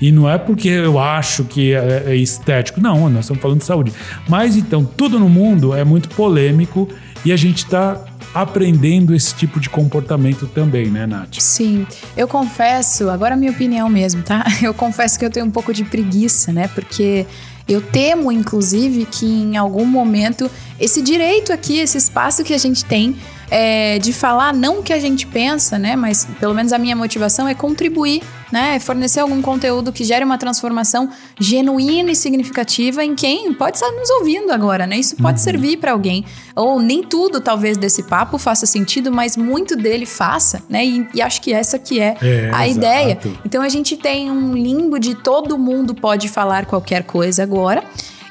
E 0.00 0.12
não 0.12 0.30
é 0.30 0.38
porque 0.38 0.68
eu 0.68 1.00
acho 1.00 1.42
que 1.42 1.74
é, 1.74 2.04
é 2.06 2.14
estético, 2.14 2.80
não, 2.80 3.10
nós 3.10 3.24
estamos 3.24 3.42
falando 3.42 3.58
de 3.58 3.64
saúde. 3.64 3.92
Mas 4.28 4.56
então, 4.56 4.84
tudo 4.84 5.18
no 5.18 5.28
mundo 5.28 5.74
é 5.74 5.82
muito 5.82 6.08
polêmico 6.10 6.88
e 7.24 7.32
a 7.32 7.36
gente 7.36 7.64
está 7.64 8.02
aprendendo 8.34 9.14
esse 9.14 9.34
tipo 9.34 9.58
de 9.58 9.68
comportamento 9.68 10.46
também, 10.46 10.86
né, 10.86 11.06
Nath? 11.06 11.38
Sim. 11.38 11.86
Eu 12.16 12.28
confesso, 12.28 13.10
agora 13.10 13.34
a 13.34 13.36
minha 13.36 13.50
opinião 13.50 13.88
mesmo, 13.88 14.22
tá? 14.22 14.44
Eu 14.62 14.74
confesso 14.74 15.18
que 15.18 15.24
eu 15.24 15.30
tenho 15.30 15.46
um 15.46 15.50
pouco 15.50 15.72
de 15.72 15.84
preguiça, 15.84 16.52
né? 16.52 16.68
Porque 16.68 17.26
eu 17.66 17.80
temo, 17.80 18.32
inclusive, 18.32 19.06
que 19.06 19.26
em 19.26 19.56
algum 19.56 19.84
momento 19.84 20.50
esse 20.78 21.00
direito 21.00 21.52
aqui, 21.52 21.78
esse 21.78 21.98
espaço 21.98 22.42
que 22.42 22.52
a 22.52 22.58
gente 22.58 22.84
tem 22.84 23.16
é, 23.50 23.98
de 23.98 24.12
falar 24.12 24.54
não 24.54 24.78
o 24.78 24.82
que 24.82 24.92
a 24.92 24.98
gente 24.98 25.26
pensa, 25.26 25.78
né? 25.78 25.96
Mas 25.96 26.26
pelo 26.38 26.54
menos 26.54 26.72
a 26.72 26.78
minha 26.78 26.94
motivação 26.94 27.48
é 27.48 27.54
contribuir, 27.54 28.22
né? 28.52 28.76
É 28.76 28.78
fornecer 28.78 29.20
algum 29.20 29.42
conteúdo 29.42 29.92
que 29.92 30.04
gere 30.04 30.24
uma 30.24 30.38
transformação 30.38 31.10
genuína 31.38 32.12
e 32.12 32.16
significativa 32.16 33.04
em 33.04 33.14
quem 33.14 33.52
pode 33.52 33.76
estar 33.76 33.90
nos 33.90 34.08
ouvindo 34.10 34.52
agora, 34.52 34.86
né? 34.86 34.96
Isso 34.96 35.16
pode 35.16 35.40
uhum. 35.40 35.44
servir 35.44 35.78
para 35.78 35.92
alguém. 35.92 36.24
Ou 36.54 36.80
nem 36.80 37.02
tudo, 37.02 37.40
talvez, 37.40 37.76
desse 37.76 38.04
papo 38.04 38.38
faça 38.38 38.66
sentido, 38.66 39.10
mas 39.10 39.36
muito 39.36 39.76
dele 39.76 40.06
faça, 40.06 40.62
né? 40.68 40.86
E, 40.86 41.08
e 41.14 41.20
acho 41.20 41.42
que 41.42 41.52
essa 41.52 41.78
que 41.78 42.00
é, 42.00 42.16
é 42.22 42.50
a 42.52 42.68
exato. 42.68 42.70
ideia. 42.70 43.18
Então 43.44 43.62
a 43.62 43.68
gente 43.68 43.96
tem 43.96 44.30
um 44.30 44.54
limbo 44.54 44.98
de 44.98 45.14
todo 45.14 45.58
mundo 45.58 45.94
pode 45.94 46.28
falar 46.28 46.66
qualquer 46.66 47.02
coisa 47.02 47.42
agora. 47.42 47.82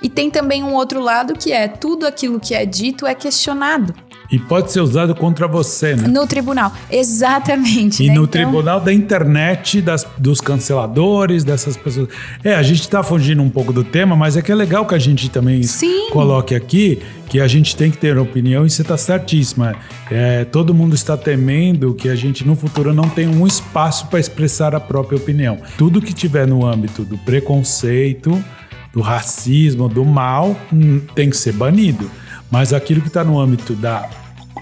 E 0.02 0.08
tem 0.08 0.30
também 0.30 0.64
um 0.64 0.74
outro 0.74 1.02
lado 1.02 1.34
que 1.34 1.52
é 1.52 1.68
tudo 1.68 2.08
aquilo 2.08 2.40
que 2.40 2.56
é 2.56 2.66
dito 2.66 3.06
é 3.06 3.14
questionado. 3.14 3.94
E 4.32 4.38
pode 4.38 4.72
ser 4.72 4.82
usado 4.82 5.16
contra 5.16 5.48
você, 5.48 5.96
né? 5.96 6.08
No 6.08 6.28
tribunal, 6.28 6.72
exatamente. 6.92 8.04
E 8.04 8.08
né? 8.08 8.14
no 8.14 8.24
então... 8.24 8.28
tribunal 8.28 8.80
da 8.80 8.94
internet, 8.94 9.82
das, 9.82 10.06
dos 10.18 10.40
canceladores, 10.40 11.44
dessas 11.44 11.76
pessoas. 11.76 12.10
É, 12.44 12.54
a 12.54 12.62
gente 12.62 12.82
está 12.82 13.02
fugindo 13.02 13.42
um 13.42 13.50
pouco 13.50 13.74
do 13.74 13.84
tema, 13.84 14.16
mas 14.16 14.38
é 14.38 14.42
que 14.42 14.52
é 14.52 14.56
legal 14.56 14.86
que 14.86 14.94
a 14.94 15.00
gente 15.00 15.30
também 15.30 15.64
Sim. 15.64 16.10
coloque 16.12 16.54
aqui 16.54 17.02
que 17.30 17.40
a 17.40 17.48
gente 17.48 17.76
tem 17.76 17.92
que 17.92 17.98
ter 17.98 18.18
opinião 18.18 18.66
e 18.66 18.70
você 18.70 18.82
está 18.82 18.98
certíssima. 18.98 19.76
É, 20.10 20.44
todo 20.46 20.74
mundo 20.74 20.96
está 20.96 21.16
temendo 21.16 21.94
que 21.94 22.10
a 22.10 22.16
gente 22.16 22.46
no 22.46 22.56
futuro 22.56 22.92
não 22.92 23.08
tenha 23.08 23.30
um 23.30 23.46
espaço 23.46 24.08
para 24.08 24.20
expressar 24.20 24.74
a 24.74 24.80
própria 24.80 25.18
opinião. 25.18 25.60
Tudo 25.78 26.02
que 26.02 26.12
tiver 26.12 26.48
no 26.48 26.66
âmbito 26.66 27.04
do 27.04 27.18
preconceito, 27.20 28.44
do 28.92 29.02
racismo, 29.02 29.88
do 29.88 30.04
mal, 30.04 30.56
hum, 30.74 31.02
tem 31.14 31.30
que 31.30 31.38
ser 31.38 31.54
banido. 31.54 32.10
Mas 32.50 32.74
aquilo 32.74 33.02
que 33.02 33.08
está 33.08 33.24
no 33.24 33.40
âmbito 33.40 33.74
da, 33.74 34.10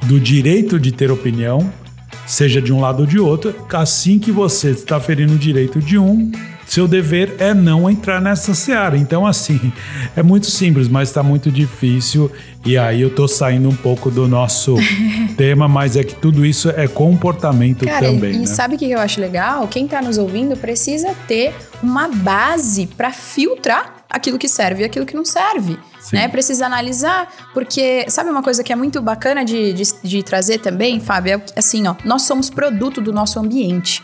do 0.04 0.20
direito 0.20 0.80
de 0.80 0.92
ter 0.92 1.12
opinião, 1.12 1.72
seja 2.26 2.62
de 2.62 2.74
um 2.74 2.82
lado 2.82 3.02
ou 3.02 3.06
de 3.06 3.20
outro, 3.20 3.56
assim 3.74 4.20
que 4.20 4.32
você 4.32 4.72
está 4.72 5.00
ferindo 5.00 5.34
o 5.34 5.38
direito 5.38 5.80
de 5.80 5.98
um, 5.98 6.32
seu 6.68 6.86
dever 6.86 7.38
é 7.40 7.54
não 7.54 7.90
entrar 7.90 8.22
nessa 8.22 8.54
seara. 8.54 8.98
Então, 8.98 9.26
assim, 9.26 9.72
é 10.16 10.22
muito 10.22 10.48
simples, 10.48 10.90
mas 10.90 11.08
está 11.08 11.24
muito 11.24 11.50
difícil. 11.50 12.30
E 12.66 12.78
aí 12.78 13.02
eu 13.02 13.10
tô 13.10 13.26
saindo 13.26 13.70
um 13.70 13.76
pouco 13.76 14.12
do 14.12 14.28
nosso 14.28 14.76
tema, 15.38 15.68
mas 15.70 15.96
é 15.96 16.04
que 16.04 16.14
tudo 16.14 16.46
isso 16.46 16.70
é 16.70 16.86
comportamento 16.86 17.86
Cara, 17.86 18.08
também. 18.08 18.36
E 18.36 18.40
né? 18.40 18.46
sabe 18.46 18.76
o 18.76 18.78
que 18.78 18.92
eu 18.92 19.00
acho 19.00 19.22
legal? 19.22 19.66
Quem 19.70 19.86
está 19.86 20.02
nos 20.02 20.18
ouvindo 20.18 20.58
precisa 20.58 21.16
ter 21.26 21.56
uma 21.82 22.10
base 22.10 22.86
para 22.86 23.12
filtrar 23.14 23.97
aquilo 24.10 24.38
que 24.38 24.48
serve 24.48 24.84
e 24.84 24.86
aquilo 24.86 25.06
que 25.06 25.16
não 25.16 25.26
serve. 25.26 25.78
Né? 26.12 26.28
Precisa 26.28 26.66
analisar, 26.66 27.32
porque 27.54 28.10
sabe 28.10 28.30
uma 28.30 28.42
coisa 28.42 28.64
que 28.64 28.72
é 28.72 28.76
muito 28.76 29.02
bacana 29.02 29.44
de, 29.44 29.74
de, 29.74 29.84
de 30.04 30.24
trazer 30.24 30.60
também, 30.60 31.00
Fábio? 31.00 31.42
É 31.56 31.60
assim, 31.60 31.88
ó, 31.88 31.96
nós 32.06 32.24
somos 32.24 32.50
produto 32.50 33.02
do 33.02 33.12
nosso 33.12 33.40
ambiente. 33.40 34.04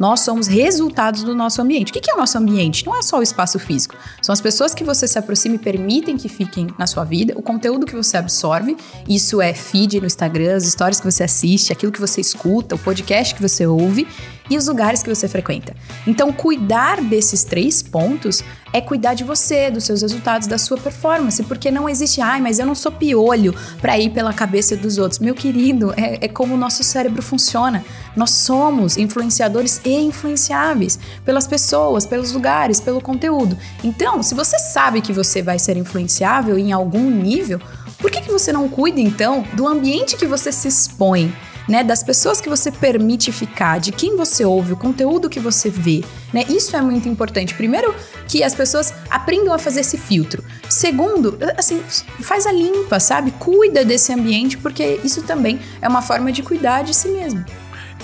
Nós 0.00 0.20
somos 0.20 0.46
resultados 0.46 1.22
do 1.22 1.34
nosso 1.34 1.60
ambiente. 1.60 1.90
O 1.90 1.92
que 1.92 2.10
é 2.10 2.14
o 2.14 2.16
nosso 2.16 2.36
ambiente? 2.38 2.84
Não 2.84 2.96
é 2.96 3.02
só 3.02 3.18
o 3.18 3.22
espaço 3.22 3.58
físico. 3.58 3.94
São 4.20 4.32
as 4.32 4.40
pessoas 4.40 4.74
que 4.74 4.82
você 4.82 5.06
se 5.06 5.18
aproxima 5.18 5.56
e 5.56 5.58
permitem 5.58 6.16
que 6.16 6.28
fiquem 6.28 6.68
na 6.78 6.86
sua 6.86 7.04
vida, 7.04 7.34
o 7.36 7.42
conteúdo 7.42 7.86
que 7.86 7.94
você 7.94 8.16
absorve. 8.16 8.76
Isso 9.08 9.40
é 9.40 9.52
feed 9.52 10.00
no 10.00 10.06
Instagram, 10.06 10.56
as 10.56 10.64
histórias 10.64 10.98
que 10.98 11.08
você 11.08 11.22
assiste, 11.22 11.72
aquilo 11.72 11.92
que 11.92 12.00
você 12.00 12.20
escuta, 12.20 12.74
o 12.74 12.78
podcast 12.78 13.34
que 13.34 13.42
você 13.42 13.66
ouve 13.66 14.06
e 14.50 14.56
os 14.56 14.66
lugares 14.66 15.02
que 15.02 15.08
você 15.08 15.28
frequenta. 15.28 15.74
Então, 16.06 16.32
cuidar 16.32 17.00
desses 17.00 17.44
três 17.44 17.82
pontos 17.82 18.42
é 18.72 18.80
cuidar 18.80 19.14
de 19.14 19.22
você, 19.22 19.70
dos 19.70 19.84
seus 19.84 20.00
resultados, 20.02 20.48
da 20.48 20.56
sua 20.56 20.78
performance, 20.78 21.42
porque 21.42 21.70
não 21.70 21.88
existe, 21.88 22.20
ai, 22.20 22.40
mas 22.40 22.58
eu 22.58 22.64
não 22.64 22.74
sou 22.74 22.90
piolho 22.90 23.54
para 23.80 23.98
ir 23.98 24.10
pela 24.10 24.32
cabeça 24.32 24.76
dos 24.76 24.96
outros. 24.98 25.18
Meu 25.20 25.34
querido, 25.34 25.92
é, 25.96 26.24
é 26.24 26.28
como 26.28 26.54
o 26.54 26.56
nosso 26.56 26.82
cérebro 26.82 27.22
funciona. 27.22 27.84
Nós 28.16 28.30
somos 28.30 28.96
influenciadores 28.96 29.80
e 29.84 29.94
influenciáveis 29.94 30.98
pelas 31.24 31.46
pessoas, 31.46 32.06
pelos 32.06 32.32
lugares, 32.32 32.80
pelo 32.80 33.00
conteúdo. 33.00 33.58
Então, 33.84 34.22
se 34.22 34.34
você 34.34 34.58
sabe 34.58 35.02
que 35.02 35.12
você 35.12 35.42
vai 35.42 35.58
ser 35.58 35.76
influenciável 35.76 36.58
em 36.58 36.72
algum 36.72 37.10
nível, 37.10 37.60
por 37.98 38.10
que, 38.10 38.20
que 38.20 38.32
você 38.32 38.52
não 38.52 38.68
cuida 38.68 39.00
então 39.00 39.44
do 39.52 39.66
ambiente 39.68 40.16
que 40.16 40.26
você 40.26 40.50
se 40.50 40.66
expõe? 40.66 41.32
Né, 41.68 41.84
das 41.84 42.02
pessoas 42.02 42.40
que 42.40 42.48
você 42.48 42.70
permite 42.70 43.30
ficar, 43.32 43.78
de 43.78 43.92
quem 43.92 44.16
você 44.16 44.44
ouve, 44.44 44.72
o 44.72 44.76
conteúdo 44.76 45.30
que 45.30 45.40
você 45.40 45.70
vê, 45.70 46.04
né? 46.32 46.44
Isso 46.48 46.76
é 46.76 46.80
muito 46.80 47.08
importante. 47.08 47.54
Primeiro, 47.54 47.94
que 48.26 48.42
as 48.42 48.54
pessoas 48.54 48.92
aprendam 49.10 49.54
a 49.54 49.58
fazer 49.58 49.80
esse 49.80 49.96
filtro. 49.96 50.42
Segundo, 50.68 51.38
assim, 51.56 51.80
faz 52.20 52.46
a 52.46 52.52
limpa, 52.52 52.98
sabe? 52.98 53.30
Cuida 53.32 53.84
desse 53.84 54.12
ambiente, 54.12 54.56
porque 54.58 55.00
isso 55.04 55.22
também 55.22 55.60
é 55.80 55.88
uma 55.88 56.02
forma 56.02 56.32
de 56.32 56.42
cuidar 56.42 56.82
de 56.82 56.94
si 56.94 57.08
mesmo. 57.08 57.44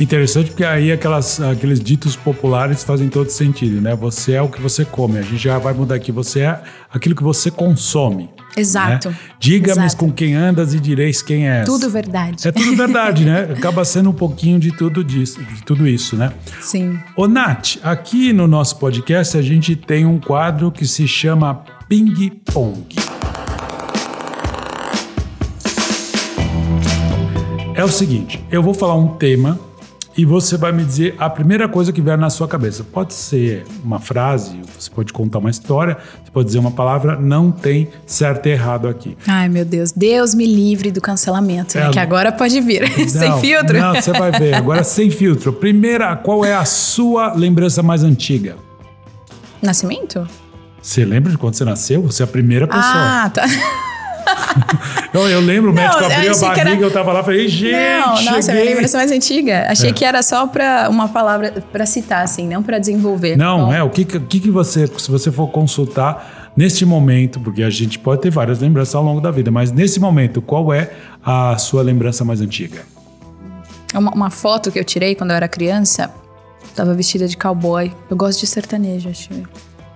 Interessante 0.00 0.50
porque 0.50 0.64
aí 0.64 0.92
aquelas, 0.92 1.40
aqueles 1.40 1.80
ditos 1.80 2.14
populares 2.14 2.84
fazem 2.84 3.08
todo 3.08 3.30
sentido, 3.30 3.80
né? 3.80 3.96
Você 3.96 4.32
é 4.34 4.42
o 4.42 4.48
que 4.48 4.60
você 4.60 4.84
come. 4.84 5.18
A 5.18 5.22
gente 5.22 5.38
já 5.38 5.58
vai 5.58 5.72
mudar 5.74 5.96
aqui. 5.96 6.12
Você 6.12 6.40
é 6.40 6.62
aquilo 6.92 7.16
que 7.16 7.22
você 7.22 7.50
consome. 7.50 8.30
Exato. 8.56 9.10
Né? 9.10 9.16
Diga-me 9.40 9.92
com 9.96 10.12
quem 10.12 10.34
andas 10.34 10.72
e 10.72 10.80
direis 10.80 11.20
quem 11.20 11.48
és. 11.48 11.66
Tudo 11.66 11.90
verdade. 11.90 12.46
É 12.46 12.52
tudo 12.52 12.76
verdade, 12.76 13.24
né? 13.24 13.48
Acaba 13.58 13.84
sendo 13.84 14.10
um 14.10 14.12
pouquinho 14.12 14.60
de 14.60 14.70
tudo, 14.70 15.02
disso, 15.02 15.42
de 15.42 15.64
tudo 15.64 15.86
isso, 15.86 16.16
né? 16.16 16.32
Sim. 16.60 16.98
Ô, 17.16 17.26
Nath, 17.26 17.78
aqui 17.82 18.32
no 18.32 18.46
nosso 18.46 18.78
podcast 18.78 19.36
a 19.36 19.42
gente 19.42 19.74
tem 19.74 20.06
um 20.06 20.20
quadro 20.20 20.70
que 20.70 20.86
se 20.86 21.08
chama 21.08 21.64
Ping 21.88 22.30
Pong. 22.52 22.86
É 27.74 27.84
o 27.84 27.88
seguinte, 27.88 28.44
eu 28.50 28.60
vou 28.60 28.74
falar 28.74 28.96
um 28.96 29.16
tema 29.16 29.67
e 30.18 30.24
você 30.24 30.56
vai 30.56 30.72
me 30.72 30.84
dizer 30.84 31.14
a 31.16 31.30
primeira 31.30 31.68
coisa 31.68 31.92
que 31.92 32.02
vier 32.02 32.18
na 32.18 32.28
sua 32.28 32.48
cabeça. 32.48 32.82
Pode 32.82 33.14
ser 33.14 33.64
uma 33.84 34.00
frase, 34.00 34.60
você 34.76 34.90
pode 34.90 35.12
contar 35.12 35.38
uma 35.38 35.48
história, 35.48 35.96
você 36.24 36.30
pode 36.32 36.46
dizer 36.46 36.58
uma 36.58 36.72
palavra, 36.72 37.16
não 37.16 37.52
tem 37.52 37.88
certo 38.04 38.46
e 38.46 38.50
errado 38.50 38.88
aqui. 38.88 39.16
Ai, 39.28 39.48
meu 39.48 39.64
Deus. 39.64 39.92
Deus 39.92 40.34
me 40.34 40.44
livre 40.44 40.90
do 40.90 41.00
cancelamento, 41.00 41.78
é, 41.78 41.90
que 41.90 42.00
agora 42.00 42.32
pode 42.32 42.60
vir. 42.60 42.82
Não, 42.98 43.08
sem 43.08 43.40
filtro. 43.40 43.78
Não, 43.78 43.94
você 43.94 44.10
vai 44.10 44.32
ver. 44.32 44.54
Agora 44.54 44.82
sem 44.84 45.08
filtro. 45.08 45.52
Primeira, 45.52 46.16
qual 46.16 46.44
é 46.44 46.54
a 46.54 46.64
sua 46.64 47.34
lembrança 47.34 47.80
mais 47.80 48.02
antiga? 48.02 48.56
Nascimento? 49.62 50.26
Você 50.82 51.04
lembra 51.04 51.30
de 51.30 51.38
quando 51.38 51.54
você 51.54 51.64
nasceu? 51.64 52.02
Você 52.02 52.22
é 52.22 52.24
a 52.24 52.28
primeira 52.28 52.66
pessoa. 52.66 52.82
Ah, 52.84 53.30
tá. 53.30 53.44
eu, 55.12 55.28
eu 55.28 55.40
lembro, 55.40 55.70
o 55.70 55.74
médico 55.74 56.04
abriu 56.04 56.32
a 56.32 56.38
barriga, 56.38 56.70
era... 56.70 56.80
eu 56.80 56.90
tava 56.90 57.12
lá 57.12 57.20
e 57.20 57.24
falei, 57.24 57.48
gente. 57.48 57.72
Não, 57.72 58.22
nossa, 58.24 58.52
minha 58.52 58.64
lembrança 58.64 58.98
mais 58.98 59.10
antiga. 59.10 59.66
Achei 59.68 59.90
é. 59.90 59.92
que 59.92 60.04
era 60.04 60.22
só 60.22 60.46
para 60.46 60.88
uma 60.90 61.08
palavra 61.08 61.62
para 61.72 61.86
citar, 61.86 62.24
assim, 62.24 62.46
não 62.46 62.62
para 62.62 62.78
desenvolver. 62.78 63.36
Não, 63.36 63.66
Bom. 63.66 63.72
é. 63.72 63.82
O 63.82 63.90
que, 63.90 64.04
que, 64.04 64.40
que 64.40 64.50
você, 64.50 64.86
se 64.86 65.10
você 65.10 65.30
for 65.30 65.48
consultar 65.48 66.52
neste 66.56 66.84
momento, 66.84 67.40
porque 67.40 67.62
a 67.62 67.70
gente 67.70 67.98
pode 67.98 68.22
ter 68.22 68.30
várias 68.30 68.58
lembranças 68.60 68.94
ao 68.94 69.02
longo 69.02 69.20
da 69.20 69.30
vida, 69.30 69.50
mas 69.50 69.70
nesse 69.70 70.00
momento, 70.00 70.42
qual 70.42 70.72
é 70.72 70.90
a 71.24 71.56
sua 71.56 71.82
lembrança 71.82 72.24
mais 72.24 72.40
antiga? 72.40 72.82
Uma, 73.94 74.12
uma 74.12 74.30
foto 74.30 74.70
que 74.70 74.78
eu 74.78 74.84
tirei 74.84 75.14
quando 75.14 75.30
eu 75.30 75.36
era 75.36 75.48
criança, 75.48 76.12
tava 76.74 76.94
vestida 76.94 77.26
de 77.26 77.36
cowboy. 77.36 77.92
Eu 78.10 78.16
gosto 78.16 78.40
de 78.40 78.46
sertanejo, 78.46 79.08
acho. 79.08 79.28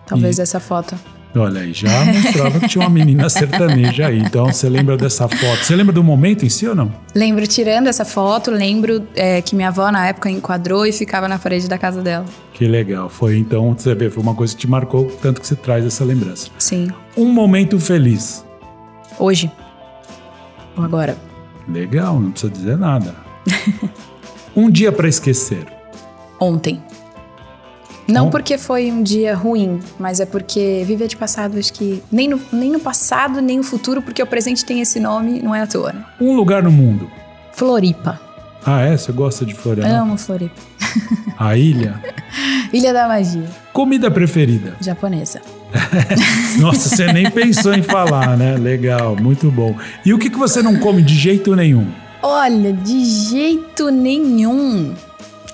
Talvez 0.07 0.39
e... 0.39 0.43
essa 0.43 0.61
foto. 0.61 0.95
Olha 1.35 1.62
aí, 1.62 1.72
já 1.72 2.05
mostrava 2.05 2.61
que 2.61 2.68
tinha 2.68 2.85
uma 2.85 2.91
menina 2.91 3.28
sertaneja 3.28 4.09
aí. 4.09 4.18
Então, 4.18 4.47
você 4.47 4.68
lembra 4.68 4.97
dessa 4.99 5.26
foto? 5.26 5.64
Você 5.64 5.74
lembra 5.74 5.93
do 5.93 6.05
momento 6.05 6.45
em 6.45 6.49
si 6.49 6.66
ou 6.66 6.74
não? 6.74 6.93
Lembro 7.14 7.47
tirando 7.47 7.87
essa 7.87 8.05
foto, 8.05 8.51
lembro 8.51 9.07
é, 9.14 9.41
que 9.41 9.57
minha 9.57 9.68
avó 9.68 9.91
na 9.91 10.07
época 10.07 10.28
enquadrou 10.30 10.85
e 10.85 10.93
ficava 10.93 11.26
na 11.28 11.39
parede 11.39 11.68
da 11.68 11.78
casa 11.78 12.03
dela. 12.03 12.26
Que 12.53 12.66
legal. 12.66 13.09
Foi 13.09 13.39
então, 13.39 13.72
você 13.72 13.95
vê, 13.95 14.11
foi 14.11 14.22
uma 14.22 14.35
coisa 14.35 14.55
que 14.55 14.61
te 14.61 14.68
marcou, 14.68 15.07
tanto 15.22 15.41
que 15.41 15.47
você 15.47 15.57
traz 15.57 15.87
essa 15.87 16.05
lembrança. 16.05 16.49
Sim. 16.59 16.89
Um 17.16 17.33
momento 17.33 17.80
feliz. 17.80 18.45
Hoje. 19.18 19.51
Ou 20.76 20.85
agora. 20.85 21.16
Legal, 21.66 22.20
não 22.20 22.30
precisa 22.30 22.53
dizer 22.53 22.76
nada. 22.76 23.14
um 24.55 24.70
dia 24.70 24.93
para 24.93 25.09
esquecer. 25.09 25.66
Ontem. 26.39 26.83
Não 28.09 28.30
porque 28.30 28.59
foi 28.59 28.90
um 28.90 29.03
dia 29.03 29.34
ruim, 29.34 29.80
mas 29.98 30.20
é 30.20 30.26
porque 30.26 30.82
viver 30.86 31.09
de 31.09 31.16
passado, 31.16 31.59
acho 31.59 31.72
que 31.72 32.03
nem 32.11 32.28
no, 32.28 32.40
nem 32.53 32.70
no 32.70 32.80
passado, 32.80 33.40
nem 33.40 33.59
no 33.59 33.62
futuro, 33.62 34.03
porque 34.03 34.22
o 34.22 34.26
presente 34.26 34.64
tem 34.64 34.80
esse 34.80 34.98
nome, 34.98 35.40
não 35.40 35.55
é 35.55 35.62
à 35.62 35.66
toa. 35.66 35.92
Né? 35.92 36.05
Um 36.20 36.34
lugar 36.34 36.62
no 36.62 36.70
mundo. 36.70 37.11
Floripa. 37.53 38.20
Ah, 38.64 38.80
é? 38.80 38.96
Você 38.96 39.12
gosta 39.12 39.44
de 39.44 39.55
Floripa? 39.55 39.88
Amo 39.88 40.16
Floripa. 40.16 40.61
A 41.38 41.57
ilha? 41.57 42.00
ilha 42.72 42.92
da 42.92 43.09
Magia. 43.09 43.48
Comida 43.72 44.11
preferida? 44.11 44.76
Japonesa. 44.80 45.40
Nossa, 46.61 46.88
você 46.88 47.12
nem 47.12 47.30
pensou 47.30 47.74
em 47.74 47.82
falar, 47.82 48.36
né? 48.36 48.57
Legal, 48.57 49.16
muito 49.16 49.50
bom. 49.50 49.74
E 50.05 50.12
o 50.12 50.18
que, 50.18 50.30
que 50.30 50.38
você 50.38 50.62
não 50.62 50.78
come 50.78 51.03
de 51.03 51.14
jeito 51.14 51.57
nenhum? 51.57 51.86
Olha, 52.22 52.72
de 52.72 53.05
jeito 53.05 53.90
nenhum. 53.90 54.94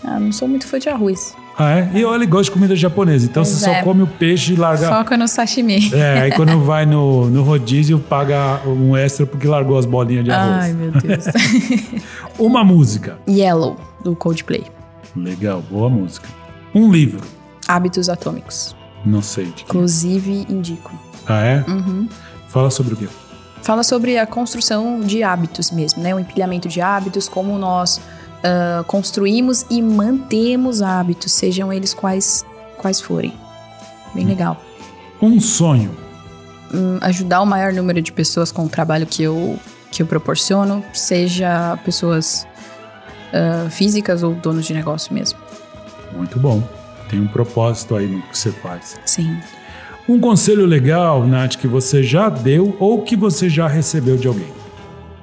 Ah, 0.04 0.18
não 0.20 0.32
sou 0.32 0.46
muito 0.46 0.66
fã 0.66 0.78
de 0.78 0.88
arroz. 0.88 1.34
Ah, 1.58 1.80
é? 1.80 1.90
E 1.92 2.04
olha, 2.04 2.24
gosta 2.24 2.44
de 2.44 2.50
comida 2.52 2.76
japonesa. 2.76 3.26
Então 3.26 3.42
pois 3.42 3.56
você 3.56 3.68
é. 3.68 3.78
só 3.78 3.82
come 3.82 4.02
o 4.02 4.06
peixe 4.06 4.52
e 4.52 4.56
larga. 4.56 4.88
Foca 4.88 5.16
no 5.16 5.26
sashimi. 5.26 5.92
É, 5.92 6.20
aí 6.20 6.32
quando 6.32 6.58
vai 6.62 6.86
no, 6.86 7.28
no 7.28 7.42
rodízio, 7.42 7.98
paga 7.98 8.60
um 8.64 8.96
extra 8.96 9.26
porque 9.26 9.48
largou 9.48 9.76
as 9.76 9.84
bolinhas 9.84 10.24
de 10.24 10.30
arroz. 10.30 10.64
Ai, 10.66 10.72
meu 10.72 10.92
Deus. 10.92 11.24
Uma 12.38 12.62
música. 12.62 13.18
Yellow, 13.28 13.76
do 14.04 14.14
Coldplay. 14.14 14.64
Legal, 15.16 15.60
boa 15.68 15.90
música. 15.90 16.28
Um 16.72 16.92
livro. 16.92 17.20
Hábitos 17.66 18.08
Atômicos. 18.08 18.76
Não 19.04 19.20
sei. 19.20 19.46
De 19.46 19.52
que. 19.52 19.62
Inclusive, 19.64 20.46
indico. 20.48 20.92
Ah, 21.26 21.42
é? 21.44 21.64
Uhum. 21.66 22.08
Fala 22.46 22.70
sobre 22.70 22.94
o 22.94 22.96
quê? 22.96 23.08
Fala 23.62 23.82
sobre 23.82 24.16
a 24.16 24.26
construção 24.26 25.00
de 25.00 25.24
hábitos 25.24 25.72
mesmo, 25.72 26.02
né? 26.02 26.14
O 26.14 26.20
empilhamento 26.20 26.68
de 26.68 26.80
hábitos, 26.80 27.28
como 27.28 27.58
nós 27.58 28.00
uh, 28.38 28.84
construímos 28.84 29.64
e 29.70 29.82
mantemos 29.82 30.82
hábitos, 30.82 31.32
sejam 31.32 31.72
eles 31.72 31.94
quais, 31.94 32.44
quais 32.76 33.00
forem. 33.00 33.32
Bem 34.14 34.24
hum. 34.24 34.28
legal. 34.28 34.62
Um 35.20 35.40
sonho. 35.40 35.90
Um, 36.72 36.98
ajudar 37.00 37.40
o 37.40 37.46
maior 37.46 37.72
número 37.72 38.00
de 38.00 38.12
pessoas 38.12 38.52
com 38.52 38.66
o 38.66 38.68
trabalho 38.68 39.06
que 39.06 39.22
eu, 39.22 39.58
que 39.90 40.02
eu 40.02 40.06
proporciono, 40.06 40.84
seja 40.92 41.78
pessoas 41.84 42.46
uh, 43.32 43.70
físicas 43.70 44.22
ou 44.22 44.34
donos 44.34 44.66
de 44.66 44.74
negócio 44.74 45.12
mesmo. 45.14 45.38
Muito 46.12 46.38
bom. 46.38 46.62
Tem 47.08 47.20
um 47.20 47.28
propósito 47.28 47.96
aí 47.96 48.06
no 48.06 48.20
que 48.22 48.36
você 48.36 48.52
faz. 48.52 48.98
Sim. 49.06 49.38
Um 50.08 50.20
conselho 50.20 50.66
legal, 50.66 51.26
Nath, 51.26 51.56
que 51.56 51.66
você 51.66 52.02
já 52.02 52.28
deu 52.28 52.76
ou 52.78 53.02
que 53.02 53.16
você 53.16 53.48
já 53.48 53.66
recebeu 53.66 54.16
de 54.16 54.26
alguém? 54.26 54.52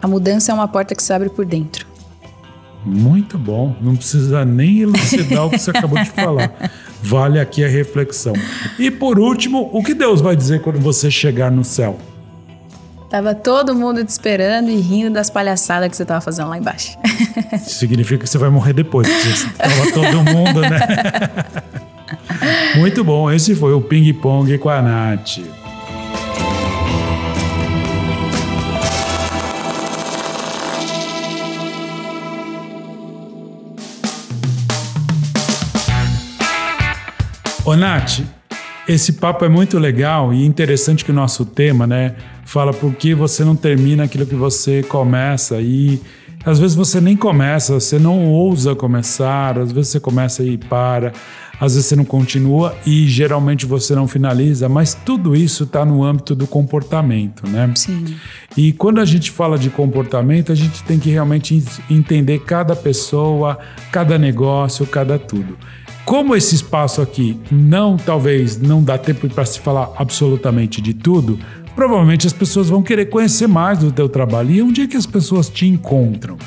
A 0.02 0.08
mudança 0.08 0.52
é 0.52 0.56
uma 0.56 0.68
porta 0.68 0.94
que 0.94 1.02
se 1.02 1.12
abre 1.14 1.30
por 1.30 1.46
dentro. 1.46 1.88
Muito 2.86 3.38
bom. 3.38 3.76
Não 3.82 3.96
precisa 3.96 4.46
nem 4.46 4.82
elucidar 4.82 5.48
o 5.48 5.50
que 5.50 5.58
você 5.58 5.72
acabou 5.72 5.98
de 5.98 6.10
falar. 6.12 6.54
Vale 7.02 7.40
aqui 7.40 7.64
a 7.64 7.68
reflexão. 7.68 8.34
E 8.78 8.92
por 8.92 9.20
último, 9.20 9.70
o 9.74 9.84
que 9.84 9.94
Deus 9.94 10.22
vai 10.22 10.36
dizer 10.36 10.62
quando 10.62 10.80
você 10.80 11.10
chegar 11.10 11.52
no 11.52 11.64
céu? 11.64 11.98
Tava 13.10 13.34
todo 13.34 13.74
mundo 13.74 14.04
te 14.04 14.10
esperando 14.10 14.70
e 14.70 14.78
rindo 14.78 15.12
das 15.12 15.30
palhaçadas 15.30 15.90
que 15.90 15.96
você 15.96 16.06
tava 16.06 16.22
fazendo 16.22 16.50
lá 16.50 16.58
embaixo. 16.58 16.98
Significa 17.62 18.24
que 18.24 18.30
você 18.30 18.38
vai 18.38 18.50
morrer 18.50 18.74
depois, 18.74 19.08
tava 19.58 19.92
todo 19.94 20.24
mundo, 20.24 20.62
né? 20.62 20.80
Muito 22.78 23.04
bom. 23.04 23.32
Esse 23.32 23.56
foi 23.56 23.74
o 23.74 23.82
Ping 23.82 24.12
Pong 24.14 24.58
com 24.58 24.70
a 24.70 24.82
Nath. 24.82 25.40
Ô, 37.66 37.76
Nath, 37.76 38.20
esse 38.88 39.14
papo 39.14 39.44
é 39.44 39.50
muito 39.50 39.80
legal 39.80 40.32
e 40.32 40.46
interessante 40.46 41.04
que 41.04 41.10
o 41.10 41.14
nosso 41.14 41.44
tema, 41.44 41.88
né, 41.88 42.16
fala 42.46 42.72
por 42.72 42.94
que 42.94 43.16
você 43.16 43.44
não 43.44 43.56
termina 43.56 44.04
aquilo 44.04 44.24
que 44.24 44.36
você 44.36 44.84
começa 44.84 45.60
e 45.60 46.00
Às 46.46 46.60
vezes 46.60 46.76
você 46.76 47.02
nem 47.02 47.18
começa, 47.18 47.74
você 47.74 47.98
não 47.98 48.24
ousa 48.28 48.76
começar, 48.76 49.58
às 49.58 49.72
vezes 49.72 49.92
você 49.94 50.00
começa 50.00 50.44
e 50.44 50.60
para, 50.60 51.12
às 51.60 51.74
vezes 51.74 51.88
você 51.88 51.96
não 51.96 52.06
continua 52.06 52.76
e 52.86 53.08
geralmente 53.08 53.66
você 53.66 53.96
não 53.96 54.08
finaliza, 54.08 54.70
mas 54.70 54.94
tudo 54.94 55.36
isso 55.36 55.64
está 55.64 55.84
no 55.84 56.04
âmbito 56.04 56.36
do 56.36 56.46
comportamento, 56.46 57.50
né? 57.50 57.72
Sim. 57.74 58.16
E 58.56 58.72
quando 58.74 59.02
a 59.02 59.06
gente 59.06 59.32
fala 59.32 59.58
de 59.58 59.72
comportamento, 59.72 60.52
a 60.52 60.56
gente 60.56 60.84
tem 60.84 61.00
que 61.00 61.10
realmente 61.10 61.64
entender 61.90 62.40
cada 62.42 62.76
pessoa, 62.76 63.58
cada 63.92 64.20
negócio, 64.20 64.86
cada 64.86 65.18
tudo. 65.18 65.58
Como 66.06 66.36
esse 66.36 66.54
espaço 66.54 67.02
aqui 67.02 67.40
não, 67.52 67.98
talvez, 67.98 68.62
não 68.62 68.84
dá 68.84 68.96
tempo 68.96 69.28
para 69.28 69.44
se 69.44 69.60
falar 69.60 69.90
absolutamente 69.98 70.80
de 70.80 70.94
tudo, 70.94 71.40
provavelmente 71.76 72.28
as 72.28 72.34
pessoas 72.34 72.70
vão 72.70 72.84
querer 72.84 73.08
conhecer 73.08 73.48
mais 73.48 73.80
do 73.80 73.92
teu 73.92 74.08
trabalho. 74.08 74.52
E 74.52 74.62
onde 74.62 74.84
é 74.84 74.88
que 74.88 74.96
as 74.96 75.08
pessoas 75.08 75.50
te 75.50 75.66
encontram? 75.66 76.38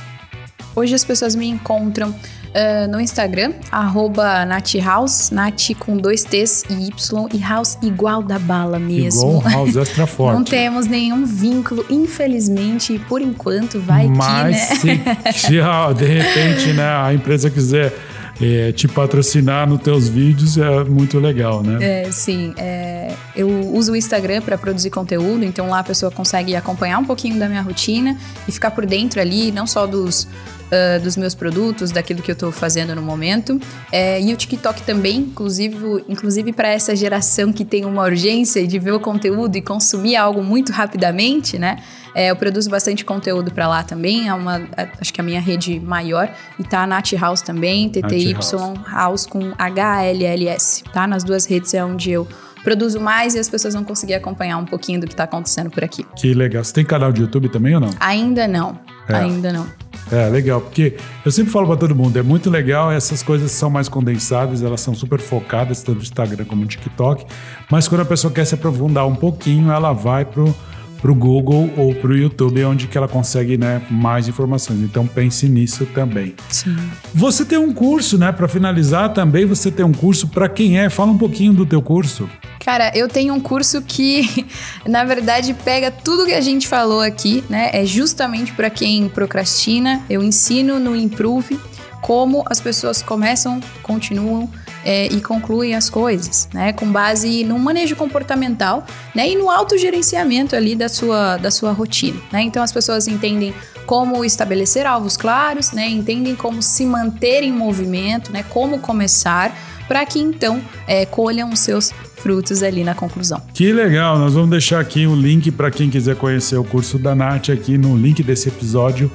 Hoje 0.77 0.95
as 0.95 1.05
pessoas 1.05 1.35
me 1.35 1.49
encontram 1.49 2.11
uh, 2.11 2.89
no 2.89 3.01
Instagram, 3.01 3.53
arroba 3.73 4.47
NatHouse, 4.47 5.35
Nat 5.35 5.75
com 5.75 5.97
dois 5.97 6.23
T's 6.23 6.63
e 6.71 6.87
Y 6.87 7.29
e 7.35 7.39
House 7.39 7.77
igual 7.83 8.23
da 8.23 8.39
bala 8.39 8.79
mesmo. 8.79 9.41
Igual 9.41 9.53
House 9.53 9.75
extra 9.75 10.07
forte. 10.09 10.37
Não 10.37 10.45
temos 10.45 10.87
nenhum 10.87 11.27
vínculo, 11.27 11.85
infelizmente, 11.91 12.97
por 13.09 13.21
enquanto, 13.21 13.81
vai 13.81 14.07
Mas 14.07 14.79
que, 14.79 14.87
né? 14.87 15.17
se, 15.33 15.49
se 15.49 15.61
ah, 15.61 15.93
de 15.93 16.05
repente 16.05 16.73
né, 16.75 16.87
a 16.87 17.13
empresa 17.13 17.51
quiser 17.51 17.93
é, 18.41 18.73
te 18.73 18.87
patrocinar 18.87 19.69
nos 19.69 19.81
teus 19.81 20.09
vídeos 20.09 20.57
é 20.57 20.85
muito 20.85 21.19
legal, 21.19 21.63
né? 21.63 22.05
É, 22.05 22.13
sim. 22.13 22.55
É, 22.57 23.13
eu 23.35 23.49
uso 23.49 23.93
o 23.93 23.97
Instagram 23.97 24.43
para 24.43 24.57
produzir 24.57 24.91
conteúdo, 24.91 25.45
então 25.45 25.69
lá 25.69 25.81
a 25.81 25.85
pessoa 25.85 26.11
consegue 26.11 26.55
acompanhar 26.55 26.99
um 26.99 27.05
pouquinho 27.05 27.39
da 27.39 27.49
minha 27.49 27.63
rotina 27.63 28.17
e 28.47 28.53
ficar 28.53 28.71
por 28.71 28.87
dentro 28.87 29.21
ali, 29.21 29.51
não 29.51 29.67
só 29.67 29.87
dos, 29.87 30.25
uh, 30.25 31.03
dos 31.03 31.17
meus 31.17 31.35
produtos, 31.35 31.91
daquilo 31.91 32.23
que 32.23 32.31
eu 32.31 32.35
estou 32.35 32.53
fazendo 32.53 32.95
no 32.95 33.03
momento. 33.03 33.61
É, 33.91 34.21
e 34.21 34.33
o 34.33 34.37
TikTok 34.37 34.83
também, 34.83 35.19
inclusive, 35.19 36.05
inclusive 36.09 36.53
para 36.53 36.69
essa 36.69 36.95
geração 36.95 37.53
que 37.53 37.65
tem 37.65 37.85
uma 37.85 38.05
urgência 38.05 38.67
de 38.67 38.79
ver 38.79 38.93
o 38.93 39.01
conteúdo 39.01 39.57
e 39.57 39.63
consumir 39.63 40.17
algo 40.17 40.43
muito 40.43 40.71
rapidamente, 40.71 41.59
né? 41.59 41.79
É, 42.19 42.33
eu 42.33 42.37
produzo 42.37 42.69
bastante 42.69 43.05
conteúdo 43.05 43.53
para 43.53 43.69
lá 43.69 43.85
também, 43.85 44.27
é 44.27 44.35
uma, 44.35 44.61
acho 45.01 45.15
que 45.15 45.21
é 45.21 45.23
a 45.23 45.25
minha 45.25 45.41
rede 45.41 45.79
maior. 45.79 46.29
E 46.59 46.65
tá 46.65 46.83
a 46.83 46.87
Nat 46.87 47.13
House 47.13 47.43
também, 47.43 47.89
TTY 47.89 48.33
House. 48.33 48.55
House 48.91 49.25
com 49.25 49.53
H-L-L-S, 49.57 50.83
tá? 50.93 51.07
Nas 51.07 51.23
duas 51.23 51.47
redes 51.47 51.73
é 51.75 51.85
onde 51.85 52.11
eu 52.11 52.27
produzo 52.65 52.99
mais 52.99 53.37
e 53.37 53.39
as 53.39 53.49
pessoas 53.49 53.75
vão 53.75 53.85
conseguir 53.85 54.15
acompanhar 54.15 54.59
um 54.59 54.65
pouquinho 54.65 55.01
do 55.01 55.07
que 55.07 55.13
está 55.13 55.23
acontecendo 55.23 55.71
por 55.71 55.85
aqui. 55.85 56.05
Que 56.17 56.35
legal. 56.35 56.65
Você 56.65 56.73
tem 56.73 56.85
canal 56.85 57.13
de 57.13 57.21
YouTube 57.21 57.49
também 57.51 57.77
ou 57.77 57.81
não? 57.81 57.91
Ainda 58.01 58.49
não. 58.49 58.77
É. 59.09 59.15
Ainda 59.15 59.53
não. 59.53 59.67
É, 60.11 60.29
legal, 60.29 60.61
porque 60.61 60.97
eu 61.25 61.31
sempre 61.31 61.53
falo 61.53 61.69
para 61.69 61.77
todo 61.77 61.95
mundo, 61.95 62.19
é 62.19 62.23
muito 62.23 62.51
legal, 62.51 62.91
essas 62.91 63.23
coisas 63.23 63.53
são 63.53 63.71
mais 63.71 63.89
condensadas, 63.89 64.63
elas 64.63 64.81
são 64.81 64.95
super 64.95 65.21
focadas, 65.21 65.83
tanto 65.83 65.99
no 65.99 66.03
Instagram 66.03 66.47
como 66.47 66.63
no 66.63 66.67
TikTok, 66.67 67.27
mas 67.71 67.87
quando 67.87 68.01
a 68.01 68.05
pessoa 68.07 68.33
quer 68.33 68.47
se 68.47 68.55
aprofundar 68.55 69.07
um 69.07 69.15
pouquinho, 69.15 69.71
ela 69.71 69.93
vai 69.93 70.25
pro 70.25 70.55
para 71.01 71.11
o 71.11 71.15
Google 71.15 71.71
ou 71.77 71.95
para 71.95 72.11
o 72.11 72.17
YouTube, 72.17 72.65
onde 72.65 72.87
que 72.87 72.99
ela 72.99 73.09
consegue 73.09 73.57
né, 73.57 73.83
mais 73.91 74.29
informações. 74.29 74.81
Então 74.81 75.07
pense 75.07 75.49
nisso 75.49 75.87
também. 75.95 76.35
Sim. 76.49 76.77
Você 77.15 77.45
tem 77.45 77.59
um 77.59 77.73
curso, 77.73 78.19
né? 78.19 78.33
Para 78.33 78.49
finalizar 78.49 79.13
também, 79.13 79.47
você 79.47 79.71
tem 79.71 79.85
um 79.85 79.93
curso 79.93 80.29
para 80.29 80.49
quem 80.49 80.79
é. 80.79 80.91
Fala 80.91 81.13
um 81.13 81.19
pouquinho 81.19 81.53
do 81.53 81.65
teu 81.65 81.81
curso. 81.81 82.29
Cara, 82.65 82.93
eu 82.95 83.09
tenho 83.09 83.33
um 83.35 83.41
curso 83.41 83.81
que, 83.83 84.47
na 84.87 85.05
verdade, 85.05 85.55
pega 85.55 85.91
tudo 85.91 86.27
que 86.27 86.35
a 86.35 86.41
gente 86.41 86.69
falou 86.69 87.01
aqui, 87.01 87.43
né? 87.49 87.71
É 87.73 87.87
justamente 87.87 88.53
para 88.53 88.69
quem 88.69 89.09
procrastina. 89.09 90.03
Eu 90.11 90.23
ensino 90.23 90.79
no 90.79 90.95
Improve 90.95 91.59
como 92.01 92.45
as 92.49 92.61
pessoas 92.61 93.03
começam, 93.03 93.61
continuam 93.83 94.49
é, 94.85 95.07
e 95.07 95.21
concluem 95.21 95.75
as 95.75 95.91
coisas, 95.91 96.49
né? 96.53 96.73
Com 96.73 96.91
base 96.91 97.45
no 97.45 97.59
manejo 97.59 97.97
comportamental, 97.97 98.87
né? 99.15 99.29
E 99.29 99.37
no 99.37 99.51
autogerenciamento 99.51 100.55
ali 100.55 100.75
da 100.75 100.89
sua, 100.89 101.37
da 101.37 101.51
sua 101.51 101.73
rotina, 101.73 102.21
né? 102.33 102.43
Então 102.43 102.63
as 102.63 102.73
pessoas 102.73 103.09
entendem 103.09 103.53
como 103.87 104.25
estabelecer 104.25 104.87
alvos 104.87 105.17
claros, 105.17 105.73
né? 105.73 105.89
Entendem 105.89 106.35
como 106.35 106.63
se 106.63 106.85
manter 106.87 107.43
em 107.43 107.53
movimento, 107.53 108.33
né? 108.33 108.45
Como 108.49 108.79
começar 108.79 109.55
para 109.89 110.05
que 110.05 110.19
então 110.19 110.61
é, 110.87 111.07
colham 111.07 111.51
os 111.51 111.61
seus 111.61 111.93
frutos 112.17 112.63
ali 112.63 112.85
na 112.85 112.95
conclusão. 112.95 113.41
Que 113.55 113.73
legal! 113.73 114.19
Nós 114.19 114.35
vamos 114.35 114.51
deixar 114.51 114.81
aqui 114.81 115.07
o 115.07 115.15
link 115.15 115.51
para 115.51 115.71
quem 115.71 115.89
quiser 115.89 116.17
conhecer 116.17 116.57
o 116.57 116.65
curso 116.65 116.99
da 116.99 117.15
Nath 117.15 117.49
aqui 117.49 117.79
no 117.79 117.97
link 117.97 118.23
desse 118.23 118.49
episódio 118.49 119.11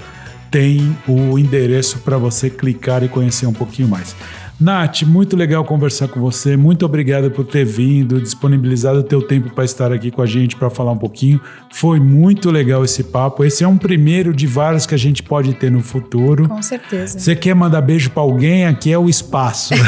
tem 0.54 0.96
o 1.08 1.40
endereço 1.40 1.98
para 2.02 2.16
você 2.16 2.48
clicar 2.48 3.04
e 3.04 3.10
conhecer 3.10 3.48
um 3.48 3.54
pouquinho 3.54 3.88
mais. 3.88 4.16
Nath, 4.60 5.02
muito 5.04 5.36
legal 5.36 5.66
conversar 5.66 6.08
com 6.08 6.20
você. 6.20 6.56
Muito 6.56 6.86
obrigado 6.86 7.30
por 7.32 7.46
ter 7.46 7.66
vindo, 7.66 8.22
disponibilizado 8.22 9.00
o 9.00 9.04
teu 9.04 9.22
tempo 9.22 9.50
para 9.50 9.66
estar 9.66 9.92
aqui 9.92 10.12
com 10.12 10.22
a 10.22 10.26
gente 10.26 10.56
para 10.56 10.70
falar 10.70 10.92
um 10.92 10.98
pouquinho. 10.98 11.42
Foi 11.72 12.00
muito 12.00 12.50
legal 12.50 12.84
esse 12.84 13.04
papo. 13.04 13.44
Esse 13.44 13.64
é 13.64 13.68
um 13.68 13.78
primeiro 13.78 14.34
de 14.34 14.48
vários 14.48 14.86
que 14.86 14.96
a 14.96 14.98
gente 14.98 15.24
pode 15.24 15.54
ter 15.56 15.72
no 15.72 15.82
futuro. 15.82 16.48
Com 16.48 16.62
certeza. 16.62 17.20
Você 17.20 17.36
quer 17.36 17.54
mandar 17.54 17.82
beijo 17.82 18.10
para 18.12 18.24
alguém? 18.24 18.66
Aqui 18.66 18.92
é 18.92 18.98
o 18.98 19.10
espaço. 19.10 19.74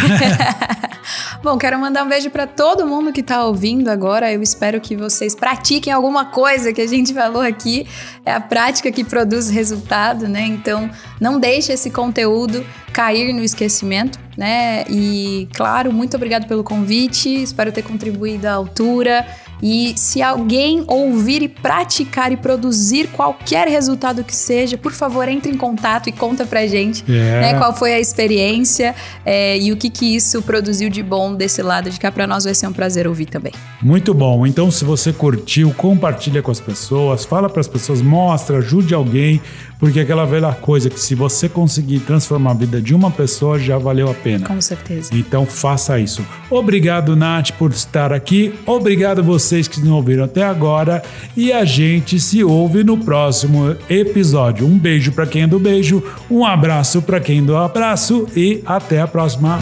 Bom, 1.44 1.58
quero 1.58 1.80
mandar 1.80 2.04
um 2.04 2.10
beijo 2.10 2.30
para 2.30 2.48
todo 2.48 2.88
mundo 2.88 3.14
que 3.14 3.22
está 3.22 3.46
ouvindo 3.46 3.90
agora. 3.90 4.32
Eu 4.32 4.42
espero 4.42 4.80
que 4.82 4.96
vocês 4.96 5.36
pratiquem 5.36 5.92
alguma 5.92 6.26
coisa 6.26 6.74
que 6.74 6.82
a 6.82 6.88
gente 6.88 7.14
falou 7.14 7.42
aqui. 7.42 7.88
É 8.26 8.34
a 8.34 8.42
prática 8.42 8.92
que 8.92 9.04
produz 9.04 9.50
resultado, 9.50 10.28
né? 10.28 10.42
Então, 10.42 10.90
não 11.20 11.40
deixe 11.40 11.72
esse 11.72 11.90
conteúdo 11.90 12.66
cair 12.92 13.34
no 13.34 13.44
esquecimento, 13.44 14.18
né? 14.38 14.55
E 14.90 15.48
claro, 15.54 15.92
muito 15.92 16.16
obrigado 16.16 16.48
pelo 16.48 16.64
convite. 16.64 17.30
Espero 17.30 17.72
ter 17.72 17.82
contribuído 17.82 18.48
à 18.48 18.54
altura. 18.54 19.26
E 19.62 19.94
se 19.96 20.22
alguém 20.22 20.84
ouvir 20.88 21.42
e 21.42 21.48
praticar 21.48 22.32
e 22.32 22.38
produzir 22.38 23.08
qualquer 23.08 23.68
resultado 23.68 24.24
que 24.24 24.36
seja, 24.36 24.78
por 24.78 24.92
favor, 24.92 25.28
entre 25.28 25.52
em 25.52 25.58
contato 25.58 26.10
e 26.10 26.12
conta 26.12 26.46
pra 26.46 26.68
gente 26.68 27.04
é. 27.08 27.42
né, 27.42 27.54
qual 27.58 27.74
foi 27.74 27.94
a 27.94 28.00
experiência 28.00 28.94
é, 29.26 29.58
e 29.58 29.72
o 29.72 29.78
que, 29.78 29.90
que 29.90 30.16
isso 30.16 30.42
produziu 30.42 30.90
de 30.90 31.02
bom 31.02 31.34
desse 31.34 31.62
lado 31.62 31.90
de 31.90 32.00
cá. 32.00 32.12
Pra 32.12 32.28
nós 32.28 32.44
vai 32.44 32.54
ser 32.54 32.68
um 32.68 32.74
prazer 32.74 33.08
ouvir 33.08 33.26
também. 33.26 33.54
Muito 33.82 34.14
bom. 34.14 34.46
Então, 34.46 34.70
se 34.70 34.84
você 34.84 35.14
curtiu, 35.14 35.74
compartilha 35.74 36.42
com 36.42 36.52
as 36.52 36.60
pessoas, 36.60 37.24
fala 37.24 37.50
para 37.50 37.62
as 37.62 37.68
pessoas, 37.68 38.02
mostra, 38.02 38.58
ajude 38.58 38.94
alguém. 38.94 39.42
Porque 39.80 40.00
aquela 40.00 40.26
velha 40.26 40.52
coisa 40.54 40.90
que 40.90 41.00
se 41.00 41.16
você 41.16 41.50
conseguir 41.50 42.00
transformar 42.00 42.52
a 42.52 42.54
vida 42.54 42.82
de 42.82 42.94
uma 42.94 43.12
pessoa, 43.12 43.60
já 43.60 43.78
valeu 43.78 44.10
a 44.10 44.14
pena. 44.14 44.48
Com 44.48 44.60
certeza. 44.62 45.10
Então 45.14 45.46
faça 45.46 46.00
isso. 46.00 46.26
Obrigado, 46.50 47.16
Nath, 47.16 47.52
por 47.52 47.72
estar 47.72 48.14
aqui. 48.14 48.54
Obrigado 48.66 49.24
vocês 49.24 49.68
que 49.68 49.80
nos 49.80 49.90
ouviram 49.90 50.24
até 50.24 50.44
agora. 50.44 51.04
E 51.36 51.52
a 51.52 51.66
gente 51.66 52.20
se 52.20 52.44
ouve 52.44 52.84
no 52.84 52.98
próximo 52.98 53.76
episódio. 53.90 54.66
Um 54.66 54.78
beijo 54.78 55.12
para 55.12 55.26
quem 55.26 55.44
é 55.44 55.48
do 55.48 55.60
beijo, 55.60 56.04
um 56.30 56.46
abraço 56.46 57.02
para 57.02 57.20
quem 57.20 57.40
é 57.40 57.42
do 57.42 57.56
abraço 57.56 58.28
e 58.36 58.62
até 58.66 59.02
a 59.02 59.08
próxima. 59.08 59.60